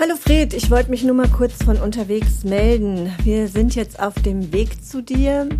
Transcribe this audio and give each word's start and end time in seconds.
Hallo 0.00 0.16
Fred, 0.16 0.54
ich 0.54 0.70
wollte 0.70 0.90
mich 0.90 1.04
nur 1.04 1.14
mal 1.14 1.28
kurz 1.28 1.62
von 1.62 1.76
unterwegs 1.76 2.44
melden. 2.44 3.12
Wir 3.24 3.46
sind 3.46 3.74
jetzt 3.74 4.00
auf 4.00 4.14
dem 4.14 4.50
Weg 4.50 4.82
zu 4.82 5.02
dir. 5.02 5.50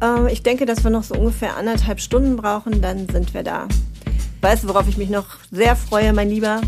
Ähm, 0.00 0.26
ich 0.28 0.42
denke, 0.42 0.64
dass 0.64 0.82
wir 0.82 0.90
noch 0.90 1.02
so 1.04 1.14
ungefähr 1.14 1.56
anderthalb 1.56 2.00
Stunden 2.00 2.36
brauchen, 2.36 2.80
dann 2.80 3.06
sind 3.10 3.34
wir 3.34 3.42
da. 3.42 3.68
Weißt 4.40 4.64
du, 4.64 4.68
worauf 4.68 4.88
ich 4.88 4.96
mich 4.96 5.10
noch 5.10 5.26
sehr 5.52 5.76
freue, 5.76 6.14
mein 6.14 6.30
Lieber? 6.30 6.62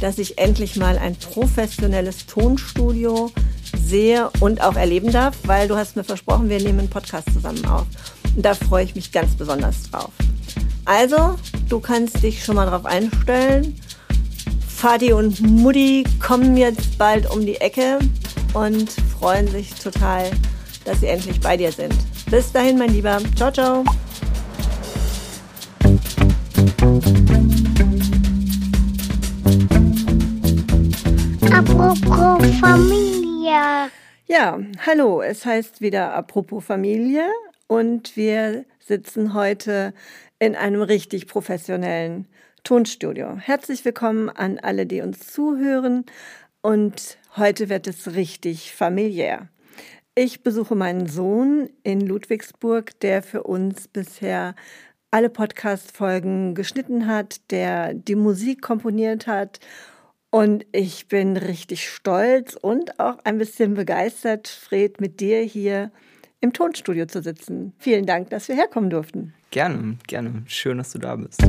Dass 0.00 0.18
ich 0.18 0.36
endlich 0.36 0.76
mal 0.76 0.98
ein 0.98 1.16
professionelles 1.16 2.26
Tonstudio 2.26 3.32
sehe 3.82 4.28
und 4.40 4.60
auch 4.60 4.76
erleben 4.76 5.12
darf, 5.12 5.36
weil 5.46 5.66
du 5.66 5.76
hast 5.76 5.96
mir 5.96 6.04
versprochen, 6.04 6.50
wir 6.50 6.60
nehmen 6.60 6.80
einen 6.80 6.90
Podcast 6.90 7.32
zusammen 7.32 7.64
auf. 7.64 7.86
Und 8.36 8.44
da 8.44 8.54
freue 8.54 8.84
ich 8.84 8.94
mich 8.94 9.12
ganz 9.12 9.34
besonders 9.34 9.90
drauf. 9.90 10.12
Also, 10.84 11.36
du 11.70 11.80
kannst 11.80 12.22
dich 12.22 12.44
schon 12.44 12.56
mal 12.56 12.66
drauf 12.66 12.84
einstellen. 12.84 13.74
Vati 14.84 15.14
und 15.14 15.40
Mutti 15.40 16.04
kommen 16.20 16.58
jetzt 16.58 16.98
bald 16.98 17.30
um 17.30 17.46
die 17.46 17.56
Ecke 17.56 17.98
und 18.52 18.90
freuen 19.18 19.48
sich 19.48 19.72
total, 19.76 20.30
dass 20.84 21.00
sie 21.00 21.06
endlich 21.06 21.40
bei 21.40 21.56
dir 21.56 21.72
sind. 21.72 21.94
Bis 22.30 22.52
dahin, 22.52 22.76
mein 22.76 22.90
Lieber. 22.90 23.18
Ciao, 23.34 23.50
ciao. 23.50 23.82
Apropos 31.50 32.46
Familie. 32.60 33.90
Ja, 34.26 34.58
hallo, 34.86 35.22
es 35.22 35.46
heißt 35.46 35.80
wieder 35.80 36.12
Apropos 36.12 36.62
Familie 36.62 37.26
und 37.68 38.18
wir 38.18 38.66
sitzen 38.80 39.32
heute 39.32 39.94
in 40.38 40.54
einem 40.54 40.82
richtig 40.82 41.26
professionellen 41.26 42.26
Tonstudio. 42.64 43.36
Herzlich 43.36 43.84
willkommen 43.84 44.30
an 44.30 44.58
alle, 44.58 44.86
die 44.86 45.02
uns 45.02 45.30
zuhören. 45.30 46.06
Und 46.62 47.18
heute 47.36 47.68
wird 47.68 47.86
es 47.86 48.14
richtig 48.14 48.72
familiär. 48.72 49.48
Ich 50.14 50.42
besuche 50.42 50.74
meinen 50.74 51.06
Sohn 51.06 51.68
in 51.82 52.00
Ludwigsburg, 52.00 52.98
der 53.00 53.22
für 53.22 53.42
uns 53.42 53.86
bisher 53.86 54.54
alle 55.10 55.28
Podcast-Folgen 55.28 56.54
geschnitten 56.54 57.06
hat, 57.06 57.50
der 57.50 57.92
die 57.92 58.16
Musik 58.16 58.62
komponiert 58.62 59.26
hat. 59.26 59.60
Und 60.30 60.64
ich 60.72 61.06
bin 61.08 61.36
richtig 61.36 61.88
stolz 61.90 62.56
und 62.60 62.98
auch 62.98 63.18
ein 63.24 63.36
bisschen 63.36 63.74
begeistert, 63.74 64.48
Fred, 64.48 65.02
mit 65.02 65.20
dir 65.20 65.42
hier 65.42 65.92
im 66.40 66.54
Tonstudio 66.54 67.06
zu 67.06 67.22
sitzen. 67.22 67.74
Vielen 67.78 68.06
Dank, 68.06 68.30
dass 68.30 68.48
wir 68.48 68.56
herkommen 68.56 68.88
durften. 68.88 69.34
Gerne, 69.50 69.98
gerne. 70.06 70.42
Schön, 70.46 70.78
dass 70.78 70.92
du 70.92 70.98
da 70.98 71.14
bist. 71.16 71.42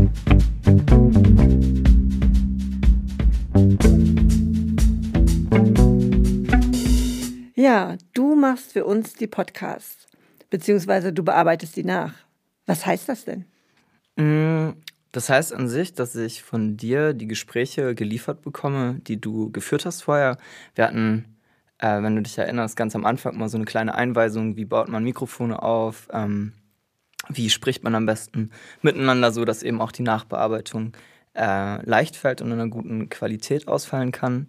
Du 8.14 8.36
machst 8.36 8.72
für 8.72 8.86
uns 8.86 9.16
die 9.16 9.28
Podcasts, 9.28 10.08
beziehungsweise 10.50 11.12
du 11.12 11.24
bearbeitest 11.24 11.76
die 11.76 11.84
nach. 11.84 12.14
Was 12.66 12.86
heißt 12.86 13.10
das 13.10 13.26
denn? 13.26 13.46
Mm, 14.16 14.78
das 15.12 15.30
heißt 15.30 15.54
an 15.54 15.68
sich, 15.68 15.94
dass 15.94 16.16
ich 16.16 16.42
von 16.42 16.78
dir 16.78 17.14
die 17.14 17.28
Gespräche 17.28 17.94
geliefert 17.94 18.42
bekomme, 18.44 19.00
die 19.08 19.20
du 19.20 19.52
geführt 19.52 19.86
hast 19.86 20.04
vorher. 20.04 20.38
Wir 20.74 20.86
hatten, 20.86 21.38
äh, 21.80 22.02
wenn 22.02 22.16
du 22.16 22.22
dich 22.22 22.38
erinnerst, 22.38 22.78
ganz 22.78 22.96
am 22.96 23.04
Anfang 23.04 23.38
mal 23.38 23.50
so 23.50 23.58
eine 23.58 23.66
kleine 23.66 23.94
Einweisung, 23.96 24.56
wie 24.56 24.66
baut 24.66 24.88
man 24.88 25.04
Mikrofone 25.04 25.62
auf, 25.62 26.08
ähm, 26.14 26.54
wie 27.28 27.50
spricht 27.50 27.84
man 27.84 27.94
am 27.94 28.06
besten 28.06 28.52
miteinander, 28.84 29.32
so 29.32 29.44
dass 29.44 29.64
eben 29.64 29.82
auch 29.82 29.92
die 29.92 30.04
Nachbearbeitung 30.04 30.94
äh, 31.34 31.86
leicht 31.86 32.16
fällt 32.16 32.42
und 32.42 32.48
in 32.48 32.54
einer 32.54 32.70
guten 32.70 33.10
Qualität 33.10 33.68
ausfallen 33.68 34.14
kann. 34.14 34.48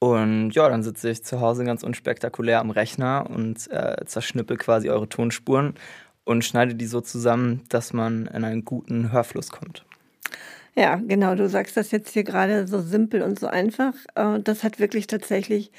Und 0.00 0.52
ja, 0.52 0.68
dann 0.68 0.82
sitze 0.82 1.10
ich 1.10 1.22
zu 1.22 1.40
Hause 1.40 1.64
ganz 1.64 1.82
unspektakulär 1.82 2.60
am 2.60 2.70
Rechner 2.70 3.28
und 3.28 3.70
äh, 3.70 3.96
zerschnippe 4.06 4.56
quasi 4.56 4.88
eure 4.88 5.08
Tonspuren 5.08 5.74
und 6.24 6.44
schneide 6.44 6.74
die 6.74 6.86
so 6.86 7.02
zusammen, 7.02 7.62
dass 7.68 7.92
man 7.92 8.26
in 8.26 8.44
einen 8.44 8.64
guten 8.64 9.12
Hörfluss 9.12 9.50
kommt. 9.50 9.84
Ja, 10.74 10.96
genau. 10.96 11.34
Du 11.34 11.48
sagst 11.48 11.76
das 11.76 11.90
jetzt 11.90 12.12
hier 12.12 12.24
gerade 12.24 12.66
so 12.66 12.80
simpel 12.80 13.22
und 13.22 13.38
so 13.38 13.46
einfach. 13.46 13.92
Äh, 14.14 14.40
das 14.40 14.64
hat 14.64 14.80
wirklich 14.80 15.06
tatsächlich 15.06 15.70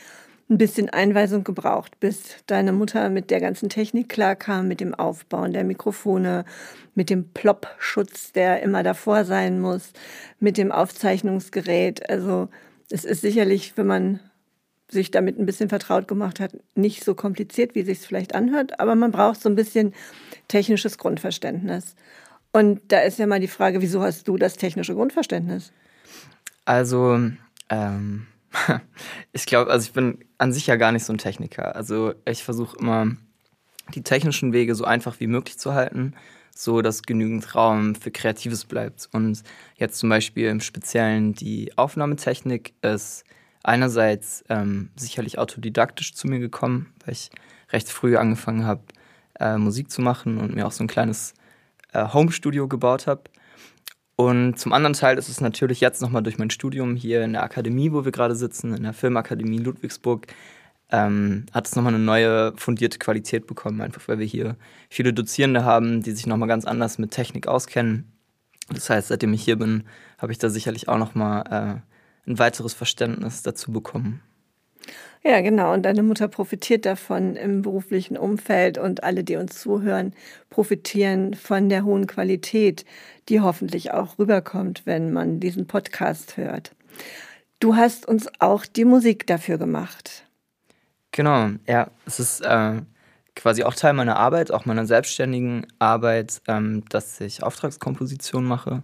ein 0.52 0.58
bisschen 0.58 0.90
Einweisung 0.90 1.44
gebraucht, 1.44 2.00
bis 2.00 2.36
deine 2.46 2.74
Mutter 2.74 3.10
mit 3.10 3.32
der 3.32 3.40
ganzen 3.40 3.70
Technik 3.70 4.10
klarkam, 4.10 4.68
mit 4.68 4.82
dem 4.82 4.94
Aufbauen 4.94 5.54
der 5.54 5.64
Mikrofone, 5.64 6.46
mit 6.94 7.10
dem 7.10 7.30
Plop-Schutz, 7.30 8.34
der 8.34 8.62
immer 8.62 8.84
davor 8.84 9.24
sein 9.24 9.62
muss, 9.62 9.94
mit 10.40 10.58
dem 10.58 10.72
Aufzeichnungsgerät. 10.72 12.08
Also 12.10 12.50
es 12.92 13.06
ist 13.06 13.22
sicherlich, 13.22 13.74
wenn 13.76 13.88
man 13.88 14.20
sich 14.90 15.12
damit 15.12 15.40
ein 15.40 15.46
bisschen 15.46 15.70
vertraut 15.70 16.08
gemacht 16.08 16.40
hat, 16.40 16.58
nicht 16.76 17.04
so 17.04 17.16
kompliziert, 17.16 17.76
wie 17.76 17.84
sich 17.84 18.00
es 18.00 18.06
vielleicht 18.06 18.36
anhört, 18.36 18.80
aber 18.80 18.96
man 18.96 19.12
braucht 19.12 19.42
so 19.42 19.48
ein 19.48 19.56
bisschen 19.56 19.94
technisches 20.50 20.98
Grundverständnis. 20.98 21.96
Und 22.52 22.82
da 22.90 23.00
ist 23.00 23.18
ja 23.18 23.28
mal 23.28 23.40
die 23.40 23.48
Frage, 23.48 23.82
wieso 23.82 24.02
hast 24.02 24.28
du 24.28 24.38
das 24.38 24.58
technische 24.58 24.94
Grundverständnis? 24.94 25.72
Also, 26.66 27.18
ähm, 27.70 28.28
ich 29.32 29.46
glaube, 29.46 29.72
also 29.72 29.86
ich 29.86 29.94
bin 29.94 30.20
an 30.38 30.52
sich 30.52 30.68
ja 30.68 30.76
gar 30.76 30.92
nicht 30.92 31.06
so 31.06 31.14
ein 31.14 31.18
Techniker. 31.18 31.76
Also 31.76 32.14
ich 32.26 32.44
versuche 32.44 32.78
immer 32.78 33.16
die 33.96 34.04
technischen 34.04 34.52
Wege 34.52 34.76
so 34.76 34.84
einfach 34.84 35.20
wie 35.22 35.28
möglich 35.28 35.58
zu 35.58 35.74
halten, 35.74 36.14
so 36.56 36.82
dass 36.82 37.04
genügend 37.04 37.56
Raum 37.56 37.96
für 37.96 38.12
Kreatives 38.12 38.66
bleibt. 38.66 39.10
Und 39.12 39.42
jetzt 39.78 39.98
zum 39.98 40.10
Beispiel 40.10 40.48
im 40.48 40.62
Speziellen 40.62 41.34
die 41.34 41.78
Aufnahmetechnik 41.78 42.74
ist 42.82 43.24
einerseits 43.64 44.44
ähm, 44.50 44.90
sicherlich 44.96 45.38
autodidaktisch 45.38 46.14
zu 46.14 46.28
mir 46.28 46.40
gekommen, 46.40 46.94
weil 47.06 47.14
ich 47.14 47.30
recht 47.72 47.90
früh 47.90 48.18
angefangen 48.18 48.66
habe, 48.66 48.82
äh, 49.40 49.58
Musik 49.58 49.92
zu 49.92 50.02
machen 50.02 50.38
und 50.38 50.56
mir 50.56 50.68
auch 50.68 50.72
so 50.72 50.84
ein 50.84 50.88
kleines 50.88 51.34
äh, 51.94 52.08
Home-Studio 52.08 52.68
gebaut 52.68 53.08
habe. 53.08 53.24
Und 54.16 54.60
zum 54.60 54.74
anderen 54.74 54.94
Teil 54.94 55.18
ist 55.18 55.30
es 55.30 55.42
natürlich 55.42 55.82
jetzt 55.82 56.02
nochmal 56.02 56.22
durch 56.22 56.38
mein 56.38 56.52
Studium 56.52 56.96
hier 56.96 57.24
in 57.24 57.34
der 57.34 57.44
Akademie, 57.44 57.92
wo 57.92 58.06
wir 58.06 58.12
gerade 58.12 58.36
sitzen, 58.36 58.76
in 58.76 58.84
der 58.84 58.94
Filmakademie 58.94 59.58
Ludwigsburg, 59.58 60.28
ähm, 60.92 61.46
hat 61.52 61.68
es 61.68 61.76
nochmal 61.76 61.94
eine 61.94 62.04
neue 62.04 62.54
fundierte 62.58 63.00
Qualität 63.00 63.48
bekommen, 63.48 63.82
einfach 63.82 64.08
weil 64.08 64.20
wir 64.20 64.26
hier 64.26 64.58
viele 64.90 65.14
Dozierende 65.14 65.64
haben, 65.64 66.04
die 66.04 66.12
sich 66.12 66.28
nochmal 66.28 66.50
ganz 66.50 66.66
anders 66.66 66.98
mit 66.98 67.12
Technik 67.12 67.48
auskennen. 67.48 68.12
Das 68.70 68.90
heißt, 68.90 69.08
seitdem 69.08 69.34
ich 69.34 69.44
hier 69.44 69.58
bin, 69.58 69.84
habe 70.18 70.32
ich 70.32 70.38
da 70.38 70.50
sicherlich 70.50 70.88
auch 70.88 70.98
nochmal 70.98 71.44
äh, 71.50 72.30
ein 72.30 72.40
weiteres 72.40 72.74
Verständnis 72.74 73.42
dazu 73.42 73.72
bekommen. 73.72 74.22
Ja, 75.24 75.42
genau. 75.42 75.74
Und 75.74 75.84
deine 75.84 76.02
Mutter 76.02 76.28
profitiert 76.28 76.86
davon 76.86 77.36
im 77.36 77.62
beruflichen 77.62 78.18
Umfeld 78.18 78.80
und 78.80 79.04
alle, 79.04 79.24
die 79.24 79.36
uns 79.36 79.60
zuhören, 79.60 80.14
profitieren 80.50 81.36
von 81.36 81.70
der 81.70 81.86
hohen 81.86 82.08
Qualität, 82.08 82.86
die 83.30 83.40
hoffentlich 83.40 83.92
auch 83.92 84.18
rüberkommt, 84.18 84.82
wenn 84.86 85.14
man 85.14 85.40
diesen 85.40 85.68
Podcast 85.68 86.38
hört. 86.38 86.74
Du 87.60 87.76
hast 87.76 88.08
uns 88.08 88.28
auch 88.40 88.66
die 88.66 88.86
Musik 88.86 89.28
dafür 89.28 89.60
gemacht. 89.60 90.26
Genau, 91.12 91.50
ja. 91.68 91.92
Es 92.06 92.20
ist 92.20 92.42
äh, 92.42 92.82
quasi 93.36 93.64
auch 93.64 93.74
Teil 93.74 93.94
meiner 93.94 94.18
Arbeit, 94.18 94.52
auch 94.52 94.66
meiner 94.66 94.86
selbstständigen 94.86 95.68
Arbeit, 95.80 96.42
ähm, 96.48 96.84
dass 96.90 97.20
ich 97.22 97.44
Auftragskomposition 97.44 98.46
mache. 98.46 98.84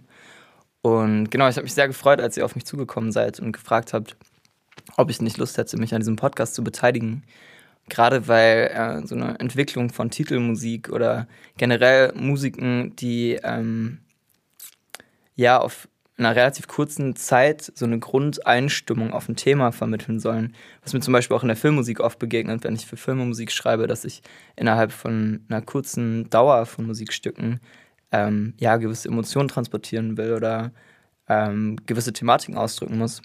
Und 0.82 1.30
genau, 1.30 1.48
ich 1.48 1.56
habe 1.56 1.64
mich 1.64 1.74
sehr 1.74 1.88
gefreut, 1.88 2.20
als 2.20 2.36
ihr 2.36 2.44
auf 2.44 2.54
mich 2.54 2.66
zugekommen 2.66 3.12
seid 3.12 3.40
und 3.40 3.52
gefragt 3.52 3.92
habt, 3.92 4.16
ob 4.96 5.10
ich 5.10 5.20
nicht 5.20 5.38
Lust 5.38 5.58
hätte, 5.58 5.76
mich 5.78 5.94
an 5.94 6.00
diesem 6.00 6.16
Podcast 6.16 6.54
zu 6.54 6.64
beteiligen. 6.64 7.24
Gerade 7.88 8.28
weil 8.28 8.70
äh, 8.74 9.06
so 9.06 9.14
eine 9.14 9.38
Entwicklung 9.40 9.90
von 9.90 10.10
Titelmusik 10.10 10.90
oder 10.90 11.26
generell 11.56 12.12
Musiken, 12.14 12.94
die 12.96 13.40
ähm, 13.42 14.00
ja 15.36 15.58
auf 15.58 15.88
einer 16.18 16.34
relativ 16.34 16.66
kurzen 16.66 17.14
Zeit 17.16 17.72
so 17.74 17.84
eine 17.84 17.98
Grundeinstimmung 17.98 19.12
auf 19.12 19.28
ein 19.28 19.36
Thema 19.36 19.72
vermitteln 19.72 20.18
sollen. 20.20 20.54
Was 20.82 20.92
mir 20.92 21.00
zum 21.00 21.12
Beispiel 21.12 21.36
auch 21.36 21.42
in 21.42 21.48
der 21.48 21.56
Filmmusik 21.56 22.00
oft 22.00 22.18
begegnet, 22.18 22.64
wenn 22.64 22.74
ich 22.74 22.86
für 22.86 22.96
Filme 22.96 23.24
Musik 23.24 23.52
schreibe, 23.52 23.86
dass 23.86 24.04
ich 24.04 24.22
innerhalb 24.56 24.92
von 24.92 25.44
einer 25.48 25.62
kurzen 25.62 26.28
Dauer 26.30 26.66
von 26.66 26.86
Musikstücken 26.86 27.60
ähm, 28.10 28.54
ja 28.58 28.76
gewisse 28.76 29.08
Emotionen 29.08 29.48
transportieren 29.48 30.16
will 30.16 30.32
oder 30.32 30.72
ähm, 31.28 31.76
gewisse 31.86 32.12
Thematiken 32.12 32.56
ausdrücken 32.56 32.98
muss 32.98 33.22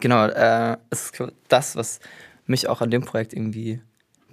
genau, 0.00 0.26
äh, 0.26 0.76
ist 0.90 1.22
das, 1.48 1.76
was 1.76 2.00
mich 2.46 2.68
auch 2.68 2.80
an 2.80 2.90
dem 2.90 3.02
Projekt 3.02 3.32
irgendwie 3.32 3.80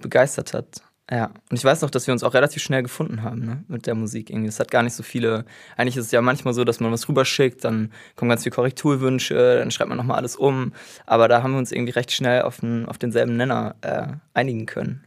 begeistert 0.00 0.54
hat. 0.54 0.82
Ja, 1.12 1.26
und 1.50 1.58
ich 1.58 1.62
weiß 1.62 1.82
noch, 1.82 1.90
dass 1.90 2.06
wir 2.06 2.12
uns 2.12 2.22
auch 2.22 2.32
relativ 2.32 2.62
schnell 2.62 2.82
gefunden 2.82 3.22
haben 3.22 3.44
ne, 3.44 3.64
mit 3.68 3.86
der 3.86 3.94
Musik. 3.94 4.30
Es 4.30 4.58
hat 4.58 4.70
gar 4.70 4.82
nicht 4.82 4.94
so 4.94 5.02
viele. 5.02 5.44
Eigentlich 5.76 5.98
ist 5.98 6.06
es 6.06 6.10
ja 6.10 6.22
manchmal 6.22 6.54
so, 6.54 6.64
dass 6.64 6.80
man 6.80 6.90
was 6.90 7.06
rüberschickt, 7.06 7.62
dann 7.64 7.92
kommen 8.16 8.30
ganz 8.30 8.44
viele 8.44 8.54
Korrekturwünsche, 8.54 9.58
dann 9.58 9.70
schreibt 9.70 9.90
man 9.90 9.98
nochmal 9.98 10.16
alles 10.16 10.36
um. 10.36 10.72
Aber 11.04 11.28
da 11.28 11.42
haben 11.42 11.52
wir 11.52 11.58
uns 11.58 11.70
irgendwie 11.70 11.92
recht 11.92 12.12
schnell 12.12 12.42
auf, 12.42 12.60
den, 12.60 12.86
auf 12.86 12.96
denselben 12.96 13.36
Nenner 13.36 13.76
äh, 13.82 14.06
einigen 14.32 14.64
können. 14.64 15.04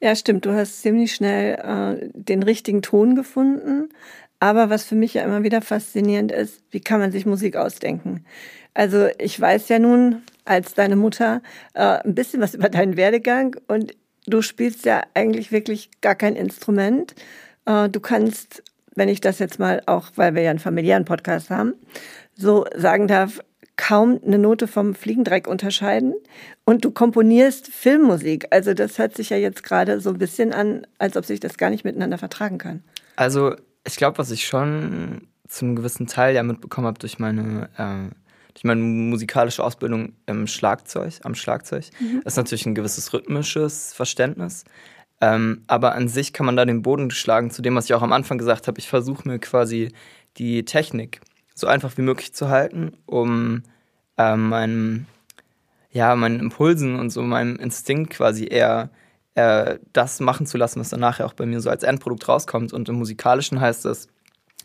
Ja, 0.00 0.16
stimmt. 0.16 0.46
Du 0.46 0.54
hast 0.54 0.80
ziemlich 0.80 1.14
schnell 1.14 1.56
äh, 1.56 2.08
den 2.14 2.42
richtigen 2.42 2.80
Ton 2.80 3.14
gefunden. 3.14 3.90
Aber 4.40 4.70
was 4.70 4.84
für 4.84 4.94
mich 4.94 5.12
ja 5.12 5.24
immer 5.24 5.42
wieder 5.42 5.60
faszinierend 5.60 6.32
ist, 6.32 6.62
wie 6.70 6.80
kann 6.80 7.00
man 7.00 7.12
sich 7.12 7.26
Musik 7.26 7.54
ausdenken? 7.54 8.24
Also 8.72 9.08
ich 9.18 9.38
weiß 9.38 9.68
ja 9.68 9.78
nun 9.78 10.22
als 10.46 10.72
deine 10.72 10.96
Mutter 10.96 11.42
äh, 11.74 11.98
ein 12.02 12.14
bisschen 12.14 12.40
was 12.40 12.54
über 12.54 12.70
deinen 12.70 12.96
Werdegang 12.96 13.56
und 13.66 13.92
du 14.28 14.42
spielst 14.42 14.84
ja 14.84 15.02
eigentlich 15.14 15.52
wirklich 15.52 15.90
gar 16.00 16.14
kein 16.14 16.36
Instrument. 16.36 17.14
Äh, 17.66 17.88
du 17.88 18.00
kannst, 18.00 18.62
wenn 18.94 19.08
ich 19.08 19.20
das 19.20 19.38
jetzt 19.38 19.58
mal 19.58 19.82
auch, 19.86 20.10
weil 20.16 20.34
wir 20.34 20.42
ja 20.42 20.50
einen 20.50 20.58
familiären 20.58 21.04
Podcast 21.04 21.50
haben, 21.50 21.74
so 22.34 22.66
sagen 22.74 23.08
darf, 23.08 23.40
kaum 23.76 24.20
eine 24.26 24.38
Note 24.38 24.66
vom 24.66 24.94
Fliegendreck 24.94 25.46
unterscheiden 25.46 26.14
und 26.64 26.84
du 26.84 26.90
komponierst 26.90 27.68
Filmmusik. 27.68 28.46
Also 28.50 28.74
das 28.74 28.98
hört 28.98 29.16
sich 29.16 29.30
ja 29.30 29.36
jetzt 29.36 29.62
gerade 29.62 30.00
so 30.00 30.10
ein 30.10 30.18
bisschen 30.18 30.52
an, 30.52 30.86
als 30.98 31.16
ob 31.16 31.24
sich 31.24 31.40
das 31.40 31.56
gar 31.56 31.70
nicht 31.70 31.84
miteinander 31.84 32.18
vertragen 32.18 32.58
kann. 32.58 32.82
Also 33.16 33.54
ich 33.86 33.96
glaube, 33.96 34.18
was 34.18 34.30
ich 34.30 34.46
schon 34.46 35.28
zu 35.46 35.64
einem 35.64 35.76
gewissen 35.76 36.06
Teil 36.06 36.34
ja 36.34 36.42
mitbekommen 36.42 36.86
habe 36.86 36.98
durch 36.98 37.18
meine 37.18 37.70
äh, 37.78 38.14
durch 38.58 38.64
meine 38.64 38.80
musikalische 38.80 39.62
Ausbildung 39.62 40.14
im 40.26 40.48
Schlagzeug, 40.48 41.20
am 41.22 41.36
Schlagzeug, 41.36 41.84
mhm. 42.00 42.22
ist 42.24 42.36
natürlich 42.36 42.66
ein 42.66 42.74
gewisses 42.74 43.12
rhythmisches 43.12 43.92
Verständnis. 43.92 44.64
Ähm, 45.20 45.62
aber 45.68 45.94
an 45.94 46.08
sich 46.08 46.32
kann 46.32 46.44
man 46.44 46.56
da 46.56 46.64
den 46.64 46.82
Boden 46.82 47.12
schlagen, 47.12 47.52
zu 47.52 47.62
dem, 47.62 47.76
was 47.76 47.84
ich 47.84 47.94
auch 47.94 48.02
am 48.02 48.12
Anfang 48.12 48.36
gesagt 48.36 48.66
habe. 48.66 48.80
Ich 48.80 48.88
versuche 48.88 49.28
mir 49.28 49.38
quasi 49.38 49.92
die 50.38 50.64
Technik 50.64 51.20
so 51.54 51.68
einfach 51.68 51.96
wie 51.96 52.02
möglich 52.02 52.34
zu 52.34 52.48
halten, 52.48 52.94
um 53.06 53.62
äh, 54.16 54.34
meinem, 54.34 55.06
ja, 55.92 56.16
meinen 56.16 56.40
Impulsen 56.40 56.98
und 56.98 57.10
so 57.10 57.22
meinem 57.22 57.56
Instinkt 57.56 58.10
quasi 58.10 58.48
eher 58.48 58.90
äh, 59.36 59.78
das 59.92 60.18
machen 60.18 60.46
zu 60.46 60.58
lassen, 60.58 60.80
was 60.80 60.88
dann 60.88 61.00
nachher 61.00 61.26
auch 61.26 61.34
bei 61.34 61.46
mir 61.46 61.60
so 61.60 61.70
als 61.70 61.84
Endprodukt 61.84 62.26
rauskommt. 62.26 62.72
Und 62.72 62.88
im 62.88 62.96
Musikalischen 62.96 63.60
heißt 63.60 63.84
das, 63.84 64.08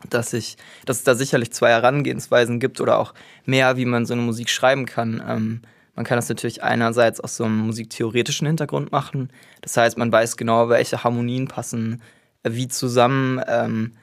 dass 0.09 0.33
ich, 0.33 0.57
dass 0.85 0.97
es 0.97 1.03
da 1.03 1.15
sicherlich 1.15 1.51
zwei 1.51 1.69
Herangehensweisen 1.69 2.59
gibt 2.59 2.81
oder 2.81 2.99
auch 2.99 3.13
mehr, 3.45 3.77
wie 3.77 3.85
man 3.85 4.05
so 4.05 4.13
eine 4.13 4.21
Musik 4.21 4.49
schreiben 4.49 4.85
kann. 4.85 5.23
Ähm, 5.27 5.61
man 5.95 6.05
kann 6.05 6.17
das 6.17 6.29
natürlich 6.29 6.63
einerseits 6.63 7.19
aus 7.19 7.35
so 7.35 7.43
einem 7.45 7.59
musiktheoretischen 7.59 8.47
Hintergrund 8.47 8.91
machen. 8.91 9.29
Das 9.61 9.77
heißt, 9.77 9.97
man 9.97 10.11
weiß 10.11 10.37
genau, 10.37 10.69
welche 10.69 11.03
Harmonien 11.03 11.47
passen 11.47 12.01
äh, 12.43 12.51
wie 12.53 12.67
zusammen. 12.67 13.41
Ähm, 13.47 13.93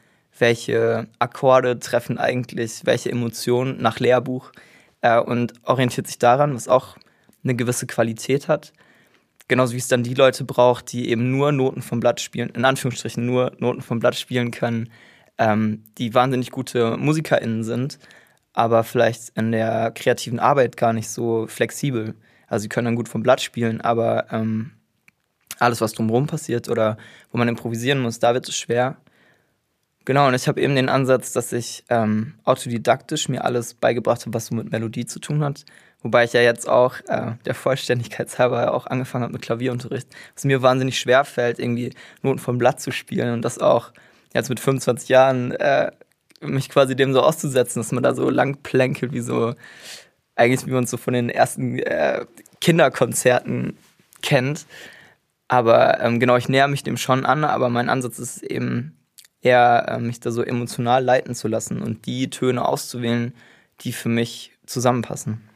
welche 0.41 1.07
Akkorde 1.19 1.79
treffen 1.79 2.19
eigentlich 2.19 2.83
welche 2.85 3.11
Emotionen 3.11 3.81
nach 3.81 4.01
Lehrbuch 4.01 4.53
äh, 5.03 5.19
und 5.19 5.55
orientiert 5.65 6.07
sich 6.07 6.19
daran, 6.19 6.55
was 6.55 6.69
auch 6.69 6.97
eine 7.45 7.55
gewisse 7.55 7.87
Qualität 7.87 8.49
hat. 8.49 8.73
Genauso 9.49 9.73
wie 9.75 9.79
es 9.79 9.89
dann 9.89 10.03
die 10.03 10.15
Leute 10.15 10.45
braucht, 10.45 10.93
die 10.93 11.11
eben 11.11 11.31
nur 11.31 11.53
Noten 11.53 11.83
vom 11.83 12.01
Blatt 12.01 12.21
spielen, 12.21 12.51
in 12.51 12.65
Anführungsstrichen 12.65 13.25
nur 13.25 13.53
Noten 13.59 13.83
vom 13.83 13.99
Blatt 13.99 14.15
spielen 14.15 14.51
können, 14.51 14.91
ähm, 15.41 15.83
die 15.99 16.15
wahnsinnig 16.15 16.51
gute 16.51 16.97
MusikerInnen 16.99 17.65
sind, 17.65 17.99
aber 18.53 18.85
vielleicht 18.85 19.31
in 19.37 19.51
der 19.51 19.91
kreativen 19.91 20.39
Arbeit 20.39 20.77
gar 20.77 20.93
nicht 20.93 21.09
so 21.09 21.47
flexibel. 21.49 22.15
Also 22.47 22.63
sie 22.63 22.69
können 22.69 22.85
dann 22.85 22.97
gut 22.97 23.09
vom 23.09 23.23
Blatt 23.23 23.41
spielen, 23.41 23.81
aber 23.81 24.27
ähm, 24.31 24.73
alles, 25.59 25.81
was 25.81 25.95
drumherum 25.95 26.27
passiert 26.27 26.69
oder 26.69 26.99
wo 27.33 27.39
man 27.39 27.49
improvisieren 27.49 28.01
muss, 28.01 28.19
da 28.19 28.35
wird 28.35 28.49
es 28.49 28.57
schwer. 28.57 28.99
Genau, 30.05 30.29
und 30.29 30.35
ich 30.35 30.47
habe 30.47 30.61
eben 30.61 30.75
den 30.75 30.89
Ansatz, 30.89 31.33
dass 31.33 31.53
ich 31.53 31.85
ähm, 31.89 32.35
autodidaktisch 32.45 33.29
mir 33.29 33.45
alles 33.45 33.75
beigebracht 33.75 34.23
habe, 34.23 34.35
was 34.35 34.47
so 34.47 34.55
mit 34.55 34.71
Melodie 34.71 35.07
zu 35.07 35.21
tun 35.21 35.43
hat. 35.43 35.65
Wobei 36.03 36.25
ich 36.25 36.33
ja 36.33 36.41
jetzt 36.41 36.69
auch 36.69 36.97
äh, 37.09 37.33
der 37.45 37.55
Vollständigkeit 37.55 38.39
halber 38.39 38.75
auch 38.75 38.87
angefangen 38.87 39.25
habe 39.25 39.35
mit 39.35 39.43
Klavierunterricht, 39.43 40.09
was 40.35 40.45
mir 40.45 40.63
wahnsinnig 40.63 40.99
schwer 40.99 41.25
fällt, 41.25 41.59
irgendwie 41.59 41.95
Noten 42.23 42.39
vom 42.39 42.59
Blatt 42.59 42.81
zu 42.81 42.91
spielen 42.91 43.33
und 43.33 43.43
das 43.43 43.59
auch 43.59 43.93
jetzt 44.35 44.49
mit 44.49 44.61
25 44.61 45.09
Jahren 45.09 45.53
äh, 45.53 45.91
mich 46.41 46.69
quasi 46.69 46.97
dem 46.97 47.13
so 47.13 47.21
auszusetzen, 47.21 47.81
dass 47.81 47.93
man 47.93 48.03
da 48.03 48.15
so 48.15 48.31
lang 48.31 48.63
plänkelt, 48.63 49.13
wie 49.13 49.21
so, 49.21 49.55
eigentlich 50.35 50.67
wie 50.67 50.73
man 50.73 50.85
es 50.85 50.91
so 50.91 50.97
von 50.97 51.15
den 51.15 51.29
ersten 51.29 51.79
äh, 51.79 52.25
Kinderkonzerten 52.61 53.77
kennt. 54.23 54.67
Aber 55.49 56.01
ähm, 56.01 56.21
genau, 56.21 56.37
ich 56.37 56.49
näher 56.49 56.69
mich 56.69 56.83
dem 56.83 56.97
schon 56.97 57.27
an, 57.27 57.45
aber 57.45 57.69
mein 57.69 57.89
Ansatz 57.89 58.19
ist 58.19 58.43
eben 58.43 58.97
eher 59.43 59.87
äh, 59.89 59.99
mich 59.99 60.21
da 60.21 60.31
so 60.31 60.43
emotional 60.43 61.03
leiten 61.03 61.35
zu 61.35 61.49
lassen 61.49 61.83
und 61.83 62.07
die 62.07 62.31
Töne 62.31 62.65
auszuwählen, 62.65 63.35
die 63.81 63.93
für 63.93 64.09
mich 64.09 64.53
zusammenpassen. 64.67 65.50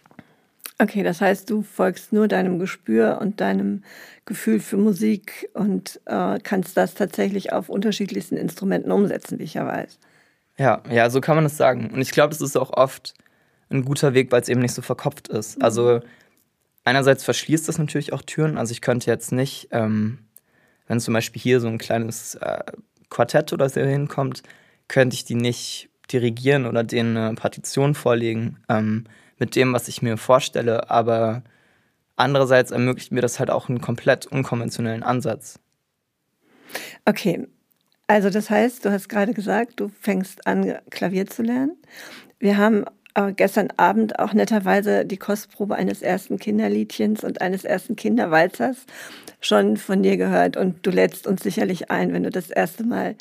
Okay, 0.78 1.04
das 1.04 1.20
heißt, 1.20 1.48
du 1.50 1.62
folgst 1.62 2.12
nur 2.12 2.26
deinem 2.26 2.58
Gespür 2.58 3.18
und 3.20 3.40
deinem 3.40 3.84
Gefühl 4.24 4.58
für 4.58 4.76
Musik 4.76 5.48
und 5.54 6.00
äh, 6.06 6.38
kannst 6.42 6.76
das 6.76 6.94
tatsächlich 6.94 7.52
auf 7.52 7.68
unterschiedlichsten 7.68 8.36
Instrumenten 8.36 8.90
umsetzen, 8.90 9.38
wie 9.38 9.44
ich 9.44 9.54
ja 9.54 9.66
weiß. 9.66 9.98
Ja, 10.58 10.82
ja, 10.90 11.10
so 11.10 11.20
kann 11.20 11.36
man 11.36 11.44
es 11.44 11.56
sagen. 11.56 11.90
Und 11.92 12.00
ich 12.00 12.10
glaube, 12.10 12.30
das 12.30 12.40
ist 12.40 12.56
auch 12.56 12.72
oft 12.72 13.14
ein 13.70 13.84
guter 13.84 14.14
Weg, 14.14 14.32
weil 14.32 14.40
es 14.40 14.48
eben 14.48 14.60
nicht 14.60 14.74
so 14.74 14.82
verkopft 14.82 15.28
ist. 15.28 15.58
Mhm. 15.58 15.64
Also 15.64 16.00
einerseits 16.84 17.24
verschließt 17.24 17.68
das 17.68 17.78
natürlich 17.78 18.12
auch 18.12 18.22
Türen. 18.22 18.58
Also 18.58 18.72
ich 18.72 18.80
könnte 18.80 19.10
jetzt 19.10 19.30
nicht, 19.30 19.68
ähm, 19.70 20.18
wenn 20.88 20.98
zum 20.98 21.14
Beispiel 21.14 21.40
hier 21.40 21.60
so 21.60 21.68
ein 21.68 21.78
kleines 21.78 22.34
äh, 22.36 22.64
Quartett 23.10 23.52
oder 23.52 23.68
so 23.68 23.80
hinkommt, 23.80 24.42
könnte 24.88 25.14
ich 25.14 25.24
die 25.24 25.36
nicht 25.36 25.88
dirigieren 26.12 26.66
oder 26.66 26.84
denen 26.84 27.16
eine 27.16 27.34
Partition 27.34 27.94
vorlegen 27.94 28.58
ähm, 28.68 29.04
mit 29.38 29.56
dem, 29.56 29.72
was 29.72 29.88
ich 29.88 30.02
mir 30.02 30.16
vorstelle. 30.16 30.90
Aber 30.90 31.42
andererseits 32.16 32.70
ermöglicht 32.70 33.12
mir 33.12 33.20
das 33.20 33.38
halt 33.38 33.50
auch 33.50 33.69
einen 33.69 33.81
komplett 33.81 34.26
unkonventionellen 34.26 35.02
Ansatz. 35.02 35.58
Okay, 37.04 37.46
also 38.06 38.31
das 38.31 38.50
heißt, 38.50 38.84
du 38.84 38.90
hast 38.90 39.08
gerade 39.08 39.32
gesagt, 39.32 39.81
du 39.81 39.90
fängst 40.00 40.46
an, 40.46 40.75
Klavier 40.90 41.26
zu 41.26 41.42
lernen. 41.42 41.76
Wir 42.38 42.58
haben 42.58 42.84
äh, 43.14 43.32
gestern 43.32 43.69
Abend 43.76 44.19
auch 44.19 44.34
netterweise 44.34 45.04
die 45.04 45.16
Kostprobe 45.16 45.76
eines 45.76 46.02
ersten 46.02 46.38
Kinderliedchens 46.38 47.25
und 47.25 47.40
eines 47.40 47.64
ersten 47.64 47.96
Kinderwalzers 47.96 48.84
schon 49.40 49.76
von 49.76 50.02
dir 50.02 50.16
gehört 50.16 50.56
und 50.56 50.84
du 50.86 50.90
lädst 50.90 51.26
uns 51.26 51.42
sicherlich 51.42 51.90
ein, 51.90 52.12
wenn 52.12 52.25
du 52.25 52.31
das 52.31 52.50
erste 52.50 52.84
Mal 52.84 53.14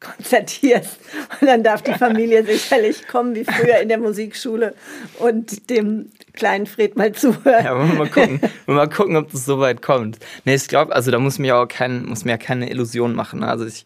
konzertierst. 0.00 0.98
Und 1.40 1.46
dann 1.46 1.62
darf 1.62 1.82
die 1.82 1.92
Familie 1.92 2.44
sicherlich 2.44 3.06
kommen, 3.06 3.34
wie 3.34 3.44
früher 3.44 3.78
in 3.78 3.88
der 3.88 3.98
Musikschule, 3.98 4.74
und 5.18 5.68
dem 5.70 6.10
kleinen 6.32 6.66
Fred 6.66 6.96
mal 6.96 7.12
zuhören. 7.12 7.64
Ja, 7.64 7.74
mal 7.74 8.08
gucken, 8.08 8.40
mal 8.66 8.88
gucken 8.88 9.16
ob 9.16 9.30
das 9.30 9.44
so 9.44 9.60
weit 9.60 9.82
kommt. 9.82 10.18
Nee, 10.44 10.54
ich 10.54 10.68
glaube, 10.68 10.94
also 10.94 11.10
da 11.10 11.18
muss 11.18 11.38
mir 11.38 11.56
auch 11.56 11.68
kein, 11.68 12.06
muss 12.06 12.24
mir 12.24 12.38
keine 12.38 12.70
Illusion 12.70 13.14
machen. 13.14 13.42
Also 13.42 13.66
ich 13.66 13.84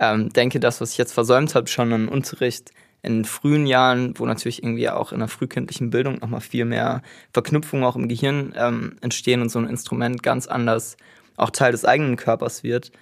ähm, 0.00 0.32
denke, 0.32 0.58
das, 0.58 0.80
was 0.80 0.92
ich 0.92 0.98
jetzt 0.98 1.12
versäumt 1.12 1.54
habe, 1.54 1.68
schon 1.68 1.92
im 1.92 2.08
Unterricht 2.08 2.72
in 3.02 3.24
frühen 3.24 3.66
Jahren, 3.66 4.18
wo 4.18 4.26
natürlich 4.26 4.62
irgendwie 4.62 4.88
auch 4.88 5.12
in 5.12 5.18
der 5.18 5.28
frühkindlichen 5.28 5.90
Bildung 5.90 6.18
nochmal 6.18 6.40
viel 6.40 6.64
mehr 6.64 7.02
Verknüpfungen 7.32 7.84
auch 7.84 7.96
im 7.96 8.08
Gehirn 8.08 8.54
ähm, 8.56 8.96
entstehen 9.00 9.42
und 9.42 9.48
so 9.48 9.58
ein 9.58 9.68
Instrument 9.68 10.22
ganz 10.22 10.46
anders 10.46 10.96
auch 11.36 11.50
Teil 11.50 11.72
des 11.72 11.84
eigenen 11.84 12.16
Körpers 12.16 12.62
wird. 12.62 12.92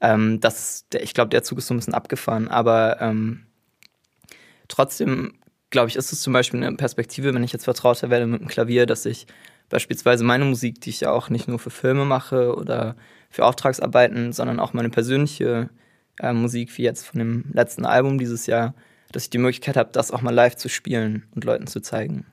Ähm, 0.00 0.40
das, 0.40 0.86
ich 1.00 1.14
glaube, 1.14 1.30
der 1.30 1.42
Zug 1.42 1.58
ist 1.58 1.66
so 1.66 1.74
ein 1.74 1.78
bisschen 1.78 1.94
abgefahren, 1.94 2.48
aber 2.48 3.00
ähm, 3.00 3.46
trotzdem, 4.68 5.34
glaube 5.70 5.88
ich, 5.88 5.96
ist 5.96 6.12
es 6.12 6.22
zum 6.22 6.32
Beispiel 6.32 6.62
eine 6.62 6.76
Perspektive, 6.76 7.34
wenn 7.34 7.44
ich 7.44 7.52
jetzt 7.52 7.64
vertrauter 7.64 8.10
werde 8.10 8.26
mit 8.26 8.40
dem 8.40 8.48
Klavier, 8.48 8.86
dass 8.86 9.06
ich 9.06 9.26
beispielsweise 9.68 10.24
meine 10.24 10.44
Musik, 10.44 10.80
die 10.80 10.90
ich 10.90 11.00
ja 11.00 11.10
auch 11.10 11.30
nicht 11.30 11.48
nur 11.48 11.58
für 11.58 11.70
Filme 11.70 12.04
mache 12.04 12.54
oder 12.54 12.96
für 13.30 13.44
Auftragsarbeiten, 13.44 14.32
sondern 14.32 14.60
auch 14.60 14.72
meine 14.72 14.90
persönliche 14.90 15.70
äh, 16.20 16.32
Musik, 16.32 16.76
wie 16.78 16.82
jetzt 16.82 17.06
von 17.06 17.18
dem 17.18 17.44
letzten 17.52 17.86
Album 17.86 18.18
dieses 18.18 18.46
Jahr, 18.46 18.74
dass 19.12 19.24
ich 19.24 19.30
die 19.30 19.38
Möglichkeit 19.38 19.76
habe, 19.76 19.90
das 19.92 20.10
auch 20.10 20.22
mal 20.22 20.34
live 20.34 20.56
zu 20.56 20.68
spielen 20.68 21.26
und 21.34 21.44
Leuten 21.44 21.66
zu 21.66 21.80
zeigen. 21.80 22.26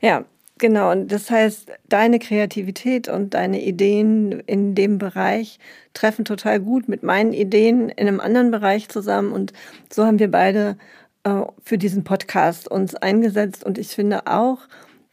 Ja, 0.00 0.24
Genau, 0.62 0.92
und 0.92 1.10
das 1.10 1.28
heißt, 1.28 1.72
deine 1.88 2.20
Kreativität 2.20 3.08
und 3.08 3.34
deine 3.34 3.60
Ideen 3.60 4.38
in 4.46 4.76
dem 4.76 4.98
Bereich 4.98 5.58
treffen 5.92 6.24
total 6.24 6.60
gut 6.60 6.88
mit 6.88 7.02
meinen 7.02 7.32
Ideen 7.32 7.88
in 7.88 8.06
einem 8.06 8.20
anderen 8.20 8.52
Bereich 8.52 8.88
zusammen. 8.88 9.32
Und 9.32 9.52
so 9.92 10.06
haben 10.06 10.20
wir 10.20 10.30
beide 10.30 10.76
äh, 11.24 11.42
für 11.64 11.78
diesen 11.78 12.04
Podcast 12.04 12.70
uns 12.70 12.94
eingesetzt. 12.94 13.64
Und 13.64 13.76
ich 13.76 13.88
finde 13.88 14.28
auch, 14.28 14.60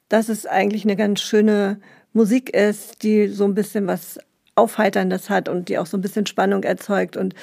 dass 0.08 0.30
es 0.30 0.46
eigentlich 0.46 0.84
eine 0.84 0.96
ganz 0.96 1.20
schöne 1.20 1.80
Musik 2.14 2.52
ist, 2.52 3.02
die 3.02 3.28
so 3.30 3.46
ein 3.46 3.56
bisschen 3.56 3.88
was 3.88 4.20
Aufheiterndes 4.54 5.32
hat 5.32 5.50
und 5.50 5.68
die 5.68 5.80
auch 5.80 5.88
so 5.88 5.98
ein 5.98 6.02
bisschen 6.02 6.28
Spannung 6.28 6.62
erzeugt. 6.62 7.18
Und 7.18 7.34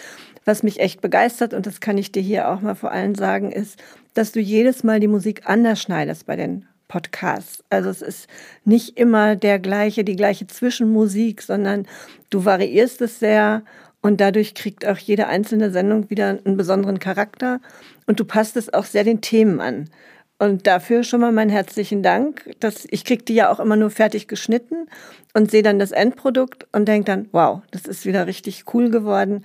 was 0.45 0.63
mich 0.63 0.79
echt 0.79 1.01
begeistert, 1.01 1.53
und 1.53 1.67
das 1.67 1.81
kann 1.81 1.99
ich 1.99 2.13
dir 2.13 2.23
hier 2.23 2.51
auch 2.51 2.61
mal 2.61 2.77
vor 2.77 2.93
allem 2.93 3.17
sagen, 3.17 3.51
ist, 3.51 3.83
dass 4.15 4.31
du 4.31 4.39
jedes 4.39 4.85
Mal 4.85 5.01
die 5.01 5.09
Musik 5.09 5.43
anders 5.47 5.83
schneidest 5.83 6.27
bei 6.27 6.37
den 6.37 6.67
Podcasts. 6.89 7.65
Also 7.71 7.91
es 7.91 8.03
ist 8.03 8.29
nicht 8.65 8.99
immer 8.99 9.37
der 9.37 9.59
gleiche, 9.59 10.05
die 10.05 10.17
gleiche 10.17 10.47
Zwischenmusik, 10.47 11.43
sondern 11.43 11.87
du 12.31 12.45
variierst 12.45 13.01
es 13.03 13.19
sehr 13.19 13.63
und 14.03 14.21
dadurch 14.21 14.55
kriegt 14.55 14.87
auch 14.87 14.99
jede 14.99 15.27
einzelne 15.27 15.71
Sendung 15.71 16.11
wieder 16.11 16.39
einen 16.45 16.57
besonderen 16.57 16.99
Charakter 16.99 17.61
und 18.07 18.21
du 18.21 18.25
passt 18.25 18.57
es 18.57 18.73
auch 18.73 18.85
sehr 18.85 19.05
den 19.05 19.21
Themen 19.21 19.61
an. 19.61 19.91
Und 20.39 20.67
dafür 20.67 21.03
schon 21.03 21.21
mal 21.21 21.33
meinen 21.33 21.51
herzlichen 21.51 22.03
Dank. 22.03 22.51
Dass 22.61 22.87
ich 22.91 23.05
kriege 23.05 23.25
die 23.25 23.35
ja 23.35 23.51
auch 23.51 23.59
immer 23.59 23.77
nur 23.77 23.91
fertig 23.91 24.29
geschnitten 24.29 24.87
und 25.33 25.51
sehe 25.51 25.63
dann 25.63 25.79
das 25.79 25.93
Endprodukt 25.93 26.67
und 26.73 26.87
denke 26.87 27.07
dann, 27.07 27.29
wow, 27.33 27.63
das 27.71 27.87
ist 27.87 28.05
wieder 28.05 28.27
richtig 28.27 28.65
cool 28.75 28.91
geworden. 28.91 29.45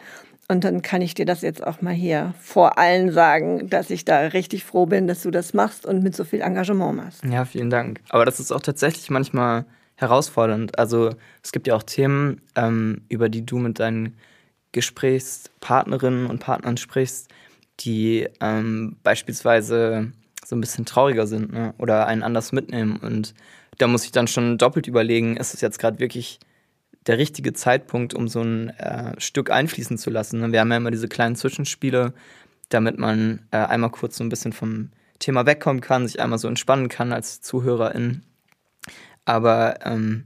Und 0.52 0.66
dann 0.66 0.82
kann 0.82 1.02
ich 1.02 1.14
dir 1.14 1.26
das 1.26 1.44
jetzt 1.44 1.66
auch 1.66 1.82
mal 1.82 1.94
hier 1.94 2.34
vor 2.42 2.78
allen 2.78 3.14
sagen, 3.14 3.70
dass 3.70 3.90
ich 3.90 4.04
da 4.04 4.20
richtig 4.20 4.66
froh 4.66 4.86
bin, 4.86 5.08
dass 5.08 5.24
du 5.24 5.32
das 5.32 5.54
machst 5.54 5.86
und 5.86 6.04
mit 6.04 6.14
so 6.14 6.26
viel 6.26 6.42
Engagement 6.42 6.98
machst. 6.98 7.24
Ja, 7.24 7.46
vielen 7.46 7.70
Dank. 7.70 8.02
Aber 8.10 8.26
das 8.26 8.42
ist 8.42 8.52
auch 8.52 8.60
tatsächlich 8.60 9.10
manchmal 9.10 9.64
herausfordernd. 9.96 10.78
Also 10.78 11.12
es 11.42 11.54
gibt 11.54 11.68
ja 11.68 11.76
auch 11.76 11.84
Themen, 11.84 12.42
ähm, 12.56 13.04
über 13.08 13.30
die 13.30 13.46
du 13.46 13.60
mit 13.60 13.80
deinen 13.80 14.18
Gesprächspartnerinnen 14.74 16.26
und 16.26 16.40
Partnern 16.40 16.76
sprichst, 16.76 17.30
die 17.80 18.28
ähm, 18.42 18.98
beispielsweise 19.04 20.12
so 20.46 20.58
ein 20.58 20.62
bisschen 20.62 20.84
trauriger 20.84 21.28
sind 21.28 21.54
ne? 21.54 21.74
oder 21.78 22.08
einen 22.08 22.24
anders 22.24 22.52
mitnehmen. 22.52 22.98
Und 22.98 23.36
da 23.78 23.88
muss 23.88 24.04
ich 24.04 24.12
dann 24.12 24.28
schon 24.28 24.58
doppelt 24.58 24.88
überlegen, 24.88 25.38
ist 25.38 25.54
es 25.54 25.62
jetzt 25.62 25.80
gerade 25.80 26.00
wirklich 26.00 26.42
der 27.08 27.18
richtige 27.18 27.54
Zeitpunkt, 27.54 28.14
um 28.14 28.28
so 28.28 28.42
ein 28.42 28.70
äh, 28.78 29.20
Stück 29.20 29.50
einfließen 29.50 29.98
zu 29.98 30.10
lassen. 30.10 30.52
Wir 30.52 30.60
haben 30.60 30.72
ja 30.72 30.78
immer 30.78 30.92
diese 30.92 31.08
kleinen 31.08 31.36
Zwischenspiele, 31.36 32.14
damit 32.70 32.98
man 32.98 33.48
äh, 33.52 33.58
einmal 33.58 33.90
kurz 33.90 34.18
so 34.18 34.24
ein 34.24 34.30
bisschen 34.30 34.54
vom 34.54 34.92
Thema 35.20 35.46
wegkommen 35.46 35.82
kann, 35.82 36.08
sich 36.08 36.20
einmal 36.20 36.40
so 36.40 36.48
entspannen 36.48 36.90
kann 36.90 37.14
als 37.14 37.42
Zuhörerin. 37.42 38.24
Aber 39.26 39.86
ähm, 39.86 40.26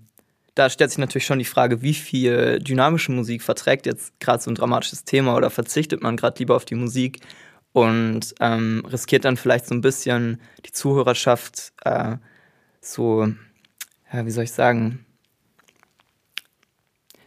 da 0.55 0.69
stellt 0.69 0.89
sich 0.89 0.97
natürlich 0.97 1.25
schon 1.25 1.39
die 1.39 1.45
Frage, 1.45 1.81
wie 1.81 1.93
viel 1.93 2.59
dynamische 2.59 3.11
Musik 3.11 3.41
verträgt 3.41 3.85
jetzt 3.85 4.17
gerade 4.19 4.41
so 4.41 4.49
ein 4.49 4.55
dramatisches 4.55 5.03
Thema 5.03 5.35
oder 5.35 5.49
verzichtet 5.49 6.01
man 6.01 6.15
gerade 6.15 6.39
lieber 6.39 6.55
auf 6.55 6.65
die 6.65 6.75
Musik 6.75 7.19
und 7.73 8.33
ähm, 8.39 8.83
riskiert 8.89 9.25
dann 9.25 9.35
vielleicht 9.35 9.67
so 9.67 9.75
ein 9.75 9.81
bisschen 9.81 10.39
die 10.65 10.71
Zuhörerschaft 10.71 11.73
äh, 11.83 12.15
so, 12.79 13.27
ja, 14.13 14.25
wie 14.25 14.31
soll 14.31 14.45
ich 14.45 14.53
sagen? 14.53 15.04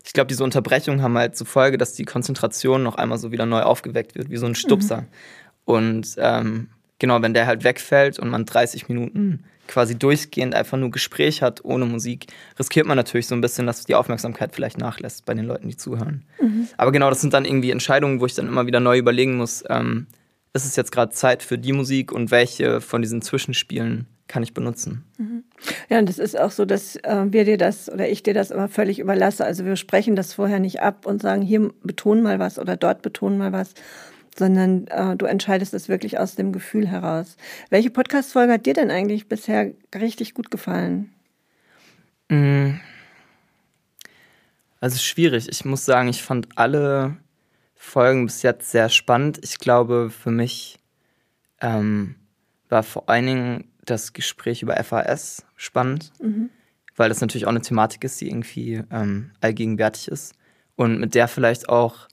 Ich 0.08 0.14
glaube, 0.14 0.28
diese 0.28 0.42
Unterbrechungen 0.42 1.02
haben 1.02 1.18
halt 1.18 1.36
zur 1.36 1.46
Folge, 1.46 1.76
dass 1.76 1.92
die 1.92 2.06
Konzentration 2.06 2.82
noch 2.82 2.94
einmal 2.94 3.18
so 3.18 3.30
wieder 3.30 3.44
neu 3.44 3.60
aufgeweckt 3.60 4.14
wird, 4.14 4.30
wie 4.30 4.38
so 4.38 4.46
ein 4.46 4.54
Stupser. 4.54 5.02
Mhm. 5.02 5.06
Und 5.66 6.16
ähm, 6.16 6.68
genau, 6.98 7.20
wenn 7.20 7.34
der 7.34 7.46
halt 7.46 7.62
wegfällt 7.62 8.18
und 8.18 8.30
man 8.30 8.46
30 8.46 8.88
Minuten 8.88 9.44
quasi 9.66 9.98
durchgehend 9.98 10.54
einfach 10.54 10.78
nur 10.78 10.90
Gespräch 10.90 11.42
hat 11.42 11.62
ohne 11.62 11.84
Musik, 11.84 12.28
riskiert 12.58 12.86
man 12.86 12.96
natürlich 12.96 13.26
so 13.26 13.34
ein 13.34 13.42
bisschen, 13.42 13.66
dass 13.66 13.84
die 13.84 13.96
Aufmerksamkeit 13.96 14.54
vielleicht 14.54 14.78
nachlässt 14.78 15.26
bei 15.26 15.34
den 15.34 15.44
Leuten, 15.44 15.68
die 15.68 15.76
zuhören. 15.76 16.24
Mhm. 16.40 16.68
Aber 16.78 16.90
genau, 16.90 17.10
das 17.10 17.20
sind 17.20 17.34
dann 17.34 17.44
irgendwie 17.44 17.70
Entscheidungen, 17.70 18.18
wo 18.18 18.24
ich 18.24 18.34
dann 18.34 18.48
immer 18.48 18.66
wieder 18.66 18.80
neu 18.80 18.96
überlegen 18.96 19.36
muss, 19.36 19.62
ähm, 19.68 20.06
ist 20.54 20.64
es 20.64 20.74
jetzt 20.74 20.90
gerade 20.90 21.12
Zeit 21.12 21.42
für 21.42 21.58
die 21.58 21.74
Musik 21.74 22.12
und 22.12 22.30
welche 22.30 22.80
von 22.80 23.02
diesen 23.02 23.20
Zwischenspielen 23.20 24.06
kann 24.28 24.42
ich 24.42 24.54
benutzen. 24.54 25.04
Mhm. 25.16 25.44
Ja, 25.88 25.98
und 25.98 26.08
es 26.08 26.18
ist 26.18 26.38
auch 26.38 26.50
so, 26.50 26.64
dass 26.64 26.96
äh, 26.96 27.24
wir 27.30 27.44
dir 27.44 27.58
das 27.58 27.90
oder 27.90 28.08
ich 28.08 28.22
dir 28.22 28.34
das 28.34 28.50
immer 28.50 28.68
völlig 28.68 28.98
überlasse. 28.98 29.44
Also 29.44 29.64
wir 29.64 29.76
sprechen 29.76 30.14
das 30.14 30.34
vorher 30.34 30.60
nicht 30.60 30.80
ab 30.80 31.06
und 31.06 31.20
sagen, 31.20 31.42
hier 31.42 31.72
betonen 31.82 32.22
mal 32.22 32.38
was 32.38 32.58
oder 32.58 32.76
dort 32.76 33.02
betonen 33.02 33.38
mal 33.38 33.52
was, 33.52 33.74
sondern 34.36 34.86
äh, 34.88 35.16
du 35.16 35.26
entscheidest 35.26 35.74
es 35.74 35.88
wirklich 35.88 36.18
aus 36.18 36.36
dem 36.36 36.52
Gefühl 36.52 36.86
heraus. 36.86 37.36
Welche 37.70 37.90
Podcast-Folge 37.90 38.52
hat 38.52 38.66
dir 38.66 38.74
denn 38.74 38.90
eigentlich 38.90 39.28
bisher 39.28 39.72
richtig 39.94 40.34
gut 40.34 40.50
gefallen? 40.50 41.12
Mm. 42.28 42.74
Also 44.80 44.98
schwierig. 44.98 45.48
Ich 45.48 45.64
muss 45.64 45.84
sagen, 45.84 46.08
ich 46.08 46.22
fand 46.22 46.48
alle 46.56 47.16
Folgen 47.74 48.26
bis 48.26 48.42
jetzt 48.42 48.70
sehr 48.70 48.90
spannend. 48.90 49.40
Ich 49.42 49.58
glaube, 49.58 50.10
für 50.10 50.30
mich 50.30 50.78
ähm, 51.60 52.14
war 52.68 52.82
vor 52.82 53.08
allen 53.08 53.26
Dingen 53.26 53.64
das 53.90 54.12
Gespräch 54.12 54.62
über 54.62 54.82
FAS 54.82 55.44
spannend, 55.56 56.12
mhm. 56.20 56.50
weil 56.96 57.08
das 57.08 57.20
natürlich 57.20 57.46
auch 57.46 57.50
eine 57.50 57.62
Thematik 57.62 58.04
ist, 58.04 58.20
die 58.20 58.28
irgendwie 58.28 58.82
ähm, 58.90 59.30
allgegenwärtig 59.40 60.08
ist 60.08 60.34
und 60.76 60.98
mit 61.00 61.14
der 61.14 61.28
vielleicht 61.28 61.68
auch, 61.68 62.08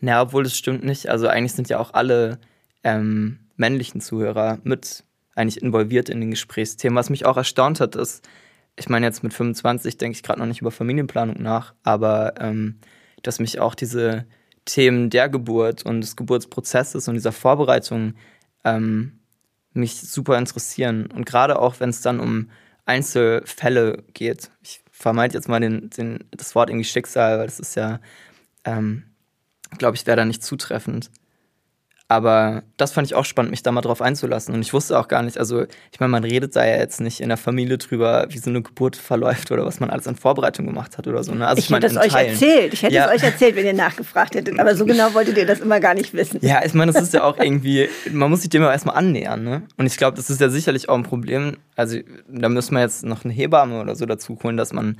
naja, 0.00 0.22
obwohl 0.22 0.44
das 0.44 0.56
stimmt 0.56 0.84
nicht, 0.84 1.08
also 1.08 1.28
eigentlich 1.28 1.52
sind 1.52 1.68
ja 1.68 1.78
auch 1.78 1.94
alle 1.94 2.38
ähm, 2.84 3.38
männlichen 3.56 4.00
Zuhörer 4.00 4.58
mit 4.62 5.04
eigentlich 5.34 5.62
involviert 5.62 6.08
in 6.08 6.20
den 6.20 6.30
Gesprächsthemen. 6.30 6.96
Was 6.96 7.10
mich 7.10 7.24
auch 7.24 7.36
erstaunt 7.36 7.80
hat, 7.80 7.96
ist, 7.96 8.26
ich 8.76 8.88
meine, 8.88 9.06
jetzt 9.06 9.22
mit 9.22 9.32
25 9.34 9.96
denke 9.96 10.16
ich 10.16 10.22
gerade 10.22 10.40
noch 10.40 10.46
nicht 10.46 10.60
über 10.60 10.70
Familienplanung 10.70 11.42
nach, 11.42 11.74
aber 11.82 12.34
ähm, 12.40 12.78
dass 13.22 13.40
mich 13.40 13.60
auch 13.60 13.74
diese 13.74 14.26
Themen 14.64 15.10
der 15.10 15.28
Geburt 15.28 15.84
und 15.84 16.00
des 16.00 16.16
Geburtsprozesses 16.16 17.08
und 17.08 17.14
dieser 17.14 17.32
Vorbereitung 17.32 18.14
ähm, 18.64 19.17
mich 19.78 20.00
super 20.00 20.38
interessieren. 20.38 21.06
Und 21.06 21.26
gerade 21.26 21.58
auch, 21.58 21.80
wenn 21.80 21.90
es 21.90 22.00
dann 22.00 22.20
um 22.20 22.50
Einzelfälle 22.88 24.02
geht. 24.14 24.50
Ich 24.62 24.80
vermeide 24.90 25.34
jetzt 25.34 25.48
mal 25.48 25.60
den, 25.60 25.90
den, 25.90 26.24
das 26.30 26.54
Wort 26.54 26.70
irgendwie 26.70 26.84
Schicksal, 26.84 27.38
weil 27.38 27.46
das 27.46 27.60
ist 27.60 27.74
ja, 27.74 28.00
ähm, 28.64 29.04
glaube 29.76 29.96
ich, 29.96 30.06
wäre 30.06 30.16
da 30.16 30.24
nicht 30.24 30.42
zutreffend. 30.42 31.10
Aber 32.10 32.62
das 32.78 32.92
fand 32.92 33.06
ich 33.06 33.14
auch 33.14 33.26
spannend, 33.26 33.50
mich 33.50 33.62
da 33.62 33.70
mal 33.70 33.82
drauf 33.82 34.00
einzulassen. 34.00 34.54
Und 34.54 34.62
ich 34.62 34.72
wusste 34.72 34.98
auch 34.98 35.08
gar 35.08 35.22
nicht, 35.22 35.36
also 35.36 35.64
ich 35.92 36.00
meine, 36.00 36.10
man 36.10 36.24
redet 36.24 36.56
da 36.56 36.64
ja 36.64 36.78
jetzt 36.78 37.02
nicht 37.02 37.20
in 37.20 37.28
der 37.28 37.36
Familie 37.36 37.76
drüber, 37.76 38.26
wie 38.30 38.38
so 38.38 38.48
eine 38.48 38.62
Geburt 38.62 38.96
verläuft 38.96 39.52
oder 39.52 39.66
was 39.66 39.78
man 39.78 39.90
alles 39.90 40.08
an 40.08 40.16
Vorbereitung 40.16 40.64
gemacht 40.64 40.96
hat 40.96 41.06
oder 41.06 41.22
so. 41.22 41.34
Ne? 41.34 41.46
Also 41.46 41.58
ich, 41.58 41.68
ich 41.68 41.76
hätte 41.76 41.86
es 41.86 41.96
euch 41.98 42.14
erzählt. 42.14 42.72
Ich 42.72 42.82
hätte 42.82 42.94
ja. 42.94 43.04
es 43.04 43.16
euch 43.16 43.22
erzählt, 43.22 43.56
wenn 43.56 43.66
ihr 43.66 43.74
nachgefragt 43.74 44.34
hättet. 44.36 44.58
Aber 44.58 44.74
so 44.74 44.86
genau 44.86 45.12
wolltet 45.12 45.36
ihr 45.36 45.44
das 45.44 45.60
immer 45.60 45.80
gar 45.80 45.92
nicht 45.92 46.14
wissen. 46.14 46.38
Ja, 46.40 46.64
ich 46.64 46.72
meine, 46.72 46.92
das 46.92 47.02
ist 47.02 47.12
ja 47.12 47.24
auch 47.24 47.38
irgendwie, 47.38 47.90
man 48.10 48.30
muss 48.30 48.40
sich 48.40 48.48
dem 48.48 48.62
ja 48.62 48.72
erstmal 48.72 48.96
annähern. 48.96 49.44
Ne? 49.44 49.62
Und 49.76 49.84
ich 49.84 49.98
glaube, 49.98 50.16
das 50.16 50.30
ist 50.30 50.40
ja 50.40 50.48
sicherlich 50.48 50.88
auch 50.88 50.96
ein 50.96 51.02
Problem. 51.02 51.58
Also 51.76 51.98
da 52.26 52.48
müssen 52.48 52.72
wir 52.72 52.80
jetzt 52.80 53.04
noch 53.04 53.26
eine 53.26 53.34
Hebamme 53.34 53.82
oder 53.82 53.94
so 53.94 54.06
dazu 54.06 54.38
holen, 54.42 54.56
dass 54.56 54.72
man 54.72 54.96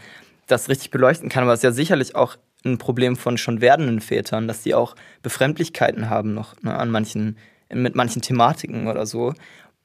das 0.46 0.68
richtig 0.68 0.90
beleuchten 0.90 1.30
kann. 1.30 1.44
Aber 1.44 1.54
es 1.54 1.60
ist 1.60 1.64
ja 1.64 1.72
sicherlich 1.72 2.16
auch 2.16 2.36
ein 2.64 2.78
Problem 2.78 3.16
von 3.16 3.38
schon 3.38 3.60
werdenden 3.60 4.00
Vätern, 4.00 4.48
dass 4.48 4.62
die 4.62 4.74
auch 4.74 4.96
Befremdlichkeiten 5.22 6.10
haben 6.10 6.34
noch 6.34 6.60
ne, 6.62 6.76
an 6.76 6.90
manchen, 6.90 7.38
mit 7.72 7.94
manchen 7.94 8.22
Thematiken 8.22 8.88
oder 8.88 9.06
so. 9.06 9.34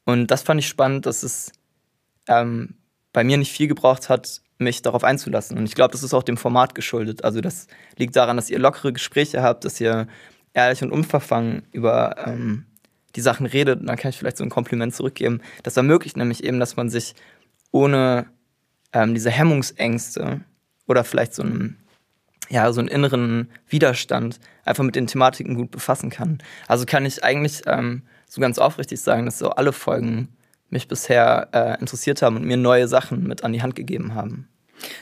Und 0.06 0.28
das 0.28 0.42
fand 0.42 0.60
ich 0.60 0.68
spannend, 0.68 1.06
dass 1.06 1.24
es 1.24 1.52
ähm, 2.28 2.76
bei 3.12 3.24
mir 3.24 3.38
nicht 3.38 3.52
viel 3.52 3.68
gebraucht 3.68 4.10
hat, 4.10 4.42
mich 4.58 4.82
darauf 4.82 5.04
einzulassen. 5.04 5.58
Und 5.58 5.66
ich 5.66 5.76
glaube, 5.76 5.92
das 5.92 6.04
ist 6.04 6.14
auch 6.14 6.24
dem 6.24 6.38
Format 6.38 6.76
geschuldet. 6.76 7.24
Also 7.24 7.42
das 7.42 7.68
liegt 7.98 8.16
daran, 8.16 8.38
dass 8.38 8.50
ihr 8.50 8.60
lockere 8.60 8.94
Gespräche 8.94 9.42
habt, 9.42 9.66
dass 9.66 9.80
ihr 9.80 10.08
ehrlich 10.54 10.82
und 10.84 10.92
unverfangen 10.92 11.64
über 11.72 12.16
ähm, 12.26 12.66
die 13.16 13.22
Sachen 13.22 13.46
redet. 13.46 13.82
Und 13.82 13.88
dann 13.88 13.98
kann 13.98 14.10
ich 14.10 14.18
vielleicht 14.18 14.38
so 14.38 14.44
ein 14.44 14.50
Kompliment 14.50 14.96
zurückgeben. 14.96 15.42
Das 15.64 15.78
ermöglicht 15.78 16.18
nämlich 16.18 16.44
eben, 16.44 16.60
dass 16.60 16.76
man 16.76 16.90
sich 16.90 17.14
ohne 17.72 18.28
ähm, 18.94 19.14
diese 19.14 19.32
Hemmungsängste 19.32 20.42
oder 20.88 21.04
vielleicht 21.04 21.34
so 21.34 21.44
ein 21.44 21.78
ja, 22.50 22.72
so 22.72 22.80
einen 22.80 22.90
inneren 22.90 23.50
Widerstand 23.68 24.40
einfach 24.66 24.84
mit 24.84 24.96
den 24.96 25.08
Thematiken 25.08 25.56
gut 25.56 25.72
befassen 25.72 26.10
kann. 26.10 26.40
Also 26.68 26.86
kann 26.86 27.06
ich 27.06 27.24
eigentlich 27.24 27.62
ähm, 27.66 28.04
so 28.28 28.42
ganz 28.42 28.58
aufrichtig 28.58 29.02
sagen, 29.02 29.26
dass 29.26 29.40
so 29.40 29.52
alle 29.52 29.74
Folgen 29.74 30.30
mich 30.70 30.88
bisher 30.88 31.50
äh, 31.54 31.80
interessiert 31.80 32.22
haben 32.22 32.36
und 32.36 32.46
mir 32.46 32.58
neue 32.58 32.88
Sachen 32.88 33.28
mit 33.28 33.44
an 33.44 33.54
die 33.54 33.62
Hand 33.62 33.76
gegeben 33.76 34.16
haben. 34.16 34.50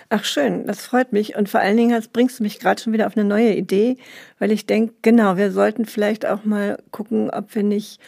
Ach 0.10 0.24
schön, 0.25 0.67
das 0.67 0.81
freut 0.86 1.13
mich. 1.13 1.36
Und 1.36 1.50
vor 1.50 1.62
allen 1.62 1.77
Dingen 1.77 2.03
bringst 2.13 2.39
du 2.39 2.43
mich 2.43 2.60
gerade 2.60 2.81
schon 2.81 2.93
wieder 2.93 3.07
auf 3.07 3.17
eine 3.17 3.27
neue 3.27 3.55
Idee, 3.55 3.98
weil 4.38 4.51
ich 4.51 4.65
denke, 4.65 4.93
genau, 5.01 5.38
wir 5.38 5.51
sollten 5.51 5.86
vielleicht 5.86 6.25
auch 6.25 6.43
mal 6.43 6.77
gucken, 6.91 7.29
ob 7.29 7.55
wir 7.55 7.63
nicht 7.63 8.00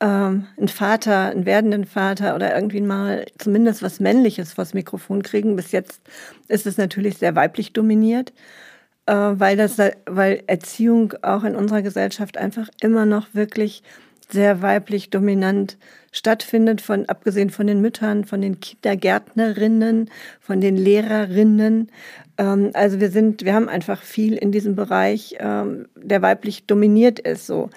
ähm, 0.00 0.46
einen 0.58 0.68
Vater, 0.68 1.30
einen 1.30 1.46
werdenden 1.46 1.84
Vater 1.84 2.34
oder 2.34 2.54
irgendwie 2.54 2.82
mal 2.82 3.24
zumindest 3.38 3.82
was 3.82 4.00
Männliches 4.00 4.52
vors 4.52 4.74
Mikrofon 4.74 5.22
kriegen. 5.22 5.56
Bis 5.56 5.72
jetzt 5.72 6.02
ist 6.48 6.66
es 6.66 6.76
natürlich 6.76 7.16
sehr 7.18 7.34
weiblich 7.34 7.72
dominiert 7.72 8.32
weil, 9.06 9.56
das, 9.56 9.78
weil 10.06 10.42
Erziehung 10.46 11.14
auch 11.22 11.44
in 11.44 11.54
unserer 11.54 11.82
Gesellschaft 11.82 12.36
einfach 12.36 12.68
immer 12.80 13.06
noch 13.06 13.28
wirklich 13.34 13.82
sehr 14.28 14.62
weiblich 14.62 15.10
dominant 15.10 15.78
stattfindet, 16.12 16.80
von 16.80 17.08
abgesehen 17.08 17.50
von 17.50 17.66
den 17.66 17.80
Müttern, 17.80 18.24
von 18.24 18.40
den 18.40 18.60
Kindergärtnerinnen, 18.60 20.10
von 20.40 20.60
den 20.60 20.76
Lehrerinnen. 20.76 21.90
Ähm, 22.38 22.70
also 22.74 23.00
wir 23.00 23.10
sind, 23.10 23.44
wir 23.44 23.54
haben 23.54 23.68
einfach 23.68 24.02
viel 24.02 24.34
in 24.34 24.50
diesem 24.50 24.74
Bereich, 24.74 25.36
ähm, 25.38 25.86
der 25.94 26.22
weiblich 26.22 26.66
dominiert 26.66 27.18
ist. 27.18 27.46
So. 27.46 27.70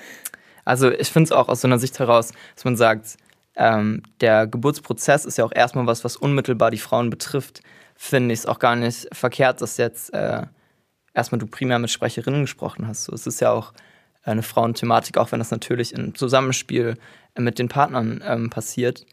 Also 0.66 0.92
ich 0.92 1.10
finde 1.10 1.26
es 1.26 1.32
auch 1.32 1.50
aus 1.50 1.62
so 1.62 1.68
einer 1.68 1.80
Sicht 1.80 2.00
heraus, 2.00 2.32
dass 2.56 2.66
man 2.66 2.78
sagt, 2.78 3.18
ähm, 3.56 4.04
der 4.22 4.48
Geburtsprozess 4.48 5.26
ist 5.26 5.38
ja 5.38 5.44
auch 5.44 5.52
erstmal 5.54 5.86
was, 5.86 6.04
was 6.04 6.16
unmittelbar 6.16 6.72
die 6.72 6.78
Frauen 6.78 7.10
betrifft. 7.10 7.62
Finde 7.96 8.34
ich 8.34 8.40
es 8.40 8.46
auch 8.46 8.60
gar 8.60 8.78
nicht 8.78 9.08
verkehrt, 9.12 9.62
dass 9.62 9.76
jetzt 9.76 10.14
äh, 10.14 10.44
erstmal 11.14 11.40
du 11.40 11.48
primär 11.48 11.80
mit 11.80 11.90
Sprecherinnen 11.90 12.42
gesprochen 12.42 12.88
hast. 12.88 13.06
So, 13.06 13.14
es 13.14 13.28
ist 13.28 13.42
ja 13.42 13.52
auch 13.52 13.74
eine 14.24 14.44
Frauenthematik, 14.44 15.18
auch 15.18 15.32
wenn 15.32 15.40
das 15.40 15.52
natürlich 15.52 15.94
im 15.94 16.16
Zusammenspiel 16.16 16.98
mit 17.38 17.60
den 17.60 17.70
Partnern 17.70 18.22
ähm, 18.26 18.50
passiert. 18.50 19.06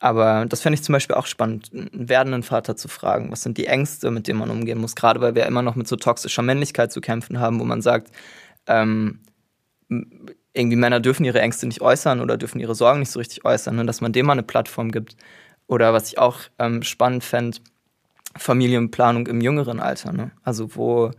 Aber 0.00 0.46
das 0.46 0.60
fände 0.60 0.74
ich 0.74 0.84
zum 0.84 0.92
Beispiel 0.92 1.16
auch 1.16 1.26
spannend, 1.26 1.70
einen 1.72 2.08
werdenden 2.08 2.42
Vater 2.44 2.76
zu 2.76 2.88
fragen, 2.88 3.32
was 3.32 3.42
sind 3.42 3.58
die 3.58 3.66
Ängste, 3.66 4.10
mit 4.10 4.28
denen 4.28 4.38
man 4.38 4.50
umgehen 4.50 4.78
muss, 4.78 4.94
gerade 4.94 5.20
weil 5.20 5.34
wir 5.34 5.46
immer 5.46 5.62
noch 5.62 5.74
mit 5.74 5.88
so 5.88 5.96
toxischer 5.96 6.42
Männlichkeit 6.42 6.92
zu 6.92 7.00
kämpfen 7.00 7.40
haben, 7.40 7.58
wo 7.58 7.64
man 7.64 7.82
sagt, 7.82 8.12
ähm, 8.66 9.20
irgendwie 10.52 10.76
Männer 10.76 11.00
dürfen 11.00 11.24
ihre 11.24 11.40
Ängste 11.40 11.66
nicht 11.66 11.80
äußern 11.80 12.20
oder 12.20 12.36
dürfen 12.36 12.60
ihre 12.60 12.74
Sorgen 12.74 13.00
nicht 13.00 13.10
so 13.10 13.18
richtig 13.18 13.44
äußern, 13.44 13.76
ne? 13.76 13.86
dass 13.86 14.00
man 14.00 14.12
dem 14.12 14.26
mal 14.26 14.32
eine 14.32 14.42
Plattform 14.42 14.92
gibt. 14.92 15.16
Oder 15.66 15.92
was 15.92 16.08
ich 16.08 16.18
auch 16.18 16.40
ähm, 16.58 16.82
spannend 16.82 17.24
fände, 17.24 17.58
Familienplanung 18.36 19.26
im 19.26 19.40
jüngeren 19.40 19.80
Alter. 19.80 20.12
Ne? 20.12 20.30
Also 20.42 20.76
wo 20.76 21.10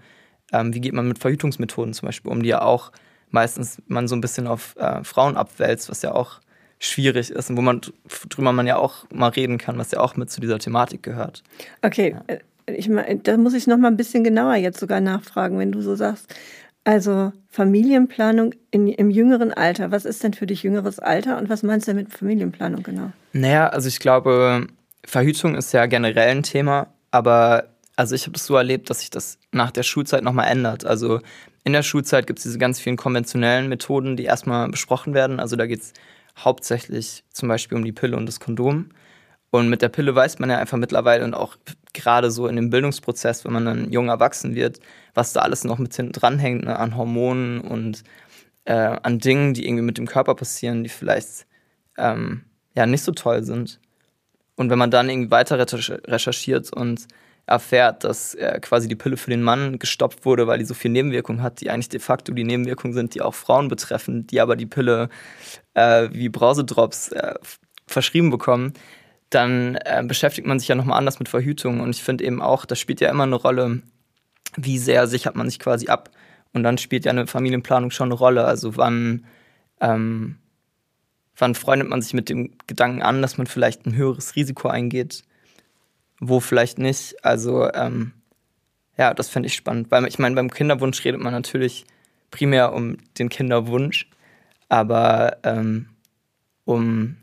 ähm, 0.52 0.74
wie 0.74 0.82
geht 0.82 0.94
man 0.94 1.08
mit 1.08 1.20
Verhütungsmethoden 1.20 1.94
zum 1.94 2.08
Beispiel 2.08 2.32
um, 2.32 2.44
die 2.44 2.50
ja 2.50 2.62
auch 2.62 2.92
meistens 3.32 3.82
man 3.88 4.08
so 4.08 4.16
ein 4.16 4.22
bisschen 4.22 4.48
auf 4.48 4.76
äh, 4.78 5.04
Frauen 5.04 5.38
abwälzt, 5.38 5.90
was 5.90 6.02
ja 6.02 6.14
auch 6.14 6.40
schwierig 6.80 7.30
ist 7.30 7.50
und 7.50 7.58
wo 7.58 7.62
man 7.62 7.82
drüber 8.30 8.52
man 8.54 8.66
ja 8.66 8.78
auch 8.78 9.06
mal 9.12 9.30
reden 9.30 9.58
kann, 9.58 9.78
was 9.78 9.92
ja 9.92 10.00
auch 10.00 10.16
mit 10.16 10.32
zu 10.32 10.42
dieser 10.42 10.60
Thematik 10.60 11.04
gehört. 11.04 11.44
Okay, 11.82 12.16
ja. 12.16 12.36
Äh, 12.36 12.40
ich 12.76 12.88
mein, 12.88 13.24
da 13.24 13.36
muss 13.36 13.56
ich 13.56 13.66
noch 13.66 13.78
mal 13.78 13.88
ein 13.88 13.98
bisschen 13.98 14.24
genauer 14.24 14.56
jetzt 14.56 14.80
sogar 14.80 15.02
nachfragen, 15.02 15.58
wenn 15.58 15.72
du 15.72 15.82
so 15.82 15.96
sagst. 15.96 16.34
Also 16.84 17.34
Familienplanung 17.50 18.54
in, 18.70 18.88
im 18.88 19.10
jüngeren 19.10 19.52
Alter. 19.52 19.90
Was 19.90 20.06
ist 20.06 20.24
denn 20.24 20.34
für 20.34 20.46
dich 20.46 20.62
jüngeres 20.62 21.00
Alter 21.00 21.40
und 21.40 21.50
was 21.50 21.64
meinst 21.64 21.88
du 21.88 21.96
mit 21.96 22.14
Familienplanung 22.14 22.84
genau? 22.84 23.12
Naja, 23.34 23.68
also 23.70 23.88
ich 23.88 24.00
glaube, 24.00 24.68
Verhütung 25.04 25.56
ist 25.56 25.72
ja 25.74 25.88
generell 25.88 26.30
ein 26.30 26.44
Thema, 26.44 26.88
aber 27.10 27.66
also 27.96 28.14
ich 28.14 28.24
habe 28.24 28.34
das 28.34 28.46
so 28.46 28.56
erlebt, 28.56 28.90
dass 28.90 29.00
sich 29.00 29.10
das 29.10 29.39
nach 29.52 29.72
der 29.72 29.84
Schulzeit 29.84 30.24
nochmal 30.24 30.48
ändert. 30.48 30.86
Also 30.86 31.22
in 31.64 31.74
der 31.74 31.84
Schulzeit 31.84 32.28
gibt 32.28 32.40
es 32.40 32.44
diese 32.44 32.58
ganz 32.58 32.80
vielen 32.80 32.98
konventionellen 32.98 33.70
Methoden, 33.70 34.16
die 34.16 34.26
erstmal 34.26 34.70
besprochen 34.70 35.14
werden. 35.14 35.40
Also 35.40 35.56
da 35.56 35.66
geht 35.66 35.82
es 35.82 35.94
hauptsächlich 36.38 37.24
zum 37.32 37.50
Beispiel 37.50 37.78
um 37.78 37.86
die 37.86 37.92
Pille 37.92 38.18
und 38.18 38.26
das 38.26 38.40
Kondom. 38.40 38.90
Und 39.52 39.70
mit 39.70 39.82
der 39.82 39.90
Pille 39.90 40.14
weiß 40.14 40.40
man 40.40 40.50
ja 40.50 40.58
einfach 40.58 40.78
mittlerweile 40.78 41.24
und 41.24 41.34
auch 41.34 41.58
gerade 41.94 42.30
so 42.30 42.48
in 42.48 42.56
dem 42.56 42.70
Bildungsprozess, 42.70 43.46
wenn 43.46 43.54
man 43.54 43.66
dann 43.66 43.92
jung 43.92 44.10
erwachsen 44.10 44.54
wird, 44.54 44.80
was 45.16 45.34
da 45.34 45.42
alles 45.42 45.64
noch 45.64 45.80
mit 45.80 45.96
hinten 45.96 46.12
dranhängt, 46.12 46.66
ne, 46.66 46.78
an 46.78 46.96
Hormonen 46.96 47.62
und 47.62 48.04
äh, 48.66 48.74
an 48.74 49.18
Dingen, 49.18 49.56
die 49.56 49.66
irgendwie 49.66 49.84
mit 49.84 49.98
dem 49.98 50.06
Körper 50.06 50.36
passieren, 50.36 50.84
die 50.84 50.90
vielleicht 50.90 51.48
ähm, 51.98 52.46
ja 52.76 52.86
nicht 52.86 53.02
so 53.02 53.12
toll 53.12 53.44
sind. 53.44 53.80
Und 54.56 54.70
wenn 54.70 54.78
man 54.78 54.92
dann 54.92 55.10
irgendwie 55.10 55.32
weiter 55.32 55.58
recherchiert 55.58 56.72
und 56.72 57.08
erfährt, 57.50 58.04
dass 58.04 58.36
äh, 58.36 58.60
quasi 58.62 58.88
die 58.88 58.96
Pille 58.96 59.18
für 59.18 59.32
den 59.32 59.42
Mann 59.42 59.80
gestoppt 59.80 60.26
wurde, 60.26 60.48
weil 60.48 60.60
die 60.60 60.66
so 60.66 60.74
viel 60.74 60.92
Nebenwirkungen 60.92 61.42
hat, 61.42 61.62
die 61.62 61.70
eigentlich 61.70 61.90
de 61.90 62.00
facto 62.00 62.32
die 62.32 62.44
Nebenwirkungen 62.44 62.94
sind, 62.94 63.16
die 63.16 63.22
auch 63.22 63.34
Frauen 63.34 63.68
betreffen, 63.68 64.28
die 64.28 64.40
aber 64.40 64.56
die 64.56 64.68
Pille 64.68 65.10
äh, 65.74 66.10
wie 66.12 66.30
Brausedrops 66.30 67.10
äh, 67.12 67.34
verschrieben 67.88 68.30
bekommen, 68.30 68.74
dann 69.30 69.76
äh, 69.76 70.04
beschäftigt 70.06 70.48
man 70.48 70.60
sich 70.60 70.68
ja 70.68 70.76
nochmal 70.76 70.98
anders 70.98 71.20
mit 71.20 71.30
Verhütung. 71.30 71.80
Und 71.80 71.90
ich 71.90 72.04
finde 72.04 72.24
eben 72.24 72.42
auch, 72.42 72.66
das 72.66 72.80
spielt 72.80 73.02
ja 73.02 73.10
immer 73.10 73.24
eine 73.24 73.36
Rolle, 73.36 73.82
wie 74.56 74.78
sehr 74.78 75.08
sichert 75.08 75.36
man 75.36 75.50
sich 75.50 75.60
quasi 75.60 75.88
ab. 75.88 76.12
Und 76.54 76.64
dann 76.64 76.78
spielt 76.78 77.06
ja 77.06 77.12
eine 77.12 77.28
Familienplanung 77.28 77.92
schon 77.92 78.10
eine 78.10 78.16
Rolle. 78.16 78.46
Also 78.46 78.78
wann, 78.78 79.26
ähm, 79.82 80.38
wann 81.36 81.56
freundet 81.56 81.90
man 81.90 82.02
sich 82.02 82.14
mit 82.14 82.30
dem 82.30 82.52
Gedanken 82.68 83.02
an, 83.02 83.22
dass 83.22 83.38
man 83.38 83.48
vielleicht 83.48 83.86
ein 83.86 83.96
höheres 83.96 84.36
Risiko 84.36 84.68
eingeht, 84.68 85.24
wo 86.20 86.40
vielleicht 86.40 86.78
nicht. 86.78 87.24
Also 87.24 87.72
ähm, 87.74 88.14
ja, 88.98 89.14
das 89.14 89.30
finde 89.30 89.48
ich 89.48 89.56
spannend. 89.56 89.92
Weil 89.92 90.06
ich 90.08 90.20
meine, 90.20 90.36
beim 90.36 90.52
Kinderwunsch 90.52 91.04
redet 91.06 91.22
man 91.22 91.34
natürlich 91.34 91.86
primär 92.32 92.74
um 92.74 92.98
den 93.18 93.30
Kinderwunsch, 93.30 94.10
aber 94.68 95.38
ähm, 95.44 95.90
um 96.66 97.18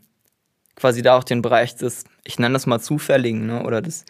quasi 0.75 1.01
da 1.01 1.17
auch 1.17 1.23
den 1.23 1.41
Bereich 1.41 1.75
des, 1.75 2.05
ich 2.23 2.39
nenne 2.39 2.53
das 2.53 2.65
mal 2.65 2.79
Zufälligen, 2.79 3.47
ne, 3.47 3.63
oder 3.63 3.81
des, 3.81 4.05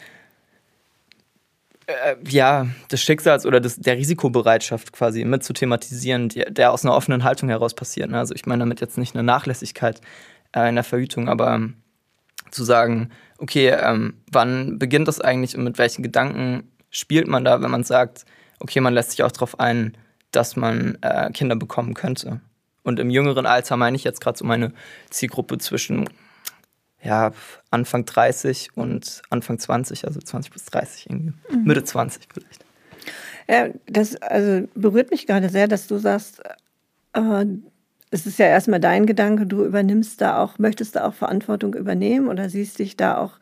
äh, 1.88 2.16
ja, 2.28 2.68
des 2.92 3.02
Schicksals 3.02 3.46
oder 3.46 3.60
des, 3.60 3.78
der 3.78 3.98
Risikobereitschaft 3.98 4.92
quasi 4.92 5.24
mit 5.24 5.44
zu 5.44 5.54
thematisieren, 5.54 6.30
die, 6.30 6.44
der 6.50 6.72
aus 6.72 6.84
einer 6.84 6.96
offenen 6.96 7.24
Haltung 7.24 7.50
heraus 7.50 7.74
passiert. 7.74 8.10
Ne? 8.10 8.20
Also 8.20 8.36
ich 8.36 8.46
meine 8.46 8.62
damit 8.62 8.82
jetzt 8.82 8.98
nicht 8.98 9.16
eine 9.16 9.24
Nachlässigkeit 9.24 10.02
äh, 10.56 10.68
in 10.68 10.76
der 10.76 10.84
Verhütung, 10.84 11.30
aber 11.30 11.54
ähm, 11.54 11.78
zu 12.52 12.64
sagen, 12.64 13.10
okay, 13.38 13.70
ähm, 13.70 14.16
wann 14.32 14.80
beginnt 14.80 15.08
das 15.08 15.22
eigentlich 15.22 15.58
und 15.58 15.64
mit 15.64 15.78
welchen 15.78 16.04
Gedanken 16.04 16.72
spielt 16.90 17.28
man 17.28 17.44
da, 17.44 17.62
wenn 17.62 17.72
man 17.72 17.84
sagt, 17.84 18.26
okay, 18.60 18.82
man 18.82 18.94
lässt 18.94 19.12
sich 19.12 19.24
auch 19.24 19.32
darauf 19.32 19.60
ein, 19.60 19.98
dass 20.32 20.56
man 20.56 20.98
äh, 21.02 21.32
Kinder 21.32 21.56
bekommen 21.56 21.94
könnte. 21.94 22.42
Und 22.84 23.00
im 23.00 23.10
jüngeren 23.10 23.46
Alter 23.46 23.78
meine 23.78 23.96
ich 23.98 24.04
jetzt 24.04 24.22
gerade 24.22 24.38
so 24.38 24.46
meine 24.46 24.74
Zielgruppe 25.10 25.58
zwischen 25.58 26.10
ja, 27.04 27.32
Anfang 27.70 28.06
30 28.06 28.70
und 28.76 29.22
Anfang 29.30 29.60
20, 29.60 30.06
also 30.06 30.20
20 30.20 30.52
bis 30.52 30.66
30 30.66 31.10
irgendwie. 31.10 31.34
Mhm. 31.52 31.64
Mitte 31.64 31.84
20 31.84 32.28
vielleicht. 32.34 32.66
Ja, 33.48 33.70
das 33.86 34.16
also 34.18 34.68
berührt 34.76 35.12
mich 35.12 35.28
gerade 35.28 35.50
sehr, 35.50 35.68
dass 35.68 35.88
du 35.88 35.98
sagst, 35.98 36.42
äh, 37.14 37.46
es 38.10 38.26
ist 38.26 38.40
ja 38.40 38.46
erstmal 38.46 38.80
dein 38.80 39.06
Gedanke, 39.06 39.46
du 39.46 39.66
übernimmst 39.66 40.22
da 40.22 40.42
auch, 40.42 40.60
möchtest 40.60 40.96
da 40.96 41.06
auch 41.06 41.14
Verantwortung 41.14 41.74
übernehmen 41.74 42.28
oder 42.28 42.50
siehst 42.50 42.80
dich 42.80 42.96
da 42.96 43.18
auch 43.18 43.34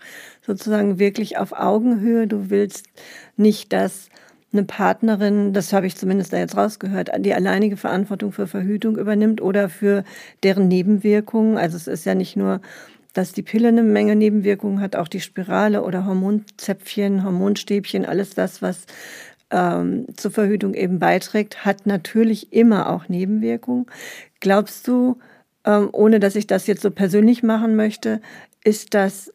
sozusagen 0.41 0.97
wirklich 0.97 1.37
auf 1.37 1.53
Augenhöhe. 1.53 2.27
Du 2.27 2.49
willst 2.49 2.87
nicht, 3.37 3.71
dass 3.73 4.09
eine 4.51 4.63
Partnerin, 4.63 5.53
das 5.53 5.73
habe 5.73 5.85
ich 5.85 5.95
zumindest 5.95 6.33
da 6.33 6.37
jetzt 6.37 6.57
rausgehört, 6.57 7.11
die 7.19 7.33
alleinige 7.33 7.77
Verantwortung 7.77 8.31
für 8.31 8.47
Verhütung 8.47 8.97
übernimmt 8.97 9.41
oder 9.41 9.69
für 9.69 10.03
deren 10.43 10.67
Nebenwirkungen. 10.67 11.57
Also 11.57 11.77
es 11.77 11.87
ist 11.87 12.05
ja 12.05 12.15
nicht 12.15 12.35
nur 12.35 12.61
dass 13.13 13.31
die 13.31 13.43
Pille 13.43 13.69
eine 13.69 13.81
Menge 13.81 14.13
Nebenwirkungen 14.13 14.81
hat, 14.81 14.97
auch 14.97 15.07
die 15.07 15.21
Spirale 15.21 15.83
oder 15.83 16.05
Hormonzäpfchen, 16.05 17.23
Hormonstäbchen, 17.23 18.05
alles 18.05 18.35
das, 18.35 18.61
was 18.61 18.87
ähm, 19.55 20.05
zur 20.17 20.31
Verhütung 20.31 20.73
eben 20.73 20.99
beiträgt, 20.99 21.65
hat 21.65 21.87
natürlich 21.87 22.51
immer 22.51 22.89
auch 22.89 23.07
Nebenwirkungen. 23.07 23.85
Glaubst 24.41 24.87
du, 24.87 25.17
ähm, 25.63 25.89
ohne 25.93 26.19
dass 26.19 26.35
ich 26.35 26.45
das 26.45 26.67
jetzt 26.67 26.81
so 26.81 26.91
persönlich 26.91 27.41
machen 27.41 27.75
möchte, 27.77 28.21
ist 28.63 28.93
das 28.93 29.33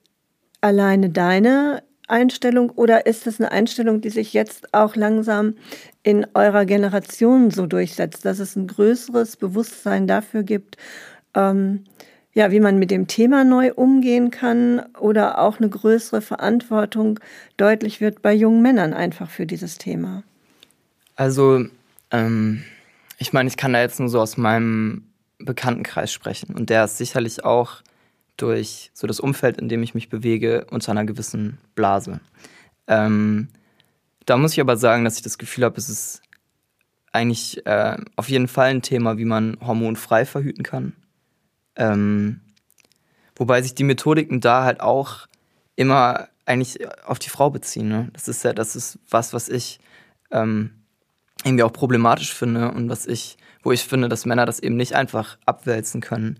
alleine 0.60 1.08
deine 1.08 1.82
Einstellung 2.06 2.70
oder 2.70 3.06
ist 3.06 3.26
das 3.26 3.40
eine 3.40 3.50
Einstellung, 3.50 4.02
die 4.02 4.10
sich 4.10 4.34
jetzt 4.34 4.74
auch 4.74 4.94
langsam 4.94 5.54
in 6.02 6.26
eurer 6.34 6.66
Generation 6.66 7.50
so 7.50 7.66
durchsetzt, 7.66 8.24
dass 8.24 8.40
es 8.40 8.56
ein 8.56 8.66
größeres 8.66 9.36
Bewusstsein 9.36 10.06
dafür 10.06 10.42
gibt, 10.42 10.76
ähm, 11.34 11.84
ja, 12.32 12.50
wie 12.50 12.60
man 12.60 12.78
mit 12.78 12.90
dem 12.90 13.06
Thema 13.06 13.44
neu 13.44 13.72
umgehen 13.74 14.30
kann 14.30 14.80
oder 14.98 15.38
auch 15.38 15.58
eine 15.58 15.68
größere 15.68 16.22
Verantwortung 16.22 17.18
deutlich 17.56 18.00
wird 18.00 18.22
bei 18.22 18.32
jungen 18.32 18.62
Männern 18.62 18.94
einfach 18.94 19.30
für 19.30 19.46
dieses 19.46 19.78
Thema? 19.78 20.22
Also, 21.16 21.64
ähm, 22.10 22.62
ich 23.18 23.32
meine, 23.32 23.48
ich 23.48 23.56
kann 23.56 23.72
da 23.72 23.80
jetzt 23.80 23.98
nur 23.98 24.08
so 24.08 24.20
aus 24.20 24.36
meinem 24.36 25.04
Bekanntenkreis 25.38 26.12
sprechen 26.12 26.54
und 26.54 26.70
der 26.70 26.84
ist 26.84 26.98
sicherlich 26.98 27.44
auch 27.44 27.82
durch 28.36 28.90
so 28.94 29.06
das 29.06 29.20
Umfeld, 29.20 29.58
in 29.58 29.68
dem 29.68 29.82
ich 29.82 29.94
mich 29.94 30.08
bewege, 30.08 30.66
unter 30.70 30.92
einer 30.92 31.04
gewissen 31.04 31.58
Blase. 31.74 32.20
Ähm, 32.86 33.48
da 34.24 34.36
muss 34.36 34.52
ich 34.52 34.60
aber 34.60 34.76
sagen, 34.76 35.04
dass 35.04 35.16
ich 35.16 35.22
das 35.22 35.38
Gefühl 35.38 35.64
habe, 35.64 35.76
es 35.76 35.88
ist 35.88 36.22
eigentlich 37.12 37.66
äh, 37.66 37.96
auf 38.16 38.28
jeden 38.28 38.48
Fall 38.48 38.70
ein 38.70 38.82
Thema, 38.82 39.18
wie 39.18 39.24
man 39.24 39.56
hormonfrei 39.60 40.24
verhüten 40.24 40.62
kann. 40.62 40.94
Ähm, 41.76 42.40
wobei 43.36 43.62
sich 43.62 43.74
die 43.74 43.84
Methodiken 43.84 44.40
da 44.40 44.64
halt 44.64 44.80
auch 44.80 45.26
immer 45.76 46.28
eigentlich 46.46 46.78
auf 47.06 47.18
die 47.18 47.30
Frau 47.30 47.50
beziehen. 47.50 47.88
Ne? 47.88 48.08
Das 48.12 48.28
ist 48.28 48.44
ja, 48.44 48.52
das 48.52 48.76
ist 48.76 48.98
was, 49.08 49.32
was 49.32 49.48
ich 49.48 49.78
ähm, 50.30 50.70
irgendwie 51.44 51.62
auch 51.62 51.72
problematisch 51.72 52.34
finde 52.34 52.70
und 52.72 52.88
was 52.88 53.06
ich, 53.06 53.38
wo 53.62 53.72
ich 53.72 53.84
finde, 53.84 54.08
dass 54.08 54.26
Männer 54.26 54.46
das 54.46 54.60
eben 54.60 54.76
nicht 54.76 54.94
einfach 54.94 55.38
abwälzen 55.46 56.00
können. 56.00 56.38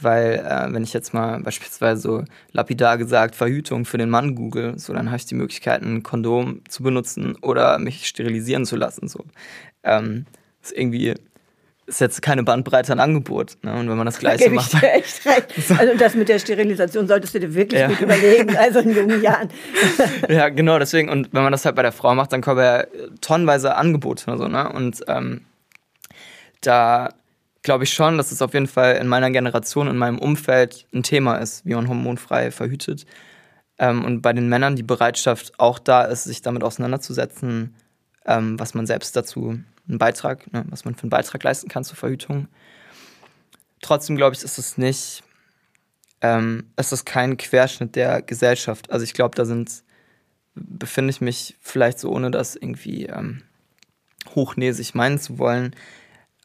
Weil, 0.00 0.36
äh, 0.36 0.72
wenn 0.72 0.82
ich 0.82 0.94
jetzt 0.94 1.12
mal 1.12 1.40
beispielsweise 1.40 2.00
so 2.00 2.24
lapidar 2.52 2.96
gesagt 2.96 3.34
Verhütung 3.34 3.84
für 3.84 3.98
den 3.98 4.08
Mann 4.08 4.34
google, 4.34 4.78
so 4.78 4.94
dann 4.94 5.08
habe 5.08 5.18
ich 5.18 5.26
die 5.26 5.34
Möglichkeit, 5.34 5.82
ein 5.82 6.02
Kondom 6.02 6.62
zu 6.68 6.82
benutzen 6.82 7.36
oder 7.42 7.78
mich 7.78 8.06
sterilisieren 8.06 8.64
zu 8.64 8.76
lassen. 8.76 9.08
So. 9.08 9.24
Ähm, 9.82 10.24
ist 10.62 10.72
irgendwie 10.72 11.14
ist 11.90 12.00
jetzt 12.00 12.22
keine 12.22 12.42
Bandbreite 12.44 12.92
an 12.92 13.00
Angebot. 13.00 13.58
Ne? 13.62 13.74
Und 13.74 13.90
wenn 13.90 13.96
man 13.96 14.06
das 14.06 14.18
Gleiche 14.18 14.44
da 14.44 14.50
macht. 14.50 14.72
Ich 14.72 14.80
dir 14.80 14.92
echt 14.92 15.26
recht. 15.26 15.70
Also 15.78 15.96
das 15.96 16.14
mit 16.14 16.28
der 16.28 16.38
Sterilisation 16.38 17.06
solltest 17.08 17.34
du 17.34 17.40
dir 17.40 17.54
wirklich 17.54 17.80
ja. 17.80 17.88
gut 17.88 18.00
überlegen, 18.00 18.56
also 18.56 18.78
in 18.78 18.94
jungen 18.94 19.22
Jahren. 19.22 19.48
ja, 20.28 20.48
genau, 20.48 20.78
deswegen. 20.78 21.08
Und 21.08 21.32
wenn 21.32 21.42
man 21.42 21.52
das 21.52 21.64
halt 21.64 21.76
bei 21.76 21.82
der 21.82 21.92
Frau 21.92 22.14
macht, 22.14 22.32
dann 22.32 22.40
kommen 22.40 22.60
ja 22.60 22.84
tonnenweise 23.20 23.74
Angebote. 23.74 24.24
So, 24.38 24.48
ne? 24.48 24.72
Und 24.72 25.00
ähm, 25.08 25.42
da 26.60 27.10
glaube 27.62 27.84
ich 27.84 27.92
schon, 27.92 28.16
dass 28.16 28.32
es 28.32 28.40
auf 28.40 28.54
jeden 28.54 28.68
Fall 28.68 28.96
in 28.96 29.08
meiner 29.08 29.30
Generation, 29.30 29.88
in 29.88 29.98
meinem 29.98 30.18
Umfeld 30.18 30.86
ein 30.94 31.02
Thema 31.02 31.36
ist, 31.36 31.66
wie 31.66 31.74
man 31.74 31.88
hormonfrei 31.88 32.52
verhütet. 32.52 33.04
Ähm, 33.78 34.04
und 34.04 34.22
bei 34.22 34.32
den 34.32 34.48
Männern 34.48 34.76
die 34.76 34.82
Bereitschaft 34.82 35.58
auch 35.58 35.78
da 35.78 36.04
ist, 36.04 36.24
sich 36.24 36.40
damit 36.40 36.62
auseinanderzusetzen, 36.62 37.74
ähm, 38.26 38.60
was 38.60 38.74
man 38.74 38.86
selbst 38.86 39.16
dazu 39.16 39.58
einen 39.88 39.98
Beitrag, 39.98 40.52
ne, 40.52 40.64
was 40.68 40.84
man 40.84 40.94
für 40.94 41.02
einen 41.02 41.10
Beitrag 41.10 41.42
leisten 41.42 41.68
kann 41.68 41.84
zur 41.84 41.96
Verhütung. 41.96 42.48
Trotzdem 43.80 44.16
glaube 44.16 44.34
ich, 44.34 44.42
ist 44.42 44.58
es 44.58 44.78
nicht, 44.78 45.22
ähm, 46.20 46.70
ist 46.76 46.92
es 46.92 47.04
kein 47.04 47.36
Querschnitt 47.36 47.96
der 47.96 48.22
Gesellschaft. 48.22 48.90
Also 48.90 49.04
ich 49.04 49.14
glaube, 49.14 49.34
da 49.34 49.44
sind, 49.44 49.82
befinde 50.54 51.10
ich 51.10 51.20
mich 51.20 51.56
vielleicht 51.60 51.98
so, 51.98 52.10
ohne 52.10 52.30
das 52.30 52.56
irgendwie 52.56 53.06
ähm, 53.06 53.42
hochnäsig 54.34 54.94
meinen 54.94 55.18
zu 55.18 55.38
wollen, 55.38 55.74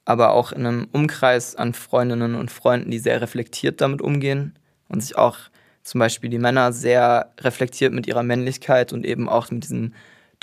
aber 0.05 0.31
auch 0.31 0.51
in 0.51 0.65
einem 0.65 0.87
Umkreis 0.91 1.55
an 1.55 1.73
Freundinnen 1.73 2.35
und 2.35 2.51
Freunden, 2.51 2.91
die 2.91 2.99
sehr 2.99 3.21
reflektiert 3.21 3.81
damit 3.81 4.01
umgehen 4.01 4.57
und 4.87 5.01
sich 5.01 5.17
auch 5.17 5.37
zum 5.83 5.99
Beispiel 5.99 6.29
die 6.29 6.39
Männer 6.39 6.71
sehr 6.71 7.31
reflektiert 7.39 7.93
mit 7.93 8.07
ihrer 8.07 8.23
Männlichkeit 8.23 8.93
und 8.93 9.05
eben 9.05 9.29
auch 9.29 9.51
mit 9.51 9.63
diesen 9.63 9.93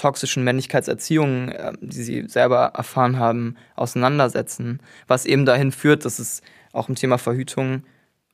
toxischen 0.02 0.42
Männlichkeitserziehungen, 0.42 1.50
äh, 1.50 1.72
die 1.80 2.02
sie 2.02 2.28
selber 2.28 2.72
erfahren 2.74 3.18
haben, 3.18 3.56
auseinandersetzen. 3.76 4.80
Was 5.06 5.24
eben 5.24 5.46
dahin 5.46 5.70
führt, 5.70 6.04
dass 6.04 6.18
es 6.18 6.42
auch 6.72 6.88
im 6.88 6.96
Thema 6.96 7.18
Verhütung 7.18 7.84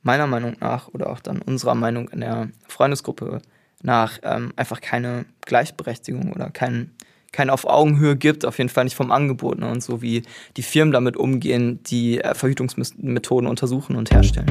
meiner 0.02 0.26
Meinung 0.26 0.56
nach 0.60 0.88
oder 0.88 1.10
auch 1.10 1.20
dann 1.20 1.42
unserer 1.42 1.74
Meinung 1.74 2.08
in 2.08 2.20
der 2.20 2.48
Freundesgruppe 2.66 3.42
nach 3.82 4.18
ähm, 4.22 4.52
einfach 4.56 4.80
keine 4.80 5.26
Gleichberechtigung 5.44 6.32
oder 6.32 6.50
kein, 6.50 6.92
kein 7.32 7.50
auf 7.50 7.66
Augenhöhe 7.66 8.16
gibt, 8.16 8.46
auf 8.46 8.56
jeden 8.58 8.70
Fall 8.70 8.84
nicht 8.84 8.96
vom 8.96 9.12
Angebot 9.12 9.58
ne, 9.58 9.68
und 9.70 9.82
so 9.82 10.00
wie 10.00 10.22
die 10.56 10.62
Firmen 10.62 10.92
damit 10.92 11.16
umgehen, 11.16 11.82
die 11.84 12.20
äh, 12.20 12.34
Verhütungsmethoden 12.34 13.48
untersuchen 13.48 13.96
und 13.96 14.10
herstellen. 14.10 14.48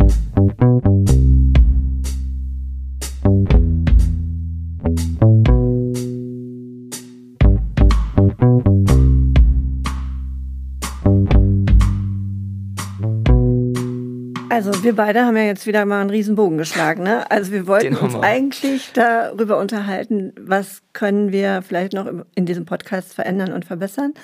Also 14.58 14.84
wir 14.84 14.96
beide 14.96 15.24
haben 15.24 15.38
ja 15.38 15.44
jetzt 15.44 15.68
wieder 15.68 15.86
mal 15.86 16.02
einen 16.02 16.10
Riesenbogen 16.10 16.58
geschlagen. 16.58 17.04
Ne? 17.04 17.30
Also 17.30 17.52
wir 17.52 17.68
wollten 17.68 17.96
uns 17.96 18.16
eigentlich 18.16 18.92
darüber 18.92 19.60
unterhalten, 19.60 20.34
was 20.40 20.82
können 20.94 21.32
wir 21.32 21.62
vielleicht 21.62 21.94
noch 21.94 22.08
in 22.34 22.48
diesem 22.48 22.66
Podcast 22.66 23.14
verändern 23.14 23.54
und 23.54 23.66
verbessern. 23.66 24.16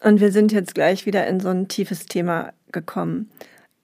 Und 0.00 0.18
wir 0.18 0.32
sind 0.32 0.50
jetzt 0.50 0.74
gleich 0.74 1.06
wieder 1.06 1.24
in 1.28 1.38
so 1.38 1.50
ein 1.50 1.68
tiefes 1.68 2.06
Thema 2.06 2.52
gekommen. 2.72 3.30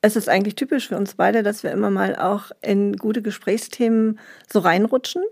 Es 0.00 0.16
ist 0.16 0.28
eigentlich 0.28 0.56
typisch 0.56 0.88
für 0.88 0.96
uns 0.96 1.14
beide, 1.14 1.44
dass 1.44 1.62
wir 1.62 1.70
immer 1.70 1.90
mal 1.90 2.16
auch 2.16 2.50
in 2.62 2.96
gute 2.96 3.22
Gesprächsthemen 3.22 4.18
so 4.52 4.58
reinrutschen. 4.58 5.22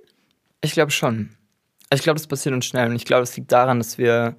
Ich 0.60 0.70
glaube 0.70 0.92
schon. 0.92 1.30
Ich 1.92 2.02
glaube, 2.02 2.20
das 2.20 2.28
passiert 2.28 2.54
uns 2.54 2.66
schnell. 2.66 2.88
Und 2.88 2.94
ich 2.94 3.06
glaube, 3.06 3.24
es 3.24 3.36
liegt 3.36 3.50
daran, 3.50 3.78
dass 3.78 3.98
wir 3.98 4.36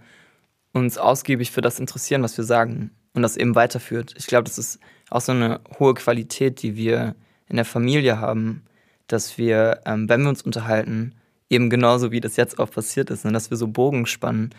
uns 0.71 0.97
ausgiebig 0.97 1.51
für 1.51 1.59
das 1.59 1.77
interessieren, 1.77 2.23
was 2.23 2.37
wir 2.37 2.45
sagen 2.45 2.91
und 3.13 3.21
das 3.21 3.35
eben 3.35 3.53
weiterführt. 3.53 4.13
Ich 4.17 4.27
glaube, 4.27 4.45
das 4.45 4.57
ist 4.57 4.79
auch 5.11 5.21
so 5.21 5.31
eine 5.31 5.59
hohe 5.79 5.93
Qualität, 5.93 6.61
die 6.63 6.75
wir 6.75 7.15
in 7.47 7.57
der 7.57 7.65
Familie 7.65 8.19
haben, 8.19 8.63
dass 9.07 9.37
wir, 9.37 9.81
ähm, 9.85 10.09
wenn 10.09 10.21
wir 10.21 10.29
uns 10.29 10.41
unterhalten, 10.41 11.13
eben 11.49 11.69
genauso 11.69 12.11
wie 12.11 12.21
das 12.21 12.37
jetzt 12.37 12.59
auch 12.59 12.71
passiert 12.71 13.09
ist, 13.09 13.25
ne, 13.25 13.31
dass 13.31 13.49
wir 13.49 13.57
so 13.57 13.67
Bogen 13.67 14.05
spannen, 14.05 14.51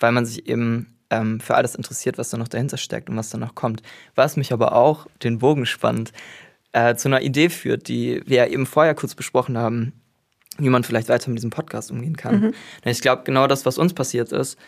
weil 0.00 0.12
man 0.12 0.24
sich 0.24 0.48
eben 0.48 0.96
ähm, 1.10 1.40
für 1.40 1.54
alles 1.54 1.74
interessiert, 1.74 2.18
was 2.18 2.30
da 2.30 2.38
noch 2.38 2.48
dahinter 2.48 2.78
steckt 2.78 3.10
und 3.10 3.16
was 3.16 3.30
da 3.30 3.38
noch 3.38 3.54
kommt. 3.54 3.82
Was 4.14 4.36
mich 4.36 4.52
aber 4.52 4.74
auch 4.74 5.06
den 5.22 5.38
Bogen 5.38 5.66
spannt, 5.66 6.12
äh, 6.72 6.94
zu 6.94 7.08
einer 7.08 7.20
Idee 7.20 7.50
führt, 7.50 7.88
die 7.88 8.22
wir 8.26 8.38
ja 8.38 8.46
eben 8.46 8.66
vorher 8.66 8.94
kurz 8.94 9.14
besprochen 9.14 9.58
haben, 9.58 9.92
wie 10.58 10.70
man 10.70 10.84
vielleicht 10.84 11.08
weiter 11.08 11.28
mit 11.28 11.38
diesem 11.38 11.50
Podcast 11.50 11.90
umgehen 11.90 12.16
kann. 12.16 12.40
Mhm. 12.40 12.54
Ich 12.84 13.00
glaube, 13.00 13.22
genau 13.24 13.46
das, 13.46 13.66
was 13.66 13.78
uns 13.78 13.94
passiert 13.94 14.32
ist, 14.32 14.58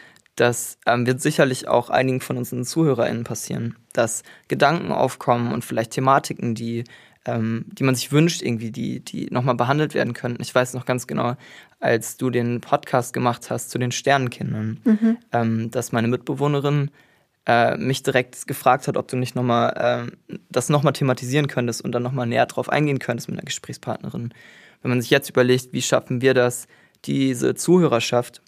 das 0.41 0.79
ähm, 0.87 1.07
wird 1.07 1.21
sicherlich 1.21 1.69
auch 1.69 1.91
einigen 1.91 2.23
von 2.23 2.39
unseren 2.39 2.65
ZuhörerInnen 2.65 3.25
passieren, 3.25 3.77
dass 3.93 4.23
Gedanken 4.49 4.91
aufkommen 4.91 5.53
und 5.53 5.67
vielleicht 5.67 5.91
Thematiken, 5.91 6.55
die, 6.55 6.85
ähm, 7.27 7.67
die 7.67 7.83
man 7.85 7.95
sich 7.95 8.11
wünscht, 8.11 8.41
irgendwie, 8.41 8.71
die, 8.71 9.01
die 9.01 9.27
nochmal 9.31 9.55
behandelt 9.55 9.93
werden 9.93 10.15
könnten. 10.15 10.41
Ich 10.41 10.55
weiß 10.55 10.73
noch 10.73 10.87
ganz 10.87 11.07
genau, 11.07 11.37
als 11.79 12.17
du 12.17 12.31
den 12.31 12.63
Podcast 12.63 13.13
gemacht 13.13 13.51
hast 13.51 13.69
zu 13.69 13.79
den 13.79 13.93
Sternenkindern, 13.93 14.81
mhm. 14.83 15.19
ähm, 15.33 15.71
dass 15.71 15.93
meine 15.93 16.09
Mitbewohnerin 16.09 16.91
äh, 17.45 17.77
mich 17.77 18.03
direkt 18.03 18.47
gefragt 18.47 18.89
hat, 18.89 18.97
ob 18.97 19.09
du 19.09 19.19
nicht 19.19 19.35
nochmal 19.35 20.09
äh, 20.31 20.37
das 20.49 20.71
nochmal 20.71 20.95
thematisieren 20.95 21.49
könntest 21.49 21.85
und 21.85 21.93
dann 21.93 22.03
nochmal 22.03 22.27
näher 22.27 22.47
drauf 22.47 22.71
eingehen 22.71 22.99
könntest 22.99 23.29
mit 23.29 23.37
einer 23.37 23.45
Gesprächspartnerin. 23.45 24.33
Wenn 24.81 24.89
man 24.89 25.03
sich 25.03 25.11
jetzt 25.11 25.29
überlegt, 25.29 25.75
wie 25.75 25.83
schaffen 25.83 26.23
wir 26.23 26.33
das, 26.33 26.67
diese 27.05 27.55
Zuhörerschaft 27.55 28.41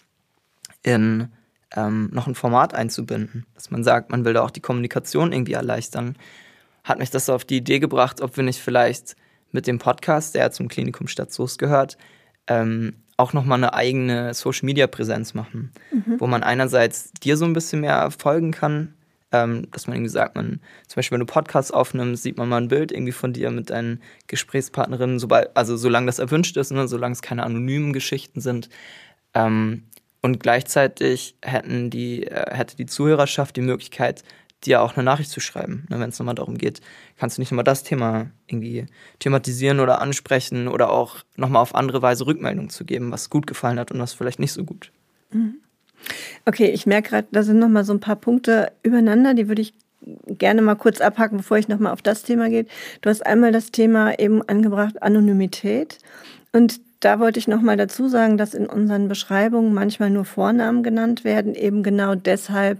in 0.81 1.29
ähm, 1.75 2.09
noch 2.11 2.27
ein 2.27 2.35
Format 2.35 2.73
einzubinden. 2.73 3.45
Dass 3.55 3.71
man 3.71 3.83
sagt, 3.83 4.11
man 4.11 4.25
will 4.25 4.33
da 4.33 4.43
auch 4.43 4.51
die 4.51 4.61
Kommunikation 4.61 5.31
irgendwie 5.31 5.53
erleichtern. 5.53 6.15
Hat 6.83 6.99
mich 6.99 7.09
das 7.09 7.29
auf 7.29 7.45
die 7.45 7.57
Idee 7.57 7.79
gebracht, 7.79 8.21
ob 8.21 8.37
wir 8.37 8.43
nicht 8.43 8.59
vielleicht 8.59 9.15
mit 9.51 9.67
dem 9.67 9.79
Podcast, 9.79 10.35
der 10.35 10.51
zum 10.51 10.67
Klinikum 10.67 11.07
Stadt 11.07 11.31
Soest 11.31 11.59
gehört, 11.59 11.97
ähm, 12.47 12.95
auch 13.15 13.33
nochmal 13.33 13.59
eine 13.59 13.73
eigene 13.73 14.33
Social-Media-Präsenz 14.33 15.33
machen, 15.33 15.71
mhm. 15.91 16.19
wo 16.19 16.27
man 16.27 16.43
einerseits 16.43 17.11
dir 17.13 17.37
so 17.37 17.45
ein 17.45 17.53
bisschen 17.53 17.81
mehr 17.81 18.09
folgen 18.11 18.51
kann, 18.51 18.95
ähm, 19.31 19.67
dass 19.71 19.87
man 19.87 19.97
irgendwie 19.97 20.09
sagt, 20.09 20.35
man, 20.35 20.59
zum 20.87 20.95
Beispiel, 20.95 21.15
wenn 21.15 21.25
du 21.25 21.31
Podcasts 21.31 21.71
aufnimmst, 21.71 22.23
sieht 22.23 22.37
man 22.37 22.49
mal 22.49 22.61
ein 22.61 22.67
Bild 22.67 22.91
irgendwie 22.91 23.11
von 23.11 23.31
dir 23.31 23.51
mit 23.51 23.69
deinen 23.69 24.01
Gesprächspartnerinnen, 24.27 25.19
sobald, 25.19 25.55
also 25.55 25.77
solange 25.77 26.07
das 26.07 26.19
erwünscht 26.19 26.57
ist, 26.57 26.71
ne, 26.71 26.87
solange 26.87 27.13
es 27.13 27.21
keine 27.21 27.43
anonymen 27.43 27.93
Geschichten 27.93 28.41
sind. 28.41 28.69
Ähm, 29.33 29.83
und 30.23 30.39
gleichzeitig 30.39 31.35
hätten 31.43 31.91
die, 31.91 32.25
äh, 32.25 32.55
hätte 32.55 32.75
die 32.75 32.87
Zuhörerschaft 32.87 33.55
die 33.55 33.61
Möglichkeit, 33.61 34.23
dir 34.65 34.81
auch 34.81 34.95
eine 34.95 35.03
Nachricht 35.03 35.29
zu 35.29 35.41
schreiben, 35.41 35.85
ne, 35.89 35.99
wenn 35.99 36.09
es 36.09 36.17
nochmal 36.17 36.35
darum 36.35 36.57
geht, 36.57 36.79
kannst 37.17 37.37
du 37.37 37.41
nicht 37.41 37.51
nochmal 37.51 37.65
das 37.65 37.83
Thema 37.83 38.31
irgendwie 38.47 38.85
thematisieren 39.19 39.81
oder 39.81 40.01
ansprechen 40.01 40.69
oder 40.69 40.89
auch 40.89 41.17
nochmal 41.35 41.61
auf 41.61 41.75
andere 41.75 42.01
Weise 42.01 42.25
Rückmeldung 42.25 42.69
zu 42.69 42.85
geben, 42.85 43.11
was 43.11 43.29
gut 43.29 43.45
gefallen 43.45 43.77
hat 43.77 43.91
und 43.91 43.99
was 43.99 44.13
vielleicht 44.13 44.39
nicht 44.39 44.53
so 44.53 44.63
gut. 44.63 44.91
Mhm. 45.31 45.55
Okay, 46.45 46.69
ich 46.69 46.85
merke 46.85 47.09
gerade, 47.09 47.27
da 47.31 47.43
sind 47.43 47.59
nochmal 47.59 47.83
so 47.83 47.93
ein 47.93 47.99
paar 47.99 48.15
Punkte 48.15 48.71
übereinander, 48.81 49.33
die 49.33 49.49
würde 49.49 49.61
ich 49.61 49.73
gerne 50.27 50.61
mal 50.61 50.75
kurz 50.75 51.01
abhaken, 51.01 51.37
bevor 51.37 51.57
ich 51.57 51.67
nochmal 51.67 51.93
auf 51.93 52.01
das 52.01 52.23
Thema 52.23 52.49
gehe. 52.49 52.65
Du 53.01 53.09
hast 53.09 53.25
einmal 53.25 53.51
das 53.51 53.71
Thema 53.71 54.17
eben 54.19 54.41
angebracht, 54.47 55.01
Anonymität. 55.01 55.97
Und 56.51 56.81
da 57.03 57.19
wollte 57.19 57.39
ich 57.39 57.47
noch 57.47 57.61
mal 57.61 57.77
dazu 57.77 58.07
sagen, 58.07 58.37
dass 58.37 58.53
in 58.53 58.65
unseren 58.65 59.07
Beschreibungen 59.07 59.73
manchmal 59.73 60.09
nur 60.09 60.25
Vornamen 60.25 60.83
genannt 60.83 61.23
werden, 61.23 61.53
eben 61.53 61.83
genau 61.83 62.15
deshalb, 62.15 62.79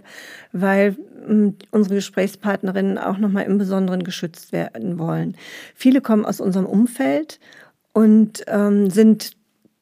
weil 0.52 0.96
hm, 1.26 1.56
unsere 1.70 1.96
Gesprächspartnerinnen 1.96 2.98
auch 2.98 3.18
noch 3.18 3.28
mal 3.28 3.42
im 3.42 3.58
Besonderen 3.58 4.04
geschützt 4.04 4.52
werden 4.52 4.98
wollen. 4.98 5.36
Viele 5.74 6.00
kommen 6.00 6.24
aus 6.24 6.40
unserem 6.40 6.66
Umfeld 6.66 7.38
und 7.92 8.44
ähm, 8.46 8.90
sind 8.90 9.32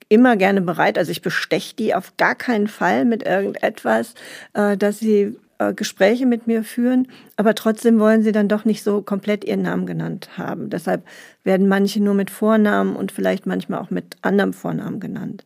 immer 0.08 0.36
gerne 0.36 0.60
bereit. 0.60 0.98
Also 0.98 1.10
ich 1.10 1.22
besteche 1.22 1.74
die 1.76 1.94
auf 1.94 2.16
gar 2.16 2.34
keinen 2.34 2.68
Fall 2.68 3.04
mit 3.04 3.22
irgendetwas, 3.22 4.14
äh, 4.54 4.76
dass 4.76 4.98
sie 4.98 5.36
äh, 5.68 5.74
Gespräche 5.74 6.26
mit 6.26 6.46
mir 6.46 6.64
führen, 6.64 7.08
aber 7.36 7.54
trotzdem 7.54 7.98
wollen 7.98 8.22
sie 8.22 8.32
dann 8.32 8.48
doch 8.48 8.64
nicht 8.64 8.82
so 8.82 9.02
komplett 9.02 9.44
ihren 9.44 9.62
Namen 9.62 9.86
genannt 9.86 10.30
haben. 10.36 10.70
Deshalb 10.70 11.04
werden 11.44 11.68
manche 11.68 12.02
nur 12.02 12.14
mit 12.14 12.30
Vornamen 12.30 12.96
und 12.96 13.12
vielleicht 13.12 13.46
manchmal 13.46 13.80
auch 13.80 13.90
mit 13.90 14.16
anderem 14.22 14.52
Vornamen 14.52 15.00
genannt. 15.00 15.44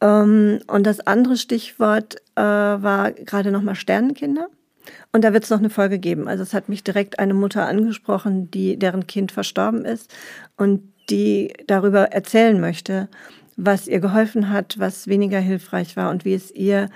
Ähm, 0.00 0.60
und 0.66 0.86
das 0.86 1.00
andere 1.00 1.36
Stichwort 1.36 2.16
äh, 2.36 2.42
war 2.42 3.12
gerade 3.12 3.50
nochmal 3.50 3.74
Sternenkinder. 3.74 4.48
Und 5.12 5.24
da 5.24 5.32
wird 5.32 5.44
es 5.44 5.50
noch 5.50 5.58
eine 5.58 5.70
Folge 5.70 5.98
geben. 5.98 6.26
Also 6.26 6.42
es 6.42 6.54
hat 6.54 6.68
mich 6.68 6.82
direkt 6.82 7.18
eine 7.18 7.34
Mutter 7.34 7.66
angesprochen, 7.66 8.50
die 8.50 8.78
deren 8.78 9.06
Kind 9.06 9.30
verstorben 9.30 9.84
ist 9.84 10.12
und 10.56 10.82
die 11.10 11.52
darüber 11.66 12.12
erzählen 12.12 12.60
möchte, 12.60 13.08
was 13.56 13.88
ihr 13.88 14.00
geholfen 14.00 14.50
hat, 14.50 14.78
was 14.78 15.06
weniger 15.06 15.38
hilfreich 15.38 15.96
war 15.96 16.10
und 16.10 16.24
wie 16.24 16.34
es 16.34 16.50
ihr 16.50 16.88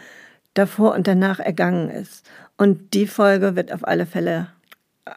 davor 0.54 0.94
und 0.94 1.06
danach 1.06 1.40
ergangen 1.40 1.90
ist. 1.90 2.24
Und 2.56 2.94
die 2.94 3.06
Folge 3.06 3.56
wird 3.56 3.72
auf 3.72 3.86
alle 3.86 4.06
Fälle 4.06 4.48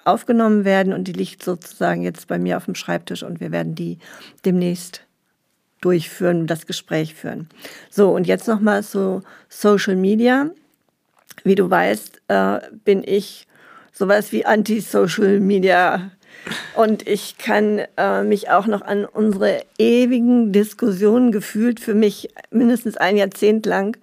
aufgenommen 0.04 0.66
werden 0.66 0.94
und 0.94 1.06
die 1.08 1.14
liegt 1.14 1.44
sozusagen 1.44 2.02
jetzt 2.02 2.28
bei 2.28 2.40
mir 2.40 2.58
auf 2.58 2.66
dem 2.66 2.76
Schreibtisch 2.76 3.24
und 3.24 3.40
wir 3.40 3.52
werden 3.52 3.76
die 3.76 4.00
demnächst 4.44 5.04
durchführen, 5.82 6.48
das 6.48 6.66
Gespräch 6.66 7.14
führen. 7.14 7.48
So, 7.90 8.10
und 8.10 8.28
jetzt 8.28 8.48
nochmal 8.48 8.84
so 8.84 9.22
Social 9.48 9.96
Media. 9.96 10.50
Wie 11.44 11.56
du 11.56 11.70
weißt, 11.70 12.22
äh, 12.28 12.60
bin 12.84 13.04
ich 13.06 13.48
sowas 13.94 14.32
wie 14.32 14.46
Anti-Social 14.46 15.40
Media. 15.40 16.12
Und 16.76 17.08
ich 17.08 17.38
kann 17.38 17.82
äh, 17.98 18.24
mich 18.24 18.50
auch 18.50 18.68
noch 18.68 18.82
an 18.82 19.06
unsere 19.06 19.64
ewigen 19.78 20.52
Diskussionen 20.52 21.32
gefühlt 21.32 21.80
für 21.80 21.94
mich 21.94 22.30
mindestens 22.52 22.98
ein 22.98 23.18
Jahrzehnt 23.18 23.66
lang 23.66 23.98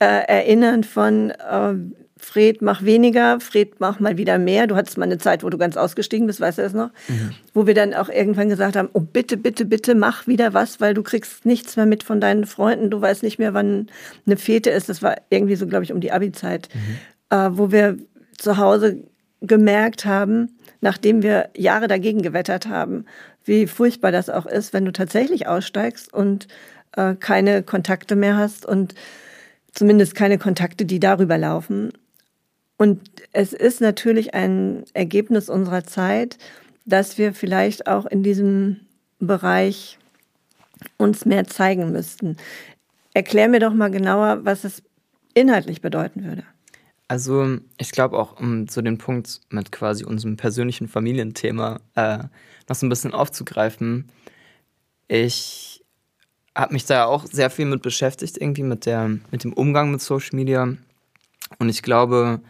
äh, 0.00 0.24
erinnern 0.26 0.82
von 0.82 1.30
äh, 1.30 1.74
Fred, 2.16 2.60
mach 2.60 2.82
weniger, 2.82 3.40
Fred, 3.40 3.80
mach 3.80 3.98
mal 3.98 4.16
wieder 4.16 4.38
mehr. 4.38 4.66
Du 4.66 4.76
hattest 4.76 4.98
mal 4.98 5.04
eine 5.04 5.18
Zeit, 5.18 5.42
wo 5.42 5.48
du 5.48 5.58
ganz 5.58 5.76
ausgestiegen 5.76 6.26
bist, 6.26 6.40
weißt 6.40 6.58
du 6.58 6.62
das 6.62 6.74
noch? 6.74 6.90
Mhm. 7.08 7.30
Wo 7.54 7.66
wir 7.66 7.74
dann 7.74 7.94
auch 7.94 8.08
irgendwann 8.08 8.48
gesagt 8.48 8.76
haben, 8.76 8.90
oh 8.92 9.00
bitte, 9.00 9.36
bitte, 9.36 9.64
bitte, 9.64 9.94
mach 9.94 10.26
wieder 10.26 10.52
was, 10.52 10.80
weil 10.80 10.94
du 10.94 11.02
kriegst 11.02 11.46
nichts 11.46 11.76
mehr 11.76 11.86
mit 11.86 12.02
von 12.02 12.20
deinen 12.20 12.46
Freunden. 12.46 12.90
Du 12.90 13.00
weißt 13.00 13.22
nicht 13.22 13.38
mehr, 13.38 13.54
wann 13.54 13.88
eine 14.26 14.36
Fete 14.36 14.70
ist. 14.70 14.88
Das 14.88 15.02
war 15.02 15.16
irgendwie 15.30 15.56
so, 15.56 15.66
glaube 15.66 15.84
ich, 15.84 15.92
um 15.92 16.00
die 16.00 16.12
Abi-Zeit, 16.12 16.68
mhm. 16.74 17.36
äh, 17.36 17.56
wo 17.56 17.72
wir 17.72 17.96
zu 18.38 18.58
Hause 18.58 19.02
gemerkt 19.40 20.04
haben, 20.04 20.58
nachdem 20.80 21.22
wir 21.22 21.48
Jahre 21.56 21.88
dagegen 21.88 22.22
gewettert 22.22 22.66
haben, 22.68 23.06
wie 23.44 23.66
furchtbar 23.66 24.12
das 24.12 24.28
auch 24.28 24.46
ist, 24.46 24.72
wenn 24.72 24.84
du 24.84 24.92
tatsächlich 24.92 25.46
aussteigst 25.46 26.12
und 26.12 26.48
äh, 26.96 27.14
keine 27.14 27.62
Kontakte 27.62 28.16
mehr 28.16 28.36
hast 28.36 28.66
und 28.66 28.94
zumindest 29.72 30.14
keine 30.14 30.38
Kontakte, 30.38 30.84
die 30.84 31.00
darüber 31.00 31.38
laufen. 31.38 31.92
Und 32.76 33.00
es 33.32 33.52
ist 33.52 33.80
natürlich 33.80 34.34
ein 34.34 34.84
Ergebnis 34.94 35.48
unserer 35.48 35.84
Zeit, 35.84 36.38
dass 36.86 37.18
wir 37.18 37.34
vielleicht 37.34 37.86
auch 37.86 38.06
in 38.06 38.22
diesem 38.22 38.80
Bereich 39.18 39.98
uns 40.96 41.26
mehr 41.26 41.46
zeigen 41.46 41.92
müssten. 41.92 42.36
Erklär 43.12 43.48
mir 43.48 43.60
doch 43.60 43.74
mal 43.74 43.90
genauer, 43.90 44.44
was 44.44 44.64
es 44.64 44.82
inhaltlich 45.34 45.82
bedeuten 45.82 46.24
würde. 46.24 46.44
Also 47.08 47.58
ich 47.76 47.90
glaube 47.90 48.16
auch, 48.18 48.40
um 48.40 48.68
so 48.68 48.80
den 48.82 48.98
Punkt 48.98 49.40
mit 49.50 49.72
quasi 49.72 50.04
unserem 50.04 50.36
persönlichen 50.36 50.88
Familienthema 50.88 51.80
äh, 51.96 52.18
noch 52.68 52.76
so 52.76 52.86
ein 52.86 52.88
bisschen 52.88 53.12
aufzugreifen, 53.12 54.08
ich 55.08 55.79
habe 56.56 56.72
mich 56.72 56.84
da 56.84 57.04
auch 57.04 57.26
sehr 57.26 57.50
viel 57.50 57.66
mit 57.66 57.82
beschäftigt, 57.82 58.36
irgendwie 58.38 58.62
mit, 58.62 58.86
der, 58.86 59.08
mit 59.30 59.44
dem 59.44 59.52
Umgang 59.52 59.90
mit 59.90 60.00
Social 60.00 60.36
Media. 60.36 60.74
Und 61.58 61.68
ich 61.68 61.82
glaube, 61.82 62.40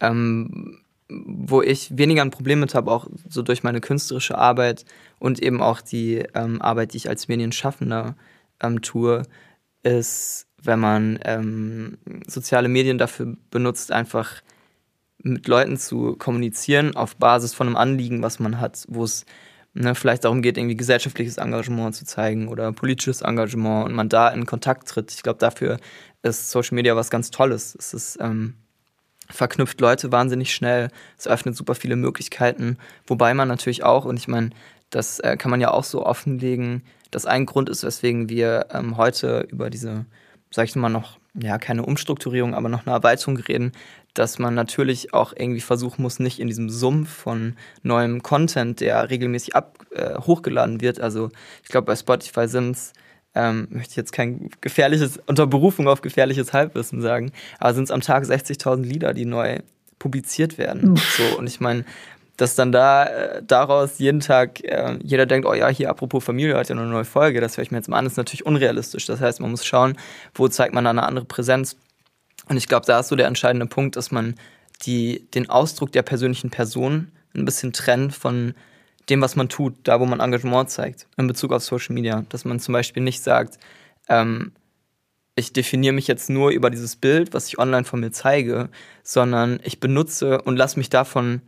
ähm, 0.00 0.78
wo 1.08 1.62
ich 1.62 1.96
weniger 1.96 2.22
ein 2.22 2.30
Problem 2.30 2.60
mit 2.60 2.74
habe, 2.74 2.90
auch 2.90 3.06
so 3.28 3.42
durch 3.42 3.62
meine 3.62 3.80
künstlerische 3.80 4.38
Arbeit 4.38 4.84
und 5.18 5.42
eben 5.42 5.60
auch 5.60 5.80
die 5.80 6.24
ähm, 6.34 6.62
Arbeit, 6.62 6.92
die 6.92 6.98
ich 6.98 7.08
als 7.08 7.28
Medienschaffender 7.28 8.16
ähm, 8.60 8.80
tue, 8.80 9.22
ist, 9.82 10.46
wenn 10.62 10.80
man 10.80 11.18
ähm, 11.24 11.98
soziale 12.26 12.68
Medien 12.68 12.98
dafür 12.98 13.36
benutzt, 13.50 13.92
einfach 13.92 14.42
mit 15.18 15.46
Leuten 15.46 15.76
zu 15.76 16.16
kommunizieren 16.16 16.96
auf 16.96 17.16
Basis 17.16 17.54
von 17.54 17.66
einem 17.66 17.76
Anliegen, 17.76 18.22
was 18.22 18.40
man 18.40 18.60
hat, 18.60 18.84
wo 18.88 19.04
es 19.04 19.24
ne, 19.74 19.94
vielleicht 19.94 20.24
darum 20.24 20.42
geht, 20.42 20.58
irgendwie 20.58 20.76
gesellschaftliches 20.76 21.38
Engagement 21.38 21.94
zu 21.94 22.04
zeigen 22.04 22.48
oder 22.48 22.72
politisches 22.72 23.22
Engagement 23.22 23.86
und 23.86 23.94
man 23.94 24.08
da 24.08 24.28
in 24.28 24.46
Kontakt 24.46 24.88
tritt. 24.88 25.12
Ich 25.12 25.22
glaube, 25.22 25.38
dafür 25.38 25.78
ist 26.22 26.50
Social 26.50 26.74
Media 26.74 26.96
was 26.96 27.10
ganz 27.10 27.30
Tolles. 27.30 27.76
Es 27.78 27.94
ist 27.94 28.18
ähm, 28.20 28.54
verknüpft 29.28 29.80
Leute 29.80 30.12
wahnsinnig 30.12 30.54
schnell. 30.54 30.90
Es 31.18 31.26
öffnet 31.26 31.56
super 31.56 31.74
viele 31.74 31.96
Möglichkeiten. 31.96 32.78
Wobei 33.06 33.34
man 33.34 33.48
natürlich 33.48 33.82
auch, 33.82 34.04
und 34.04 34.16
ich 34.16 34.28
meine, 34.28 34.50
das 34.90 35.20
äh, 35.20 35.36
kann 35.36 35.50
man 35.50 35.60
ja 35.60 35.70
auch 35.70 35.84
so 35.84 36.04
offenlegen, 36.04 36.82
dass 37.10 37.26
ein 37.26 37.46
Grund 37.46 37.68
ist, 37.68 37.84
weswegen 37.84 38.28
wir 38.28 38.66
ähm, 38.72 38.96
heute 38.96 39.46
über 39.50 39.70
diese, 39.70 40.06
sag 40.50 40.66
ich 40.66 40.76
mal, 40.76 40.88
noch, 40.88 41.18
ja, 41.34 41.58
keine 41.58 41.84
Umstrukturierung, 41.84 42.54
aber 42.54 42.68
noch 42.68 42.86
eine 42.86 42.94
Erweiterung 42.94 43.38
reden, 43.38 43.72
dass 44.14 44.38
man 44.38 44.54
natürlich 44.54 45.14
auch 45.14 45.32
irgendwie 45.36 45.60
versuchen 45.60 46.02
muss, 46.02 46.18
nicht 46.18 46.38
in 46.38 46.48
diesem 46.48 46.68
Sumpf 46.68 47.10
von 47.10 47.56
neuem 47.82 48.22
Content, 48.22 48.80
der 48.80 49.10
regelmäßig 49.10 49.56
ab, 49.56 49.78
äh, 49.90 50.18
hochgeladen 50.18 50.80
wird. 50.80 51.00
Also 51.00 51.30
ich 51.62 51.68
glaube, 51.68 51.86
bei 51.86 51.96
Spotify 51.96 52.48
sind 52.48 52.72
es 52.72 52.92
ähm, 53.34 53.68
möchte 53.70 53.92
ich 53.92 53.96
jetzt 53.96 54.12
kein 54.12 54.50
gefährliches, 54.60 55.18
unter 55.26 55.46
Berufung 55.46 55.88
auf 55.88 56.02
gefährliches 56.02 56.52
Halbwissen 56.52 57.00
sagen, 57.00 57.32
aber 57.58 57.72
sind 57.72 57.84
es 57.84 57.90
am 57.90 58.02
Tag 58.02 58.24
60.000 58.24 58.82
Lieder, 58.82 59.14
die 59.14 59.24
neu 59.24 59.60
publiziert 59.98 60.58
werden. 60.58 60.96
so, 61.16 61.38
und 61.38 61.46
ich 61.46 61.60
meine, 61.60 61.84
dass 62.36 62.54
dann 62.54 62.72
da 62.72 63.04
äh, 63.04 63.42
daraus 63.46 63.98
jeden 63.98 64.20
Tag 64.20 64.62
äh, 64.64 64.98
jeder 65.02 65.26
denkt, 65.26 65.46
oh 65.46 65.54
ja, 65.54 65.68
hier 65.68 65.90
apropos 65.90 66.24
Familie 66.24 66.56
hat 66.56 66.68
ja 66.68 66.74
noch 66.74 66.82
eine 66.82 66.90
neue 66.90 67.04
Folge, 67.04 67.40
das 67.40 67.56
höre 67.56 67.62
ich 67.62 67.70
mir 67.70 67.78
jetzt 67.78 67.88
mal 67.88 67.98
an, 67.98 68.06
ist 68.06 68.16
natürlich 68.16 68.44
unrealistisch. 68.44 69.06
Das 69.06 69.20
heißt, 69.20 69.40
man 69.40 69.50
muss 69.50 69.64
schauen, 69.64 69.96
wo 70.34 70.48
zeigt 70.48 70.74
man 70.74 70.84
da 70.84 70.90
eine 70.90 71.04
andere 71.04 71.24
Präsenz. 71.24 71.76
Und 72.52 72.58
ich 72.58 72.68
glaube, 72.68 72.84
da 72.84 73.00
ist 73.00 73.08
so 73.08 73.16
der 73.16 73.28
entscheidende 73.28 73.64
Punkt, 73.64 73.96
dass 73.96 74.10
man 74.10 74.34
die, 74.82 75.26
den 75.32 75.48
Ausdruck 75.48 75.90
der 75.90 76.02
persönlichen 76.02 76.50
Person 76.50 77.10
ein 77.34 77.46
bisschen 77.46 77.72
trennt 77.72 78.14
von 78.14 78.52
dem, 79.08 79.22
was 79.22 79.36
man 79.36 79.48
tut, 79.48 79.74
da 79.84 80.00
wo 80.00 80.04
man 80.04 80.20
Engagement 80.20 80.68
zeigt, 80.68 81.06
in 81.16 81.26
Bezug 81.26 81.50
auf 81.50 81.62
Social 81.62 81.94
Media. 81.94 82.26
Dass 82.28 82.44
man 82.44 82.60
zum 82.60 82.74
Beispiel 82.74 83.02
nicht 83.02 83.22
sagt, 83.22 83.58
ähm, 84.06 84.52
ich 85.34 85.54
definiere 85.54 85.94
mich 85.94 86.06
jetzt 86.08 86.28
nur 86.28 86.50
über 86.50 86.68
dieses 86.68 86.94
Bild, 86.96 87.32
was 87.32 87.46
ich 87.46 87.58
online 87.58 87.84
von 87.84 88.00
mir 88.00 88.10
zeige, 88.10 88.68
sondern 89.02 89.58
ich 89.64 89.80
benutze 89.80 90.42
und 90.42 90.58
lasse 90.58 90.78
mich 90.78 90.90
davon 90.90 91.40